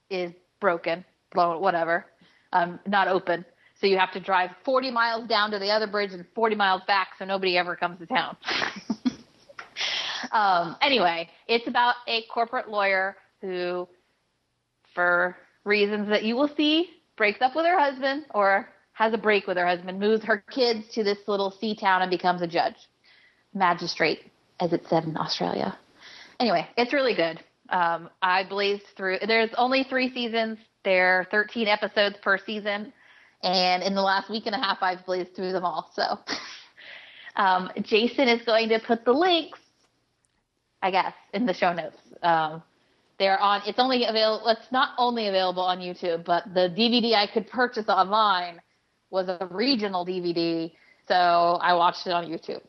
is 0.10 0.32
broken, 0.60 1.04
blown, 1.34 1.62
whatever, 1.62 2.06
um, 2.54 2.80
not 2.88 3.08
open. 3.08 3.45
So 3.82 3.88
you 3.88 3.97
have 3.97 4.11
to 4.11 4.19
drive 4.19 4.51
40 4.63 4.91
miles 4.91 5.27
down 5.27 5.49
to 5.51 5.59
the 5.59 5.71
other 5.71 5.88
bridge 5.88 6.13
and 6.13 6.23
40 6.36 6.55
miles 6.55 6.84
back, 6.86 7.09
so 7.17 7.25
nobody 7.25 7.57
ever 7.57 7.75
comes 7.75 7.97
to 7.97 8.05
town. 8.05 8.38
um, 10.32 10.77
anyway, 10.82 11.27
it's 11.47 11.67
about 11.67 11.95
a 12.07 12.23
corporate 12.32 12.69
lawyer 12.69 13.17
who, 13.41 13.88
for 14.93 15.36
reasons 15.63 16.09
that 16.09 16.23
you 16.23 16.36
will 16.36 16.49
see, 16.55 16.91
breaks 17.17 17.41
up 17.41 17.55
with 17.55 17.65
her 17.65 17.79
husband 17.79 18.25
or 18.36 18.69
has 18.93 19.15
a 19.15 19.17
break 19.17 19.47
with 19.47 19.57
her 19.57 19.65
husband, 19.65 19.99
moves 19.99 20.23
her 20.25 20.43
kids 20.51 20.88
to 20.93 21.03
this 21.03 21.17
little 21.27 21.49
sea 21.49 21.75
town 21.75 22.03
and 22.03 22.11
becomes 22.11 22.43
a 22.43 22.47
judge, 22.47 22.75
magistrate, 23.55 24.19
as 24.59 24.73
it's 24.73 24.88
said 24.91 25.05
in 25.05 25.17
Australia. 25.17 25.75
Anyway, 26.39 26.67
it's 26.77 26.93
really 26.93 27.15
good. 27.15 27.39
Um, 27.69 28.11
I 28.21 28.43
blazed 28.43 28.84
through. 28.95 29.19
There's 29.25 29.49
only 29.57 29.86
three 29.89 30.13
seasons. 30.13 30.59
There 30.84 31.21
are 31.21 31.27
13 31.32 31.67
episodes 31.67 32.17
per 32.21 32.38
season, 32.38 32.93
and 33.44 33.84
in 33.84 33.96
the 33.96 34.02
last 34.02 34.30
week 34.30 34.46
and 34.46 34.56
a 34.56 34.58
half, 34.58 34.80
I've 34.82 35.06
blazed 35.06 35.36
through 35.36 35.52
them 35.52 35.66
all. 35.66 35.92
So, 35.94 36.20
um, 37.36 37.72
Jason 37.82 38.28
is 38.28 38.42
going 38.44 38.70
to 38.70 38.80
put 38.80 39.06
the 39.06 39.14
links, 39.14 39.60
I 40.82 40.92
guess, 40.92 41.14
in 41.34 41.46
the 41.46 41.54
show 41.54 41.74
notes. 41.74 41.98
Um, 42.22 42.64
they're 43.20 43.39
on. 43.39 43.62
It's 43.66 43.80
only 43.80 44.06
available. 44.06 44.48
It's 44.48 44.72
not 44.72 44.89
only 44.98 45.28
available 45.28 45.64
on 45.64 45.80
YouTube, 45.80 46.26
but 46.26 46.44
the 46.54 46.74
DVD 46.76 47.14
I 47.14 47.28
could 47.28 47.48
purchase 47.48 47.88
online 47.88 48.62
was 49.10 49.28
a 49.28 49.48
regional 49.52 50.06
DVD, 50.06 50.72
so 51.08 51.14
I 51.16 51.74
watched 51.74 52.08
it 52.08 52.14
on 52.14 52.26
YouTube. 52.26 52.62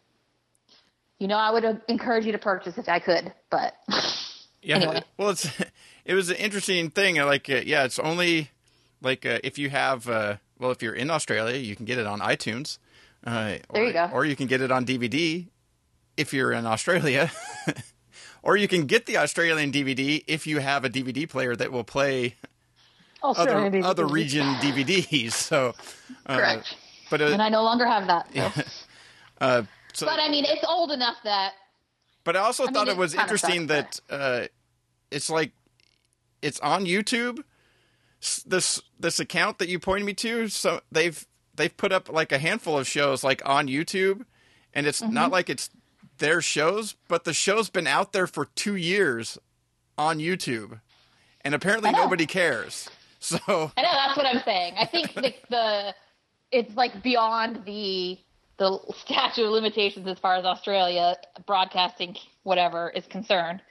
You 1.18 1.28
know, 1.28 1.36
I 1.36 1.52
would 1.52 1.80
encourage 1.88 2.26
you 2.26 2.32
to 2.32 2.38
purchase 2.38 2.76
if 2.76 2.88
I 2.88 2.98
could, 2.98 3.32
but 3.48 3.74
Yeah. 4.62 4.76
Anyway. 4.76 5.02
Well, 5.16 5.30
it's 5.30 5.48
it 6.04 6.14
was 6.14 6.30
an 6.30 6.36
interesting 6.36 6.90
thing. 6.90 7.16
Like, 7.16 7.50
uh, 7.50 7.60
yeah, 7.66 7.84
it's 7.84 7.98
only 7.98 8.50
like 9.02 9.26
uh, 9.26 9.40
if 9.44 9.58
you 9.58 9.68
have, 9.70 10.08
uh, 10.08 10.36
well, 10.62 10.70
if 10.70 10.80
you're 10.80 10.94
in 10.94 11.10
Australia, 11.10 11.58
you 11.58 11.74
can 11.74 11.84
get 11.84 11.98
it 11.98 12.06
on 12.06 12.20
iTunes. 12.20 12.78
Uh, 13.26 13.58
There 13.72 13.82
or, 13.82 13.84
you 13.84 13.92
go. 13.92 14.10
Or 14.12 14.24
you 14.24 14.36
can 14.36 14.46
get 14.46 14.60
it 14.60 14.70
on 14.70 14.86
DVD 14.86 15.48
if 16.16 16.32
you're 16.32 16.52
in 16.52 16.66
Australia. 16.66 17.32
or 18.42 18.56
you 18.56 18.68
can 18.68 18.86
get 18.86 19.06
the 19.06 19.16
Australian 19.16 19.72
DVD 19.72 20.22
if 20.28 20.46
you 20.46 20.60
have 20.60 20.84
a 20.84 20.88
DVD 20.88 21.28
player 21.28 21.56
that 21.56 21.72
will 21.72 21.82
play 21.84 22.36
other 23.22 23.40
Australian 23.40 23.84
other 23.84 24.04
DVD. 24.04 24.12
region 24.12 24.46
DVDs. 24.60 25.32
So, 25.32 25.74
uh, 26.26 26.36
correct. 26.36 26.76
but 27.10 27.20
uh, 27.20 27.26
and 27.26 27.42
I 27.42 27.48
no 27.48 27.64
longer 27.64 27.86
have 27.86 28.06
that. 28.06 28.32
So. 28.32 28.62
uh, 29.40 29.62
so, 29.92 30.06
But 30.06 30.20
I 30.20 30.28
mean, 30.28 30.44
it's 30.46 30.64
old 30.66 30.92
enough 30.92 31.16
that 31.24 31.54
But 32.22 32.36
I 32.36 32.40
also 32.40 32.64
mean, 32.66 32.74
thought 32.74 32.88
it 32.88 32.92
it 32.92 32.96
was 32.98 33.14
interesting 33.14 33.68
sucks, 33.68 34.00
that 34.08 34.14
uh, 34.14 34.46
it's 35.10 35.28
like 35.28 35.50
it's 36.40 36.60
on 36.60 36.84
YouTube. 36.86 37.42
This 38.46 38.80
this 38.98 39.18
account 39.20 39.58
that 39.58 39.68
you 39.68 39.78
pointed 39.80 40.04
me 40.06 40.14
to, 40.14 40.48
so 40.48 40.80
they've 40.92 41.26
they've 41.56 41.76
put 41.76 41.92
up 41.92 42.08
like 42.08 42.30
a 42.32 42.38
handful 42.38 42.78
of 42.78 42.86
shows 42.86 43.24
like 43.24 43.42
on 43.44 43.66
YouTube, 43.68 44.24
and 44.72 44.86
it's 44.86 45.02
not 45.02 45.24
Mm-hmm. 45.24 45.32
like 45.32 45.50
it's 45.50 45.70
their 46.18 46.40
shows, 46.40 46.94
but 47.08 47.24
the 47.24 47.32
show's 47.34 47.68
been 47.68 47.86
out 47.88 48.12
there 48.12 48.28
for 48.28 48.44
two 48.54 48.76
years 48.76 49.38
on 49.98 50.18
YouTube, 50.18 50.80
and 51.42 51.54
apparently 51.54 51.90
nobody 51.90 52.26
cares. 52.26 52.88
So 53.24 53.38
I 53.76 53.82
know 53.82 53.92
that's 53.92 54.16
what 54.16 54.26
I'm 54.26 54.42
saying. 54.44 54.74
I 54.76 54.84
think 54.86 55.14
the, 55.14 55.32
the 55.48 55.94
it's 56.50 56.74
like 56.74 57.04
beyond 57.04 57.64
the 57.64 58.18
the 58.58 58.80
statute 58.96 59.44
of 59.44 59.52
limitations 59.52 60.08
as 60.08 60.18
far 60.18 60.34
as 60.34 60.44
Australia 60.44 61.16
broadcasting 61.46 62.16
whatever 62.42 62.90
is 62.90 63.06
concerned. 63.06 63.62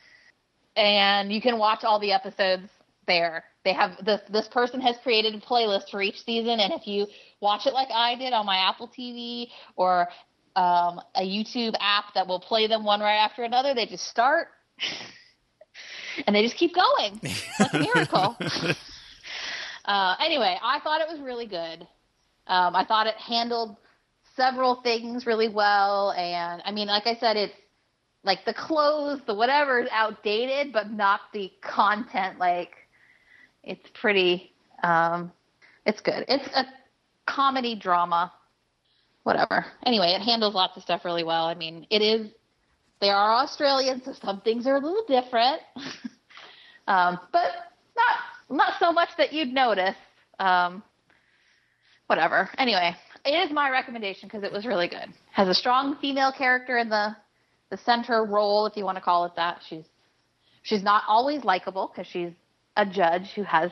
And 0.78 1.34
you 1.34 1.42
can 1.42 1.58
watch 1.58 1.84
all 1.84 2.00
the 2.00 2.14
episodes 2.14 2.70
there. 3.08 3.44
They 3.64 3.74
have 3.74 4.04
this 4.04 4.22
this 4.30 4.48
person 4.48 4.82
has 4.82 4.98
created 5.04 5.36
a 5.36 5.40
playlist 5.40 5.90
for 5.92 6.02
each 6.02 6.24
season 6.24 6.60
and 6.60 6.74
if 6.74 6.88
you 6.88 7.08
watch 7.42 7.68
it 7.68 7.74
like 7.74 7.90
I 7.94 8.16
did 8.16 8.34
on 8.34 8.46
my 8.46 8.58
Apple 8.58 8.88
TV 8.88 9.48
or 9.76 10.08
um, 10.56 11.00
a 11.16 11.22
YouTube 11.22 11.76
app 11.80 12.14
that 12.16 12.28
will 12.28 12.40
play 12.40 12.68
them 12.68 12.84
one 12.84 13.00
right 13.00 13.18
after 13.18 13.44
another, 13.44 13.74
they 13.74 13.86
just 13.86 14.08
start 14.08 14.48
and 16.28 16.36
they 16.36 16.42
just 16.42 16.58
keep 16.58 16.74
going. 16.74 17.20
It's 17.24 17.60
like 17.60 17.74
a 17.74 17.80
miracle. 17.80 18.38
Uh, 19.86 20.16
anyway, 20.20 20.58
I 20.62 20.80
thought 20.80 21.02
it 21.02 21.08
was 21.10 21.20
really 21.20 21.48
good. 21.48 21.88
Um, 22.48 22.76
I 22.76 22.86
thought 22.86 23.08
it 23.08 23.16
handled 23.16 23.78
several 24.36 24.76
things 24.76 25.26
really 25.26 25.50
well, 25.50 26.12
and 26.12 26.62
I 26.66 26.72
mean, 26.72 26.88
like 26.88 27.08
I 27.08 27.16
said, 27.16 27.38
it's 27.38 27.54
like 28.24 28.46
the 28.46 28.54
clothes, 28.54 29.22
the 29.26 29.34
whatever 29.34 29.80
is 29.80 29.90
outdated, 29.92 30.72
but 30.72 30.92
not 30.92 31.22
the 31.34 31.52
content. 31.62 32.38
Like, 32.38 32.74
it's 33.64 33.88
pretty. 34.00 34.54
Um, 34.84 35.32
it's 35.86 36.02
good. 36.02 36.26
It's 36.28 36.48
a 36.56 36.66
comedy 37.26 37.76
drama, 37.76 38.32
whatever. 39.24 39.66
Anyway, 39.86 40.08
it 40.08 40.22
handles 40.22 40.54
lots 40.54 40.78
of 40.78 40.84
stuff 40.84 41.06
really 41.06 41.24
well. 41.24 41.46
I 41.46 41.56
mean, 41.56 41.86
it 41.90 42.02
is. 42.02 42.32
They 43.00 43.10
are 43.10 43.34
Australian, 43.44 44.02
so 44.04 44.14
some 44.14 44.42
things 44.42 44.68
are 44.68 44.76
a 44.76 44.80
little 44.80 45.04
different, 45.08 45.62
um, 46.88 47.20
but 47.32 47.52
not 47.96 48.18
not 48.50 48.74
so 48.80 48.92
much 48.92 49.10
that 49.18 49.34
you'd 49.34 49.54
notice. 49.54 49.96
Um, 50.40 50.84
whatever. 52.08 52.50
Anyway, 52.58 52.96
it 53.26 53.30
is 53.30 53.52
my 53.52 53.70
recommendation 53.70 54.28
because 54.28 54.44
it 54.44 54.52
was 54.52 54.66
really 54.66 54.88
good. 54.88 55.14
Has 55.32 55.48
a 55.48 55.54
strong 55.54 55.96
female 56.02 56.32
character 56.32 56.78
in 56.78 56.90
the 56.90 57.16
the 57.70 57.78
center 57.78 58.26
role, 58.26 58.66
if 58.66 58.76
you 58.76 58.84
want 58.84 58.98
to 58.98 59.02
call 59.02 59.26
it 59.26 59.32
that. 59.36 59.62
She's 59.68 59.86
she's 60.64 60.84
not 60.84 61.04
always 61.08 61.44
likable 61.44 61.92
because 61.92 62.12
she's 62.12 62.34
a 62.76 62.86
judge 62.86 63.32
who 63.36 63.44
has 63.44 63.72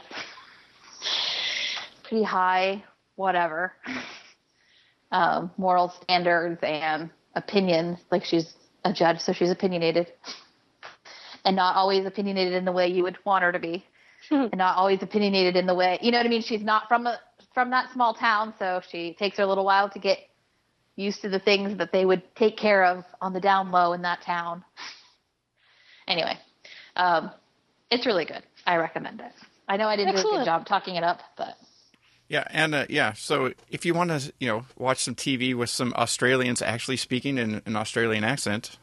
pretty 2.03 2.23
high 2.23 2.83
whatever 3.15 3.73
um, 5.11 5.51
moral 5.57 5.89
standards 6.01 6.59
and 6.63 7.09
opinions. 7.35 7.99
Like 8.11 8.23
she's 8.23 8.53
a 8.85 8.93
judge, 8.93 9.19
so 9.19 9.33
she's 9.33 9.51
opinionated, 9.51 10.07
and 11.45 11.55
not 11.55 11.75
always 11.75 12.05
opinionated 12.05 12.53
in 12.53 12.65
the 12.65 12.71
way 12.71 12.87
you 12.87 13.03
would 13.03 13.17
want 13.25 13.43
her 13.43 13.51
to 13.51 13.59
be 13.59 13.85
and 14.31 14.55
not 14.57 14.77
always 14.77 15.01
opinionated 15.01 15.55
in 15.55 15.65
the 15.65 15.75
way 15.75 15.99
you 16.01 16.11
know 16.11 16.17
what 16.17 16.25
I 16.25 16.29
mean. 16.29 16.41
She's 16.41 16.63
not 16.63 16.87
from 16.87 17.07
a 17.07 17.19
from 17.53 17.71
that 17.71 17.91
small 17.93 18.13
town, 18.13 18.53
so 18.57 18.81
she 18.89 19.13
takes 19.13 19.37
her 19.37 19.43
a 19.43 19.47
little 19.47 19.65
while 19.65 19.89
to 19.89 19.99
get 19.99 20.19
used 20.95 21.21
to 21.21 21.29
the 21.29 21.39
things 21.39 21.77
that 21.77 21.91
they 21.91 22.05
would 22.05 22.23
take 22.35 22.57
care 22.57 22.83
of 22.85 23.05
on 23.21 23.33
the 23.33 23.39
down 23.39 23.71
low 23.71 23.93
in 23.93 24.01
that 24.01 24.21
town. 24.21 24.63
Anyway, 26.07 26.37
um, 26.95 27.31
it's 27.89 28.05
really 28.05 28.25
good. 28.25 28.43
I 28.69 28.75
recommend 28.75 29.19
it. 29.19 29.31
I 29.67 29.77
know 29.77 29.87
I 29.87 29.95
didn't 29.95 30.13
do 30.13 30.19
a 30.19 30.23
good 30.23 30.45
job 30.45 30.67
talking 30.67 30.95
it 30.95 31.03
up, 31.03 31.21
but 31.35 31.57
Yeah, 32.27 32.43
and 32.51 32.75
uh, 32.75 32.85
yeah, 32.87 33.13
so 33.13 33.51
if 33.71 33.83
you 33.83 33.95
want 33.95 34.11
to, 34.11 34.31
you 34.39 34.47
know, 34.47 34.65
watch 34.77 34.99
some 35.03 35.15
TV 35.15 35.55
with 35.55 35.71
some 35.71 35.91
Australians 35.95 36.61
actually 36.61 36.97
speaking 36.97 37.39
in 37.39 37.63
an 37.65 37.75
Australian 37.75 38.23
accent, 38.23 38.77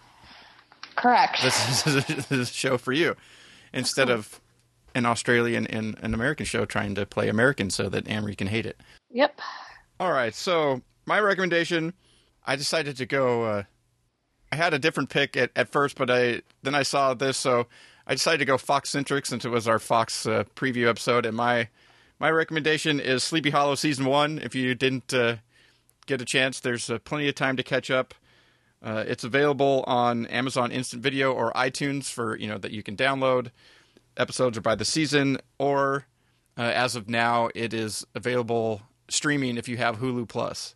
correct. 0.96 1.40
this 1.40 1.86
is, 1.86 2.04
this 2.06 2.32
is 2.32 2.50
a 2.50 2.52
show 2.52 2.78
for 2.78 2.92
you. 2.92 3.14
Instead 3.72 4.10
of 4.10 4.40
an 4.96 5.06
Australian 5.06 5.68
and 5.68 5.96
an 6.02 6.14
American 6.14 6.46
show 6.46 6.64
trying 6.64 6.96
to 6.96 7.06
play 7.06 7.28
American 7.28 7.70
so 7.70 7.88
that 7.88 8.06
Amrie 8.06 8.36
can 8.36 8.48
hate 8.48 8.66
it. 8.66 8.80
Yep. 9.10 9.38
All 10.00 10.10
right, 10.10 10.34
so 10.34 10.82
my 11.04 11.20
recommendation, 11.20 11.92
I 12.44 12.56
decided 12.56 12.96
to 12.96 13.06
go. 13.06 13.44
Uh, 13.44 13.62
I 14.50 14.56
had 14.56 14.74
a 14.74 14.80
different 14.80 15.10
pick 15.10 15.36
at, 15.36 15.52
at 15.54 15.68
first, 15.68 15.96
but 15.96 16.10
I 16.10 16.42
then 16.64 16.74
I 16.74 16.82
saw 16.82 17.14
this, 17.14 17.36
so 17.36 17.68
I 18.06 18.14
decided 18.14 18.38
to 18.38 18.44
go 18.44 18.56
Fox 18.56 18.90
centric 18.90 19.26
since 19.26 19.44
it 19.44 19.50
was 19.50 19.66
our 19.66 19.78
Fox 19.78 20.26
uh, 20.26 20.44
preview 20.54 20.88
episode. 20.88 21.26
And 21.26 21.36
my 21.36 21.68
my 22.18 22.30
recommendation 22.30 23.00
is 23.00 23.22
Sleepy 23.22 23.50
Hollow 23.50 23.74
season 23.74 24.06
one. 24.06 24.38
If 24.38 24.54
you 24.54 24.74
didn't 24.74 25.12
uh, 25.12 25.36
get 26.06 26.22
a 26.22 26.24
chance, 26.24 26.60
there's 26.60 26.88
uh, 26.88 26.98
plenty 27.00 27.28
of 27.28 27.34
time 27.34 27.56
to 27.56 27.62
catch 27.62 27.90
up. 27.90 28.14
Uh, 28.82 29.04
it's 29.06 29.24
available 29.24 29.82
on 29.86 30.26
Amazon 30.26 30.70
Instant 30.70 31.02
Video 31.02 31.32
or 31.32 31.52
iTunes 31.54 32.04
for 32.10 32.36
you 32.36 32.46
know 32.46 32.58
that 32.58 32.70
you 32.70 32.82
can 32.82 32.96
download. 32.96 33.50
Episodes 34.16 34.56
are 34.56 34.62
by 34.62 34.74
the 34.74 34.84
season, 34.84 35.38
or 35.58 36.06
uh, 36.56 36.62
as 36.62 36.96
of 36.96 37.08
now, 37.08 37.50
it 37.54 37.74
is 37.74 38.06
available 38.14 38.82
streaming 39.08 39.56
if 39.56 39.68
you 39.68 39.76
have 39.76 39.98
Hulu 39.98 40.28
Plus. 40.28 40.74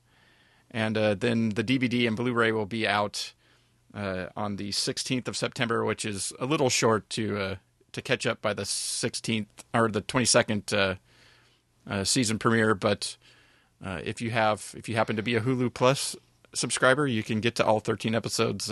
And 0.71 0.97
uh, 0.97 1.15
then 1.15 1.51
the 1.51 1.65
DVD 1.65 2.07
and 2.07 2.17
Blu-ray 2.17 2.53
will 2.53 2.67
be 2.67 2.87
out 2.87 3.33
uh, 3.95 4.27
on 4.37 4.57
the 4.57 4.71
16th 4.71 5.29
of 5.29 5.37
September, 5.37 5.85
which 5.85 6.05
is 6.05 6.33
a 6.39 6.47
little 6.47 6.71
short 6.71 7.09
to 7.11 7.39
uh, 7.39 7.55
to 7.93 8.01
catch 8.01 8.25
up 8.25 8.41
by 8.41 8.55
the 8.55 8.63
16th 8.63 9.47
or 9.75 9.89
the 9.89 10.03
22nd 10.03 10.73
uh, 10.73 10.95
uh, 11.91 12.05
season 12.05 12.39
premiere. 12.39 12.75
But 12.75 13.17
uh, 13.85 14.01
if 14.05 14.21
you 14.21 14.31
have, 14.31 14.75
if 14.77 14.89
you 14.89 14.95
happen 14.95 15.17
to 15.17 15.23
be 15.23 15.35
a 15.35 15.41
Hulu 15.41 15.75
Plus 15.75 16.15
subscriber, 16.55 17.07
you 17.07 17.25
can 17.25 17.41
get 17.41 17.57
to 17.57 17.67
all 17.67 17.81
13 17.81 18.15
episodes 18.15 18.71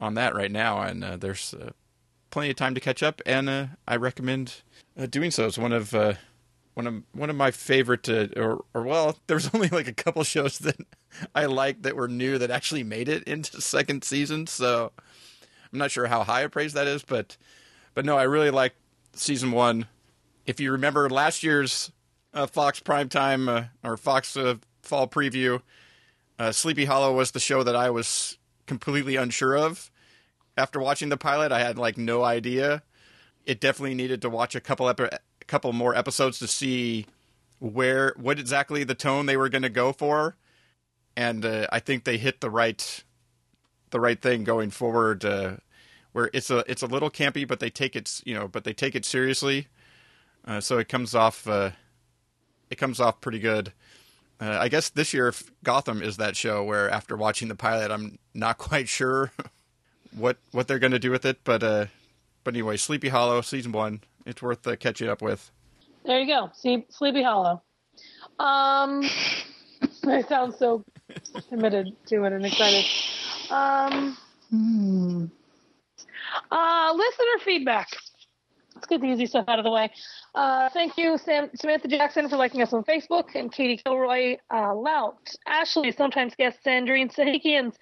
on 0.00 0.14
that 0.14 0.34
right 0.34 0.52
now, 0.52 0.80
and 0.80 1.02
there's 1.20 1.54
plenty 2.30 2.50
of 2.50 2.56
time 2.56 2.74
to 2.74 2.80
catch 2.80 3.02
up. 3.02 3.20
And 3.26 3.50
I 3.88 3.96
recommend 3.96 4.62
doing 5.10 5.32
so. 5.32 5.46
It's 5.46 5.58
one 5.58 5.72
of 5.72 5.90
one 6.78 6.86
of 6.86 7.02
one 7.12 7.28
of 7.28 7.34
my 7.34 7.50
favorite 7.50 8.08
uh, 8.08 8.28
or 8.36 8.64
or 8.72 8.84
well 8.84 9.18
there's 9.26 9.52
only 9.52 9.66
like 9.68 9.88
a 9.88 9.92
couple 9.92 10.22
shows 10.22 10.60
that 10.60 10.76
I 11.34 11.46
like 11.46 11.82
that 11.82 11.96
were 11.96 12.06
new 12.06 12.38
that 12.38 12.52
actually 12.52 12.84
made 12.84 13.08
it 13.08 13.24
into 13.24 13.60
second 13.60 14.04
season 14.04 14.46
so 14.46 14.92
I'm 15.72 15.78
not 15.80 15.90
sure 15.90 16.06
how 16.06 16.22
high 16.22 16.42
a 16.42 16.48
praise 16.48 16.74
that 16.74 16.86
is 16.86 17.02
but 17.02 17.36
but 17.94 18.04
no 18.04 18.16
I 18.16 18.22
really 18.22 18.50
like 18.50 18.76
season 19.12 19.50
1 19.50 19.86
if 20.46 20.60
you 20.60 20.70
remember 20.70 21.10
last 21.10 21.42
year's 21.42 21.90
uh, 22.32 22.46
Fox 22.46 22.78
primetime 22.78 23.48
uh, 23.48 23.64
or 23.82 23.96
Fox 23.96 24.36
uh, 24.36 24.54
fall 24.80 25.08
preview 25.08 25.60
uh, 26.38 26.52
Sleepy 26.52 26.84
Hollow 26.84 27.12
was 27.12 27.32
the 27.32 27.40
show 27.40 27.64
that 27.64 27.74
I 27.74 27.90
was 27.90 28.38
completely 28.66 29.16
unsure 29.16 29.58
of. 29.58 29.90
After 30.56 30.78
watching 30.78 31.08
the 31.08 31.16
pilot 31.16 31.50
I 31.50 31.58
had 31.58 31.76
like 31.76 31.98
no 31.98 32.22
idea. 32.22 32.84
It 33.44 33.60
definitely 33.60 33.94
needed 33.94 34.22
to 34.22 34.30
watch 34.30 34.54
a 34.54 34.60
couple 34.60 34.88
epi- 34.88 35.08
couple 35.48 35.72
more 35.72 35.94
episodes 35.94 36.38
to 36.38 36.46
see 36.46 37.06
where 37.58 38.14
what 38.16 38.38
exactly 38.38 38.84
the 38.84 38.94
tone 38.94 39.26
they 39.26 39.36
were 39.36 39.48
going 39.48 39.62
to 39.62 39.68
go 39.68 39.92
for, 39.92 40.36
and 41.16 41.44
uh, 41.44 41.66
I 41.72 41.80
think 41.80 42.04
they 42.04 42.18
hit 42.18 42.40
the 42.40 42.50
right 42.50 43.02
the 43.90 43.98
right 43.98 44.20
thing 44.20 44.44
going 44.44 44.70
forward. 44.70 45.24
Uh, 45.24 45.56
where 46.12 46.30
it's 46.32 46.50
a 46.50 46.64
it's 46.70 46.82
a 46.82 46.86
little 46.86 47.10
campy, 47.10 47.46
but 47.46 47.60
they 47.60 47.70
take 47.70 47.96
it 47.96 48.20
you 48.24 48.34
know, 48.34 48.48
but 48.48 48.64
they 48.64 48.72
take 48.72 48.94
it 48.94 49.04
seriously. 49.04 49.66
Uh, 50.44 50.60
so 50.60 50.78
it 50.78 50.88
comes 50.88 51.14
off 51.14 51.46
uh, 51.48 51.70
it 52.70 52.76
comes 52.76 53.00
off 53.00 53.20
pretty 53.20 53.38
good. 53.38 53.72
Uh, 54.40 54.56
I 54.60 54.68
guess 54.68 54.88
this 54.88 55.12
year 55.12 55.34
Gotham 55.64 56.02
is 56.02 56.16
that 56.16 56.36
show 56.36 56.62
where 56.62 56.88
after 56.88 57.16
watching 57.16 57.48
the 57.48 57.56
pilot, 57.56 57.90
I'm 57.90 58.18
not 58.34 58.58
quite 58.58 58.88
sure 58.88 59.32
what 60.16 60.38
what 60.52 60.68
they're 60.68 60.78
going 60.78 60.92
to 60.92 60.98
do 60.98 61.10
with 61.10 61.24
it, 61.24 61.38
but 61.44 61.62
uh, 61.62 61.86
but 62.44 62.54
anyway, 62.54 62.76
Sleepy 62.76 63.08
Hollow 63.08 63.40
season 63.40 63.72
one 63.72 64.00
it's 64.28 64.42
worth 64.42 64.66
uh, 64.66 64.76
catching 64.76 65.08
up 65.08 65.22
with. 65.22 65.50
There 66.04 66.20
you 66.20 66.26
go. 66.26 66.50
See, 66.54 66.86
Sleepy 66.90 67.22
Hollow. 67.22 67.62
Um, 68.38 69.02
I 70.06 70.22
sound 70.28 70.54
so 70.54 70.84
committed 71.48 71.96
to 72.06 72.24
it 72.24 72.32
and 72.32 72.46
excited. 72.46 72.84
Um, 73.50 74.16
hmm. 74.50 75.24
uh, 76.52 76.92
listener 76.94 77.44
feedback. 77.44 77.88
Let's 78.74 78.86
get 78.86 79.00
the 79.00 79.08
easy 79.08 79.26
stuff 79.26 79.46
out 79.48 79.58
of 79.58 79.64
the 79.64 79.72
way. 79.72 79.90
Uh, 80.36 80.68
thank 80.68 80.96
you, 80.96 81.18
Sam, 81.18 81.50
Samantha 81.56 81.88
Jackson, 81.88 82.28
for 82.28 82.36
liking 82.36 82.62
us 82.62 82.72
on 82.72 82.84
Facebook, 82.84 83.34
and 83.34 83.50
Katie 83.50 83.82
Kilroy, 83.82 84.36
uh, 84.54 84.72
Lout, 84.72 85.34
Ashley, 85.48 85.90
sometimes 85.90 86.34
guest 86.36 86.58
Sandrine 86.64 87.12
Sahikians, 87.12 87.74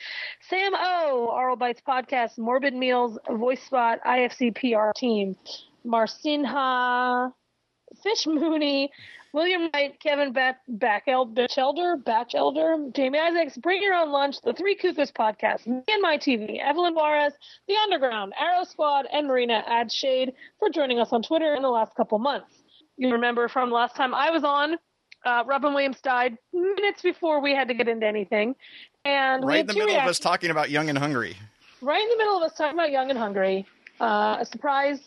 Sam 0.49 0.73
O, 0.75 1.29
Oral 1.31 1.57
Bites 1.57 1.83
Podcast, 1.87 2.39
Morbid 2.39 2.73
Meals, 2.73 3.19
Voice 3.29 3.63
Spot, 3.63 3.99
IFC 4.07 4.55
PR 4.55 4.93
Team, 4.97 5.37
Marcinha, 5.87 7.33
Fish 8.03 8.27
Mooney, 8.27 8.91
William 9.33 9.71
Knight, 9.73 10.01
Kevin 10.01 10.33
Bat- 10.33 10.61
Backel, 10.79 11.33
Batchelder, 11.35 11.97
Batchelder, 11.99 12.91
Jamie 12.95 13.19
Isaacs, 13.19 13.59
Bring 13.59 13.83
Your 13.83 13.95
Own 13.95 14.11
Lunch, 14.11 14.41
The 14.41 14.55
Three 14.55 14.75
Cuckoos 14.75 15.13
Podcast, 15.13 15.67
Me 15.67 15.83
and 15.89 16.03
My 16.03 16.17
TV, 16.17 16.59
Evelyn 16.59 16.95
Juarez, 16.95 17.35
The 17.69 17.75
Underground, 17.77 18.33
Arrow 18.41 18.65
Squad, 18.65 19.07
and 19.13 19.27
Marina 19.27 19.63
Adshade 19.69 20.33
for 20.59 20.71
joining 20.71 20.99
us 21.01 21.13
on 21.13 21.23
Twitter 21.23 21.55
in 21.55 21.63
the 21.63 21.69
last 21.69 21.95
couple 21.95 22.19
months. 22.19 22.51
You 22.97 23.11
remember 23.13 23.49
from 23.49 23.71
last 23.71 23.95
time 23.95 24.15
I 24.15 24.31
was 24.31 24.43
on, 24.43 24.77
uh, 25.27 25.45
Robin 25.47 25.75
Williams 25.75 26.01
died 26.01 26.39
minutes 26.53 27.03
before 27.03 27.41
we 27.43 27.55
had 27.55 27.69
to 27.69 27.75
get 27.75 27.89
into 27.89 28.07
anything. 28.07 28.55
And 29.05 29.45
right 29.45 29.61
in 29.61 29.67
the 29.67 29.75
middle 29.75 29.89
reactions. 29.89 30.07
of 30.07 30.11
us 30.11 30.19
talking 30.19 30.51
about 30.51 30.71
Young 30.71 30.89
and 30.89 30.97
Hungry. 30.97 31.37
Right 31.83 32.03
in 32.03 32.09
the 32.09 32.17
middle 32.17 32.39
of 32.39 32.43
us 32.43 32.57
talking 32.57 32.75
about 32.75 32.91
Young 32.91 33.11
and 33.11 33.19
Hungry. 33.19 33.67
Uh, 34.01 34.39
a 34.41 34.47
surprise 34.47 35.01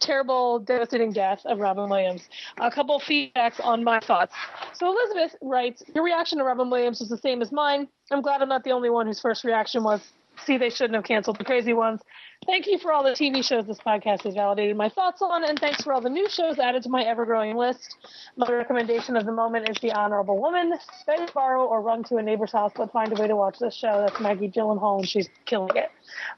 terrible, 0.00 0.58
devastating 0.58 1.12
death 1.12 1.42
of 1.44 1.58
Robin 1.58 1.88
Williams. 1.88 2.28
A 2.60 2.70
couple 2.70 2.96
of 2.96 3.02
feedbacks 3.02 3.64
on 3.64 3.84
my 3.84 4.00
thoughts. 4.00 4.34
So 4.74 4.88
Elizabeth 4.88 5.36
writes, 5.42 5.82
Your 5.94 6.04
reaction 6.04 6.38
to 6.38 6.44
Robin 6.44 6.70
Williams 6.70 7.00
was 7.00 7.08
the 7.08 7.18
same 7.18 7.42
as 7.42 7.52
mine. 7.52 7.88
I'm 8.10 8.22
glad 8.22 8.42
I'm 8.42 8.48
not 8.48 8.64
the 8.64 8.70
only 8.70 8.90
one 8.90 9.06
whose 9.06 9.20
first 9.20 9.44
reaction 9.44 9.82
was, 9.82 10.00
See, 10.44 10.58
they 10.58 10.70
shouldn't 10.70 10.94
have 10.94 11.04
canceled 11.04 11.38
the 11.38 11.44
crazy 11.44 11.72
ones. 11.72 12.00
Thank 12.44 12.66
you 12.66 12.78
for 12.78 12.92
all 12.92 13.02
the 13.02 13.12
TV 13.12 13.42
shows 13.42 13.66
this 13.66 13.78
podcast 13.78 14.22
has 14.24 14.34
validated 14.34 14.76
my 14.76 14.88
thoughts 14.88 15.22
on, 15.22 15.44
and 15.44 15.58
thanks 15.58 15.82
for 15.82 15.92
all 15.94 16.00
the 16.00 16.10
new 16.10 16.28
shows 16.28 16.58
added 16.58 16.82
to 16.82 16.88
my 16.88 17.02
ever 17.02 17.24
growing 17.24 17.56
list. 17.56 17.96
My 18.36 18.46
recommendation 18.50 19.16
of 19.16 19.24
the 19.24 19.32
moment 19.32 19.68
is 19.68 19.76
The 19.80 19.92
Honorable 19.92 20.38
Woman. 20.38 20.74
Beg, 21.06 21.32
borrow, 21.32 21.64
or 21.64 21.80
run 21.80 22.04
to 22.04 22.16
a 22.16 22.22
neighbor's 22.22 22.52
house, 22.52 22.72
but 22.76 22.92
find 22.92 23.16
a 23.16 23.20
way 23.20 23.26
to 23.26 23.36
watch 23.36 23.58
this 23.58 23.74
show. 23.74 24.04
That's 24.06 24.20
Maggie 24.20 24.50
Gyllenhaal, 24.50 24.98
and 24.98 25.08
she's 25.08 25.28
killing 25.46 25.74
it. 25.76 25.90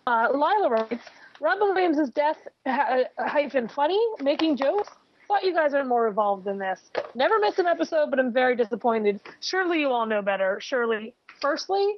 Uh, 0.06 0.28
Lila 0.32 0.70
writes, 0.70 1.04
Robin 1.40 1.74
Williams' 1.74 2.10
death 2.10 2.38
ha- 2.66 3.04
hyphen 3.18 3.68
funny, 3.68 4.00
making 4.20 4.56
jokes. 4.56 4.88
Thought 5.28 5.44
you 5.44 5.54
guys 5.54 5.74
are 5.74 5.84
more 5.84 6.08
evolved 6.08 6.44
than 6.44 6.58
this. 6.58 6.90
Never 7.14 7.38
miss 7.38 7.58
an 7.58 7.66
episode, 7.66 8.10
but 8.10 8.18
I'm 8.18 8.32
very 8.32 8.56
disappointed. 8.56 9.20
Surely 9.40 9.80
you 9.80 9.90
all 9.90 10.06
know 10.06 10.22
better. 10.22 10.58
Surely, 10.60 11.14
firstly, 11.40 11.96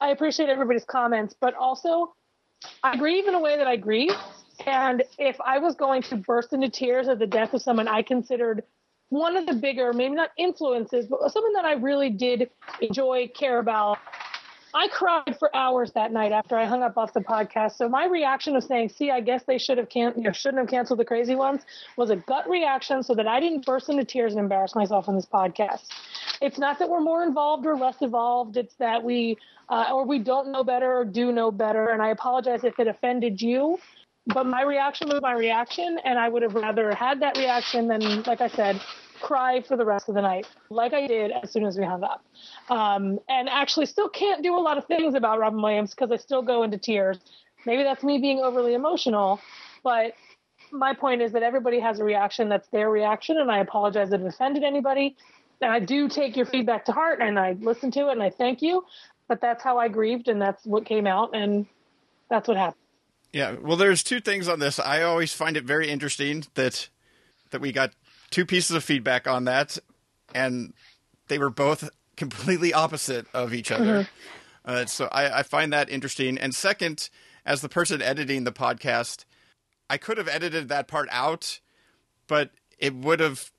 I 0.00 0.10
appreciate 0.10 0.48
everybody's 0.48 0.84
comments, 0.84 1.34
but 1.40 1.54
also 1.54 2.14
I 2.82 2.96
grieve 2.96 3.26
in 3.26 3.34
a 3.34 3.40
way 3.40 3.56
that 3.56 3.66
I 3.66 3.76
grieve. 3.76 4.12
And 4.66 5.02
if 5.18 5.40
I 5.40 5.58
was 5.58 5.74
going 5.74 6.02
to 6.02 6.16
burst 6.16 6.52
into 6.52 6.68
tears 6.68 7.08
at 7.08 7.18
the 7.18 7.26
death 7.26 7.54
of 7.54 7.62
someone 7.62 7.88
I 7.88 8.02
considered 8.02 8.62
one 9.08 9.36
of 9.36 9.46
the 9.46 9.54
bigger, 9.54 9.92
maybe 9.92 10.14
not 10.14 10.30
influences, 10.36 11.06
but 11.06 11.18
someone 11.32 11.54
that 11.54 11.64
I 11.64 11.72
really 11.72 12.10
did 12.10 12.50
enjoy, 12.80 13.30
care 13.34 13.58
about, 13.58 13.98
I 14.74 14.88
cried 14.88 15.36
for 15.38 15.54
hours 15.54 15.92
that 15.92 16.12
night 16.12 16.32
after 16.32 16.56
I 16.56 16.64
hung 16.64 16.82
up 16.82 16.96
off 16.96 17.12
the 17.12 17.20
podcast. 17.20 17.76
So 17.76 17.88
my 17.88 18.06
reaction 18.06 18.54
of 18.56 18.64
saying, 18.64 18.90
"See, 18.90 19.10
I 19.10 19.20
guess 19.20 19.44
they 19.44 19.58
should 19.58 19.78
have 19.78 19.88
can 19.88 20.12
you 20.16 20.22
know, 20.22 20.32
shouldn't 20.32 20.60
have 20.60 20.68
canceled 20.68 21.00
the 21.00 21.04
crazy 21.04 21.34
ones," 21.34 21.62
was 21.96 22.10
a 22.10 22.16
gut 22.16 22.48
reaction, 22.48 23.02
so 23.02 23.14
that 23.14 23.26
I 23.26 23.40
didn't 23.40 23.66
burst 23.66 23.88
into 23.88 24.04
tears 24.04 24.32
and 24.32 24.40
embarrass 24.40 24.74
myself 24.74 25.08
on 25.08 25.16
this 25.16 25.26
podcast. 25.26 25.88
It's 26.40 26.58
not 26.58 26.78
that 26.78 26.88
we're 26.88 27.00
more 27.00 27.22
involved 27.22 27.66
or 27.66 27.76
less 27.76 27.96
evolved. 28.00 28.56
It's 28.56 28.74
that 28.76 29.02
we 29.02 29.36
uh, 29.68 29.90
or 29.92 30.04
we 30.04 30.18
don't 30.18 30.52
know 30.52 30.64
better 30.64 30.92
or 30.98 31.04
do 31.04 31.32
know 31.32 31.50
better. 31.50 31.88
And 31.88 32.02
I 32.02 32.08
apologize 32.08 32.64
if 32.64 32.78
it 32.78 32.86
offended 32.86 33.40
you. 33.40 33.78
But 34.26 34.46
my 34.46 34.62
reaction 34.62 35.08
was 35.08 35.20
my 35.22 35.32
reaction, 35.32 35.98
and 36.04 36.18
I 36.18 36.28
would 36.28 36.42
have 36.42 36.54
rather 36.54 36.94
had 36.94 37.20
that 37.20 37.36
reaction 37.38 37.88
than, 37.88 38.22
like 38.22 38.40
I 38.40 38.48
said, 38.48 38.80
cry 39.20 39.62
for 39.62 39.76
the 39.76 39.84
rest 39.84 40.08
of 40.08 40.14
the 40.14 40.20
night, 40.20 40.46
like 40.68 40.92
I 40.92 41.06
did 41.06 41.30
as 41.30 41.52
soon 41.52 41.64
as 41.64 41.78
we 41.78 41.84
hung 41.84 42.02
up. 42.02 42.24
Um, 42.68 43.18
and 43.28 43.48
actually, 43.48 43.86
still 43.86 44.08
can't 44.08 44.42
do 44.42 44.56
a 44.56 44.60
lot 44.60 44.78
of 44.78 44.86
things 44.86 45.14
about 45.14 45.38
Robin 45.38 45.60
Williams 45.60 45.94
because 45.94 46.10
I 46.10 46.16
still 46.16 46.42
go 46.42 46.62
into 46.62 46.78
tears. 46.78 47.18
Maybe 47.66 47.82
that's 47.82 48.02
me 48.02 48.18
being 48.18 48.40
overly 48.40 48.74
emotional, 48.74 49.40
but 49.82 50.14
my 50.72 50.94
point 50.94 51.22
is 51.22 51.32
that 51.32 51.42
everybody 51.42 51.80
has 51.80 52.00
a 52.00 52.04
reaction 52.04 52.48
that's 52.48 52.68
their 52.68 52.90
reaction, 52.90 53.38
and 53.38 53.50
I 53.50 53.58
apologize 53.58 54.12
if 54.12 54.20
it 54.20 54.26
offended 54.26 54.62
anybody. 54.62 55.16
And 55.60 55.70
I 55.70 55.78
do 55.78 56.08
take 56.08 56.36
your 56.36 56.46
feedback 56.46 56.86
to 56.86 56.92
heart, 56.92 57.20
and 57.20 57.38
I 57.38 57.52
listen 57.60 57.90
to 57.92 58.08
it, 58.08 58.12
and 58.12 58.22
I 58.22 58.30
thank 58.30 58.62
you. 58.62 58.84
But 59.28 59.40
that's 59.40 59.62
how 59.62 59.78
I 59.78 59.88
grieved, 59.88 60.28
and 60.28 60.40
that's 60.40 60.64
what 60.64 60.86
came 60.86 61.06
out, 61.06 61.34
and 61.34 61.66
that's 62.28 62.48
what 62.48 62.56
happened. 62.56 62.76
Yeah, 63.32 63.56
well, 63.60 63.76
there's 63.76 64.02
two 64.02 64.20
things 64.20 64.48
on 64.48 64.58
this. 64.58 64.78
I 64.80 65.02
always 65.02 65.32
find 65.32 65.56
it 65.56 65.64
very 65.64 65.88
interesting 65.88 66.44
that 66.54 66.88
that 67.50 67.60
we 67.60 67.72
got 67.72 67.90
two 68.30 68.46
pieces 68.46 68.76
of 68.76 68.84
feedback 68.84 69.26
on 69.26 69.44
that, 69.44 69.78
and 70.34 70.72
they 71.28 71.38
were 71.38 71.50
both 71.50 71.88
completely 72.16 72.72
opposite 72.72 73.26
of 73.32 73.54
each 73.54 73.70
other. 73.70 74.08
Uh, 74.64 74.86
so 74.86 75.08
I, 75.10 75.38
I 75.38 75.42
find 75.42 75.72
that 75.72 75.88
interesting. 75.88 76.36
And 76.38 76.54
second, 76.54 77.08
as 77.46 77.60
the 77.62 77.68
person 77.68 78.02
editing 78.02 78.44
the 78.44 78.52
podcast, 78.52 79.24
I 79.88 79.96
could 79.96 80.18
have 80.18 80.28
edited 80.28 80.68
that 80.68 80.86
part 80.86 81.08
out 81.10 81.60
but 82.30 82.52
it 82.78 82.94
would 82.94 83.18
have 83.18 83.50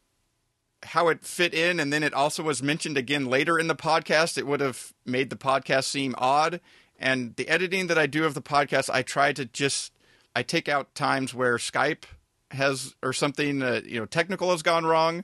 how 0.83 1.09
it 1.09 1.25
fit 1.25 1.53
in, 1.53 1.77
and 1.77 1.91
then 1.91 2.03
it 2.03 2.13
also 2.13 2.41
was 2.41 2.63
mentioned 2.63 2.97
again 2.97 3.25
later 3.25 3.59
in 3.59 3.67
the 3.67 3.75
podcast. 3.75 4.37
It 4.37 4.47
would 4.47 4.61
have 4.61 4.93
made 5.05 5.29
the 5.29 5.35
podcast 5.35 5.83
seem 5.83 6.15
odd. 6.17 6.61
And 6.97 7.35
the 7.35 7.49
editing 7.49 7.87
that 7.87 7.97
I 7.97 8.07
do 8.07 8.23
of 8.23 8.33
the 8.33 8.41
podcast, 8.41 8.89
I 8.89 9.01
try 9.01 9.33
to 9.33 9.43
just 9.43 9.91
I 10.33 10.41
take 10.41 10.69
out 10.69 10.95
times 10.95 11.33
where 11.33 11.57
Skype 11.57 12.03
has 12.51 12.95
or 13.01 13.13
something 13.13 13.61
uh, 13.61 13.81
you 13.85 13.99
know 13.99 14.05
technical 14.05 14.51
has 14.51 14.61
gone 14.61 14.85
wrong 14.85 15.23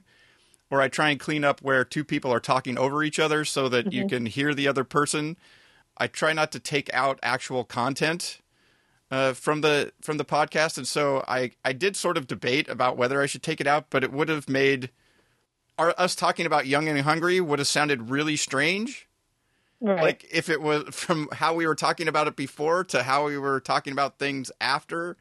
or 0.70 0.82
I 0.82 0.88
try 0.88 1.10
and 1.10 1.20
clean 1.20 1.44
up 1.44 1.62
where 1.62 1.86
two 1.86 2.04
people 2.04 2.32
are 2.34 2.40
talking 2.40 2.78
over 2.78 3.04
each 3.04 3.20
other 3.20 3.46
so 3.46 3.70
that 3.70 3.94
you 3.94 4.08
can 4.08 4.26
hear 4.26 4.54
the 4.54 4.68
other 4.68 4.84
person. 4.84 5.38
I 5.98 6.08
try 6.08 6.34
not 6.34 6.52
to 6.52 6.60
take 6.60 6.94
out 6.94 7.20
actual 7.24 7.64
content 7.64 8.40
uh, 9.10 9.34
from 9.34 9.62
the 9.62 9.94
from 10.02 10.18
the 10.18 10.26
podcast, 10.26 10.78
and 10.78 10.88
so 10.88 11.24
I 11.28 11.52
I 11.64 11.74
did 11.74 11.96
sort 11.96 12.18
of 12.18 12.28
debate 12.28 12.68
about 12.68 12.98
whether 12.98 13.22
I 13.22 13.26
should 13.26 13.44
take 13.44 13.62
it 13.62 13.68
out, 13.68 13.86
but 13.90 14.04
it 14.04 14.12
would 14.12 14.30
have 14.30 14.50
made 14.50 14.90
our, 15.78 15.94
us 15.98 16.16
talking 16.16 16.46
about 16.46 16.68
Young 16.68 16.88
and 16.88 17.00
Hungry 17.02 17.40
would 17.40 17.60
have 17.60 17.68
sounded 17.68 18.10
really 18.10 18.36
strange. 18.36 19.08
Right. 19.80 20.02
Like 20.02 20.28
if 20.32 20.50
it 20.50 20.62
was 20.62 20.84
from 20.92 21.30
how 21.32 21.54
we 21.54 21.66
were 21.66 21.76
talking 21.76 22.08
about 22.08 22.28
it 22.28 22.36
before 22.36 22.84
to 22.86 23.04
how 23.04 23.28
we 23.28 23.38
were 23.38 23.60
talking 23.60 23.94
about 23.94 24.20
things 24.20 24.52
after. 24.60 25.18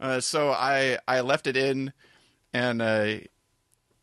Uh, 0.00 0.20
so 0.20 0.50
I 0.50 0.98
I 1.06 1.20
left 1.20 1.46
it 1.46 1.56
in, 1.56 1.92
and 2.52 2.82
uh, 2.82 3.14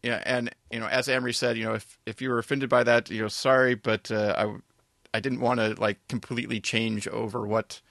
yeah, 0.03 0.21
and 0.25 0.49
you 0.71 0.79
know, 0.79 0.87
as 0.87 1.07
Amrie 1.07 1.35
said, 1.35 1.57
you 1.57 1.65
know, 1.65 1.73
if 1.73 1.97
if 2.05 2.21
you 2.21 2.29
were 2.29 2.39
offended 2.39 2.69
by 2.69 2.83
that, 2.83 3.09
you 3.09 3.21
know, 3.21 3.27
sorry, 3.27 3.75
but 3.75 4.09
uh, 4.11 4.33
I 4.37 5.17
I 5.17 5.19
didn't 5.19 5.41
want 5.41 5.59
to 5.59 5.79
like 5.79 6.05
completely 6.07 6.59
change 6.59 7.07
over 7.07 7.45
what 7.45 7.81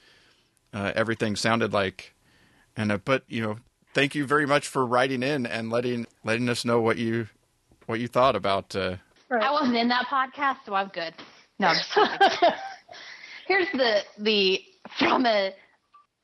uh, 0.73 0.91
everything 0.95 1.35
sounded 1.35 1.73
like, 1.73 2.15
and 2.75 2.91
uh, 2.91 2.97
but 2.97 3.23
you 3.27 3.41
know, 3.41 3.57
thank 3.93 4.15
you 4.15 4.25
very 4.25 4.45
much 4.45 4.67
for 4.67 4.85
writing 4.85 5.23
in 5.23 5.45
and 5.45 5.69
letting 5.69 6.07
letting 6.23 6.49
us 6.49 6.65
know 6.65 6.81
what 6.81 6.97
you 6.97 7.27
what 7.85 7.99
you 7.99 8.07
thought 8.07 8.35
about. 8.35 8.75
Uh, 8.75 8.97
Right. 9.31 9.43
I 9.43 9.51
wasn't 9.51 9.77
in 9.77 9.87
that 9.87 10.07
podcast, 10.07 10.57
so 10.65 10.73
I'm 10.73 10.89
good. 10.89 11.13
No, 11.57 11.67
I'm 11.69 11.75
just. 11.77 11.87
Here's 13.47 13.71
the 13.71 14.01
the 14.17 14.61
from 14.99 15.25
a 15.25 15.53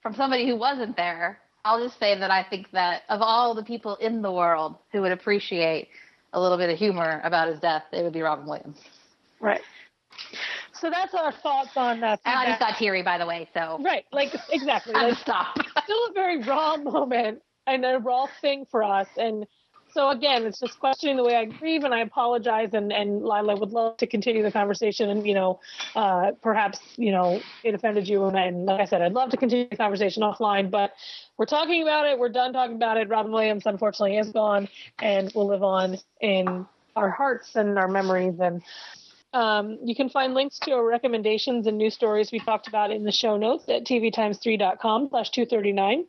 from 0.04 0.14
somebody 0.14 0.46
who 0.46 0.58
wasn't 0.58 0.98
there. 0.98 1.40
I'll 1.68 1.84
just 1.84 2.00
say 2.00 2.18
that 2.18 2.32
I 2.32 2.44
think 2.44 2.72
that 2.72 3.02
of 3.10 3.22
all 3.22 3.54
the 3.54 3.64
people 3.64 3.98
in 3.98 4.22
the 4.22 4.32
world 4.32 4.76
who 4.94 5.02
would 5.02 5.12
appreciate 5.12 5.90
a 6.32 6.40
little 6.40 6.58
bit 6.58 6.70
of 6.70 6.78
humor 6.78 7.20
about 7.26 7.50
his 7.50 7.60
death, 7.60 7.84
it 7.92 8.04
would 8.04 8.14
be 8.14 8.22
Robin 8.22 8.48
Williams. 8.48 8.78
right. 9.42 9.62
So 10.80 10.90
that's 10.90 11.14
our 11.14 11.32
thoughts 11.32 11.76
on 11.76 12.00
that. 12.02 12.22
And 12.26 12.36
I 12.38 12.46
just 12.46 12.60
got 12.60 12.78
teary, 12.78 13.04
by 13.04 13.18
the 13.18 13.26
way. 13.26 13.50
So 13.54 13.82
Right, 13.84 14.06
like 14.14 14.34
exactly. 14.52 14.94
Like, 14.96 15.18
stop. 15.18 15.58
still 15.84 16.06
a 16.10 16.14
very 16.14 16.42
raw 16.44 16.78
moment 16.78 17.42
and 17.66 17.86
a 17.86 18.00
raw 18.00 18.28
thing 18.42 18.66
for 18.72 18.84
us. 18.84 19.08
And 19.18 19.46
so 19.98 20.12
again, 20.12 20.46
it's 20.46 20.60
just 20.60 20.80
questioning 20.80 21.18
the 21.18 21.24
way 21.24 21.36
I 21.36 21.46
grieve, 21.46 21.84
and 21.84 21.92
I 21.92 22.02
apologize. 22.02 22.70
And 22.74 22.94
and 22.94 23.24
Lila 23.24 23.56
would 23.56 23.72
love 23.72 23.98
to 23.98 24.06
continue 24.06 24.44
the 24.44 24.52
conversation, 24.52 25.10
and 25.10 25.26
you 25.26 25.34
know, 25.34 25.60
uh, 25.96 26.34
perhaps 26.44 26.78
you 26.98 27.12
know 27.12 27.42
it 27.64 27.74
offended 27.74 28.08
you, 28.08 28.24
and, 28.26 28.38
and 28.38 28.68
like 28.68 28.80
I 28.80 28.86
said, 28.86 29.02
I'd 29.02 29.14
love 29.14 29.32
to 29.32 29.38
continue 29.38 29.68
the 29.68 29.76
conversation 29.76 30.22
offline. 30.22 30.70
But 30.70 30.92
we're 31.38 31.48
talking 31.48 31.82
about 31.82 32.06
it. 32.06 32.20
We're 32.20 32.30
done 32.30 32.54
talking 32.54 32.76
about 32.76 32.98
it. 32.98 33.10
Robin 33.10 33.32
Williams, 33.32 33.66
unfortunately, 33.66 34.20
is 34.20 34.30
gone, 34.30 34.70
and 35.00 35.32
will 35.34 35.48
live 35.48 35.64
on 35.64 35.98
in 36.22 36.68
our 36.96 37.10
hearts 37.10 37.56
and 37.56 37.80
our 37.80 37.88
memories. 37.88 38.40
And 38.40 38.62
um, 39.34 39.80
you 39.84 39.96
can 39.96 40.10
find 40.10 40.36
links 40.36 40.60
to 40.60 40.74
our 40.74 40.86
recommendations 40.86 41.66
and 41.66 41.76
news 41.76 41.96
stories 41.96 42.32
we 42.32 42.40
talked 42.40 42.68
about 42.68 42.92
in 42.92 43.04
the 43.04 43.12
show 43.12 43.36
notes 43.36 43.64
at 43.68 43.84
tvtimes3.com 43.84 45.08
slash 45.10 45.32
239. 45.32 46.06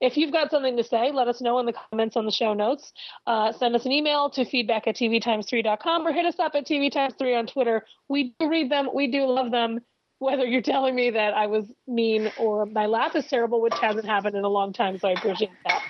If 0.00 0.16
you've 0.16 0.32
got 0.32 0.50
something 0.50 0.76
to 0.76 0.84
say, 0.84 1.12
let 1.12 1.28
us 1.28 1.40
know 1.40 1.58
in 1.58 1.66
the 1.66 1.74
comments 1.90 2.16
on 2.16 2.24
the 2.24 2.30
show 2.32 2.54
notes. 2.54 2.92
Uh, 3.26 3.52
send 3.52 3.74
us 3.74 3.84
an 3.86 3.92
email 3.92 4.30
to 4.30 4.44
feedback 4.44 4.86
at 4.86 4.96
tvtimes3.com 4.96 6.06
or 6.06 6.12
hit 6.12 6.26
us 6.26 6.38
up 6.38 6.54
at 6.54 6.66
tvtimes3 6.66 7.38
on 7.38 7.46
Twitter. 7.46 7.84
We 8.08 8.34
do 8.38 8.48
read 8.48 8.70
them. 8.70 8.88
We 8.94 9.10
do 9.10 9.26
love 9.26 9.50
them. 9.50 9.80
Whether 10.20 10.44
you're 10.46 10.62
telling 10.62 10.96
me 10.96 11.10
that 11.10 11.34
I 11.34 11.46
was 11.46 11.66
mean 11.86 12.32
or 12.38 12.66
my 12.66 12.86
laugh 12.86 13.14
is 13.14 13.26
terrible, 13.28 13.60
which 13.60 13.74
hasn't 13.80 14.04
happened 14.06 14.34
in 14.34 14.42
a 14.44 14.48
long 14.48 14.72
time, 14.72 14.98
so 14.98 15.08
I 15.08 15.12
appreciate 15.12 15.50
that. 15.64 15.82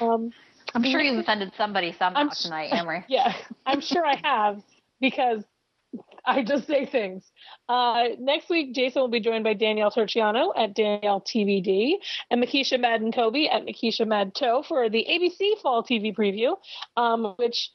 Um, 0.00 0.32
I'm 0.74 0.82
sure 0.82 1.00
you've 1.00 1.18
offended 1.18 1.52
somebody 1.56 1.92
somehow 1.92 2.18
I'm- 2.18 2.30
tonight, 2.30 2.72
Amrie. 2.72 3.04
yeah, 3.08 3.34
I'm 3.66 3.80
sure 3.80 4.04
I 4.04 4.16
have 4.24 4.62
because 5.00 5.44
I 6.26 6.42
just 6.42 6.66
say 6.66 6.86
things. 6.86 7.30
Uh, 7.68 8.04
next 8.18 8.48
week, 8.48 8.74
Jason 8.74 9.02
will 9.02 9.08
be 9.08 9.20
joined 9.20 9.44
by 9.44 9.54
Danielle 9.54 9.90
Turchiano 9.90 10.52
at 10.56 10.74
Danielle 10.74 11.20
TVD 11.20 11.94
and 12.30 12.42
Makisha 12.42 12.80
Madden 12.80 13.12
Toby 13.12 13.48
at 13.48 13.64
Makisha 13.64 14.06
Mad 14.06 14.34
Toe 14.34 14.62
for 14.66 14.88
the 14.88 15.06
ABC 15.08 15.60
Fall 15.62 15.82
TV 15.82 16.14
preview, 16.14 16.56
um, 16.96 17.34
which 17.36 17.70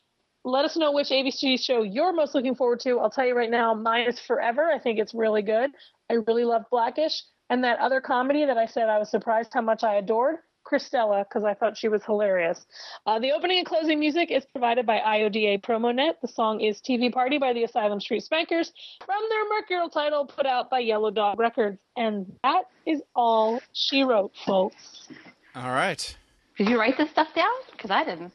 let 0.45 0.65
us 0.65 0.75
know 0.75 0.91
which 0.91 1.09
ABC 1.09 1.59
show 1.63 1.83
you're 1.83 2.13
most 2.13 2.35
looking 2.35 2.55
forward 2.55 2.81
to. 2.81 2.99
I'll 2.99 3.09
tell 3.09 3.25
you 3.25 3.35
right 3.35 3.49
now, 3.49 3.73
mine 3.73 4.07
is 4.07 4.19
Forever. 4.19 4.69
I 4.69 4.79
think 4.79 4.99
it's 4.99 5.13
really 5.13 5.41
good. 5.41 5.71
I 6.09 6.15
really 6.27 6.43
love 6.43 6.63
Blackish. 6.69 7.23
And 7.49 7.63
that 7.63 7.79
other 7.79 8.01
comedy 8.01 8.45
that 8.45 8.57
I 8.57 8.65
said 8.65 8.89
I 8.89 8.97
was 8.97 9.11
surprised 9.11 9.51
how 9.53 9.61
much 9.61 9.83
I 9.83 9.95
adored, 9.95 10.37
Cristela, 10.73 11.23
because 11.27 11.43
I 11.43 11.53
thought 11.53 11.77
she 11.77 11.87
was 11.87 12.03
hilarious. 12.03 12.65
Uh, 13.05 13.19
the 13.19 13.31
opening 13.31 13.59
and 13.59 13.67
closing 13.67 13.99
music 13.99 14.31
is 14.31 14.43
provided 14.45 14.85
by 14.85 14.97
IODA 14.99 15.61
PromoNet. 15.61 16.13
The 16.21 16.27
song 16.27 16.61
is 16.61 16.81
TV 16.81 17.13
Party 17.13 17.37
by 17.37 17.53
the 17.53 17.63
Asylum 17.63 17.99
Street 17.99 18.23
Spankers 18.23 18.73
from 19.05 19.21
their 19.29 19.49
Mercurial 19.49 19.89
title 19.89 20.25
put 20.25 20.45
out 20.47 20.69
by 20.69 20.79
Yellow 20.79 21.11
Dog 21.11 21.39
Records. 21.39 21.77
And 21.95 22.25
that 22.43 22.63
is 22.87 23.01
all 23.15 23.61
she 23.73 24.03
wrote, 24.03 24.31
folks. 24.45 25.07
all 25.55 25.71
right. 25.71 26.17
Did 26.57 26.69
you 26.69 26.79
write 26.79 26.97
this 26.97 27.09
stuff 27.11 27.27
down? 27.35 27.53
Because 27.71 27.91
I 27.91 28.03
didn't. 28.03 28.31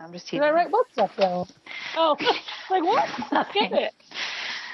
I'm 0.00 0.12
just 0.12 0.28
Did. 0.28 0.42
I 0.42 0.50
write 0.50 0.70
what 0.70 0.86
stuff 0.92 1.16
down? 1.16 1.46
Oh, 1.96 2.16
like 2.70 2.82
what? 2.82 3.08
Nothing. 3.32 3.70
Get 3.70 3.92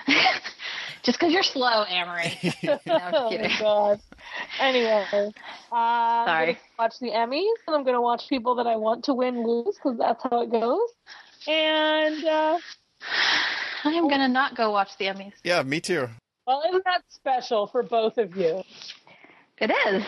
it. 0.08 0.40
just 1.02 1.18
because 1.18 1.32
you're 1.32 1.42
slow, 1.42 1.84
Amrie. 1.84 2.54
No, 2.86 2.98
oh 3.12 3.30
my 3.38 3.56
god. 3.58 4.00
Anyway, 4.60 5.04
uh, 5.12 5.30
I'm 5.72 6.26
Sorry. 6.26 6.46
gonna 6.46 6.58
watch 6.78 6.98
the 7.00 7.10
Emmys, 7.10 7.46
and 7.66 7.76
I'm 7.76 7.84
gonna 7.84 8.00
watch 8.02 8.28
people 8.28 8.54
that 8.56 8.66
I 8.66 8.76
want 8.76 9.04
to 9.04 9.14
win 9.14 9.46
lose 9.46 9.76
because 9.76 9.98
that's 9.98 10.22
how 10.22 10.42
it 10.42 10.50
goes. 10.50 10.80
And 11.46 12.24
uh, 12.24 12.58
I'm 13.84 14.08
gonna 14.08 14.28
not 14.28 14.56
go 14.56 14.70
watch 14.70 14.96
the 14.98 15.06
Emmys. 15.06 15.32
Yeah, 15.44 15.62
me 15.62 15.80
too. 15.80 16.08
well, 16.46 16.62
isn't 16.68 16.84
that 16.84 17.02
special 17.08 17.66
for 17.68 17.82
both 17.82 18.18
of 18.18 18.36
you? 18.36 18.62
It 19.60 19.70
is. 19.88 20.04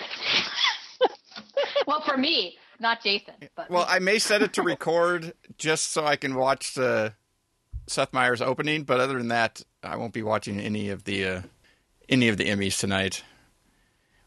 well, 1.86 2.00
for 2.02 2.16
me, 2.16 2.56
not 2.78 3.02
Jason. 3.02 3.34
But 3.56 3.70
Well, 3.70 3.84
I 3.88 3.98
may 3.98 4.18
set 4.18 4.42
it 4.42 4.52
to 4.54 4.62
record 4.62 5.34
just 5.58 5.92
so 5.92 6.04
I 6.04 6.16
can 6.16 6.34
watch 6.34 6.74
the 6.74 7.14
Seth 7.90 8.12
Meyers 8.12 8.40
opening, 8.40 8.84
but 8.84 9.00
other 9.00 9.18
than 9.18 9.28
that, 9.28 9.62
I 9.82 9.96
won't 9.96 10.12
be 10.12 10.22
watching 10.22 10.60
any 10.60 10.90
of 10.90 11.04
the 11.04 11.26
uh, 11.26 11.42
any 12.08 12.28
of 12.28 12.36
the 12.36 12.44
Emmys 12.48 12.78
tonight. 12.78 13.24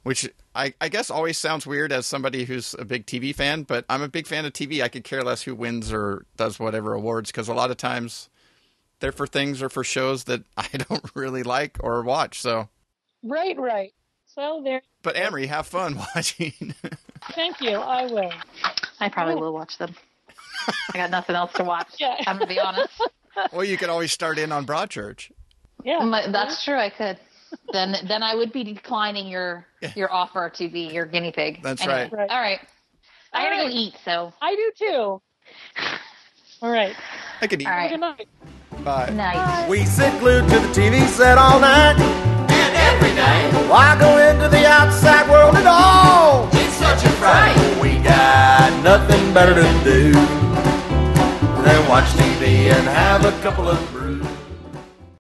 Which 0.04 0.30
I, 0.54 0.74
I 0.82 0.90
guess 0.90 1.10
always 1.10 1.38
sounds 1.38 1.66
weird 1.66 1.94
as 1.94 2.06
somebody 2.06 2.44
who's 2.44 2.76
a 2.78 2.84
big 2.84 3.06
TV 3.06 3.34
fan, 3.34 3.64
but 3.64 3.86
I'm 3.88 4.02
a 4.02 4.10
big 4.10 4.28
fan 4.28 4.44
of 4.44 4.52
TV. 4.52 4.84
I 4.84 4.90
could 4.90 5.06
care 5.06 5.24
less 5.24 5.44
who 5.44 5.56
wins 5.56 5.94
or 5.94 6.26
does 6.36 6.60
whatever 6.60 6.94
awards 6.94 7.32
because 7.32 7.48
a 7.48 7.54
lot 7.54 7.72
of 7.72 7.78
times 7.78 8.28
they're 9.00 9.14
for 9.14 9.26
things 9.26 9.62
or 9.64 9.70
for 9.70 9.82
shows 9.86 10.26
that 10.26 10.44
I 10.58 10.68
don't 10.90 11.10
really 11.16 11.44
like 11.44 11.78
or 11.80 12.02
watch. 12.04 12.42
So, 12.42 12.68
Right, 13.24 13.58
right. 13.58 13.94
So 14.26 14.62
there. 14.62 14.82
but 15.04 15.16
Amrie, 15.16 15.48
have 15.48 15.68
fun 15.68 15.96
watching. 16.16 16.76
Thank 17.32 17.62
you. 17.62 17.78
I 17.78 18.08
will. 18.08 18.34
I 19.00 19.08
probably 19.08 19.36
will 19.36 19.54
watch 19.54 19.78
them. 19.78 19.96
I 20.94 20.98
got 20.98 21.12
nothing 21.12 21.36
else 21.38 21.54
to 21.54 21.64
watch. 21.64 21.94
Yeah. 21.98 22.16
I'm 22.28 22.38
gonna 22.38 22.48
be 22.48 22.60
honest. 22.60 22.92
well, 23.52 23.64
you 23.64 23.78
could 23.78 23.90
always 23.90 24.12
start 24.12 24.38
in 24.40 24.52
on 24.52 24.66
Broadchurch. 24.66 25.32
Yeah. 25.84 26.00
My- 26.04 26.28
That's 26.28 26.64
true. 26.64 26.78
I 26.78 26.90
could. 26.90 27.18
Then, 27.72 27.96
then 28.08 28.24
I 28.24 28.34
would 28.34 28.52
be 28.52 28.64
declining 28.64 29.28
your 29.28 29.68
your 29.96 30.12
offer 30.12 30.50
to 30.56 30.70
be 30.70 30.82
your 30.92 31.06
guinea 31.06 31.32
pig. 31.32 31.62
That's 31.62 31.82
Anyway, 31.84 32.04
right. 32.04 32.12
Right. 32.14 32.30
All 32.32 32.40
right. 32.42 32.60
I 33.32 33.44
gotta 33.44 33.62
All 33.64 33.70
go 33.70 33.76
eat. 33.76 33.94
So 34.04 34.34
I 34.42 34.56
do 34.56 34.72
too. 34.76 35.22
All 36.62 36.72
right. 36.72 36.96
I 37.42 37.48
could 37.48 37.62
eat. 37.62 37.68
All 37.68 37.74
right. 37.74 37.92
Good 37.92 38.00
night. 38.00 38.28
Bye. 38.84 39.10
night. 39.12 39.70
We 39.70 39.86
sit 39.86 40.18
glued 40.20 40.50
to 40.50 40.60
the 40.60 40.68
TV 40.70 41.06
set 41.08 41.38
all 41.38 41.60
night. 41.60 41.96
And 42.00 42.76
every 42.76 43.14
day, 43.16 43.68
Why 43.70 43.98
go 44.00 44.18
into 44.18 44.50
the 44.50 44.66
outside 44.68 45.30
world 45.30 45.56
at 45.56 45.68
all? 45.68 46.48
it's 46.54 46.74
such 46.74 47.04
a 47.06 47.10
fright. 47.18 47.56
We 47.82 48.00
got 48.00 48.84
nothing 48.84 49.34
better 49.34 49.54
to 49.54 49.84
do 49.84 50.12
than 50.14 50.43
watch 51.94 52.06
TV 52.14 52.72
and 52.72 52.88
have 52.88 53.24
a 53.24 53.32
couple 53.44 53.70
of 53.70 53.92
brews. 53.92 54.43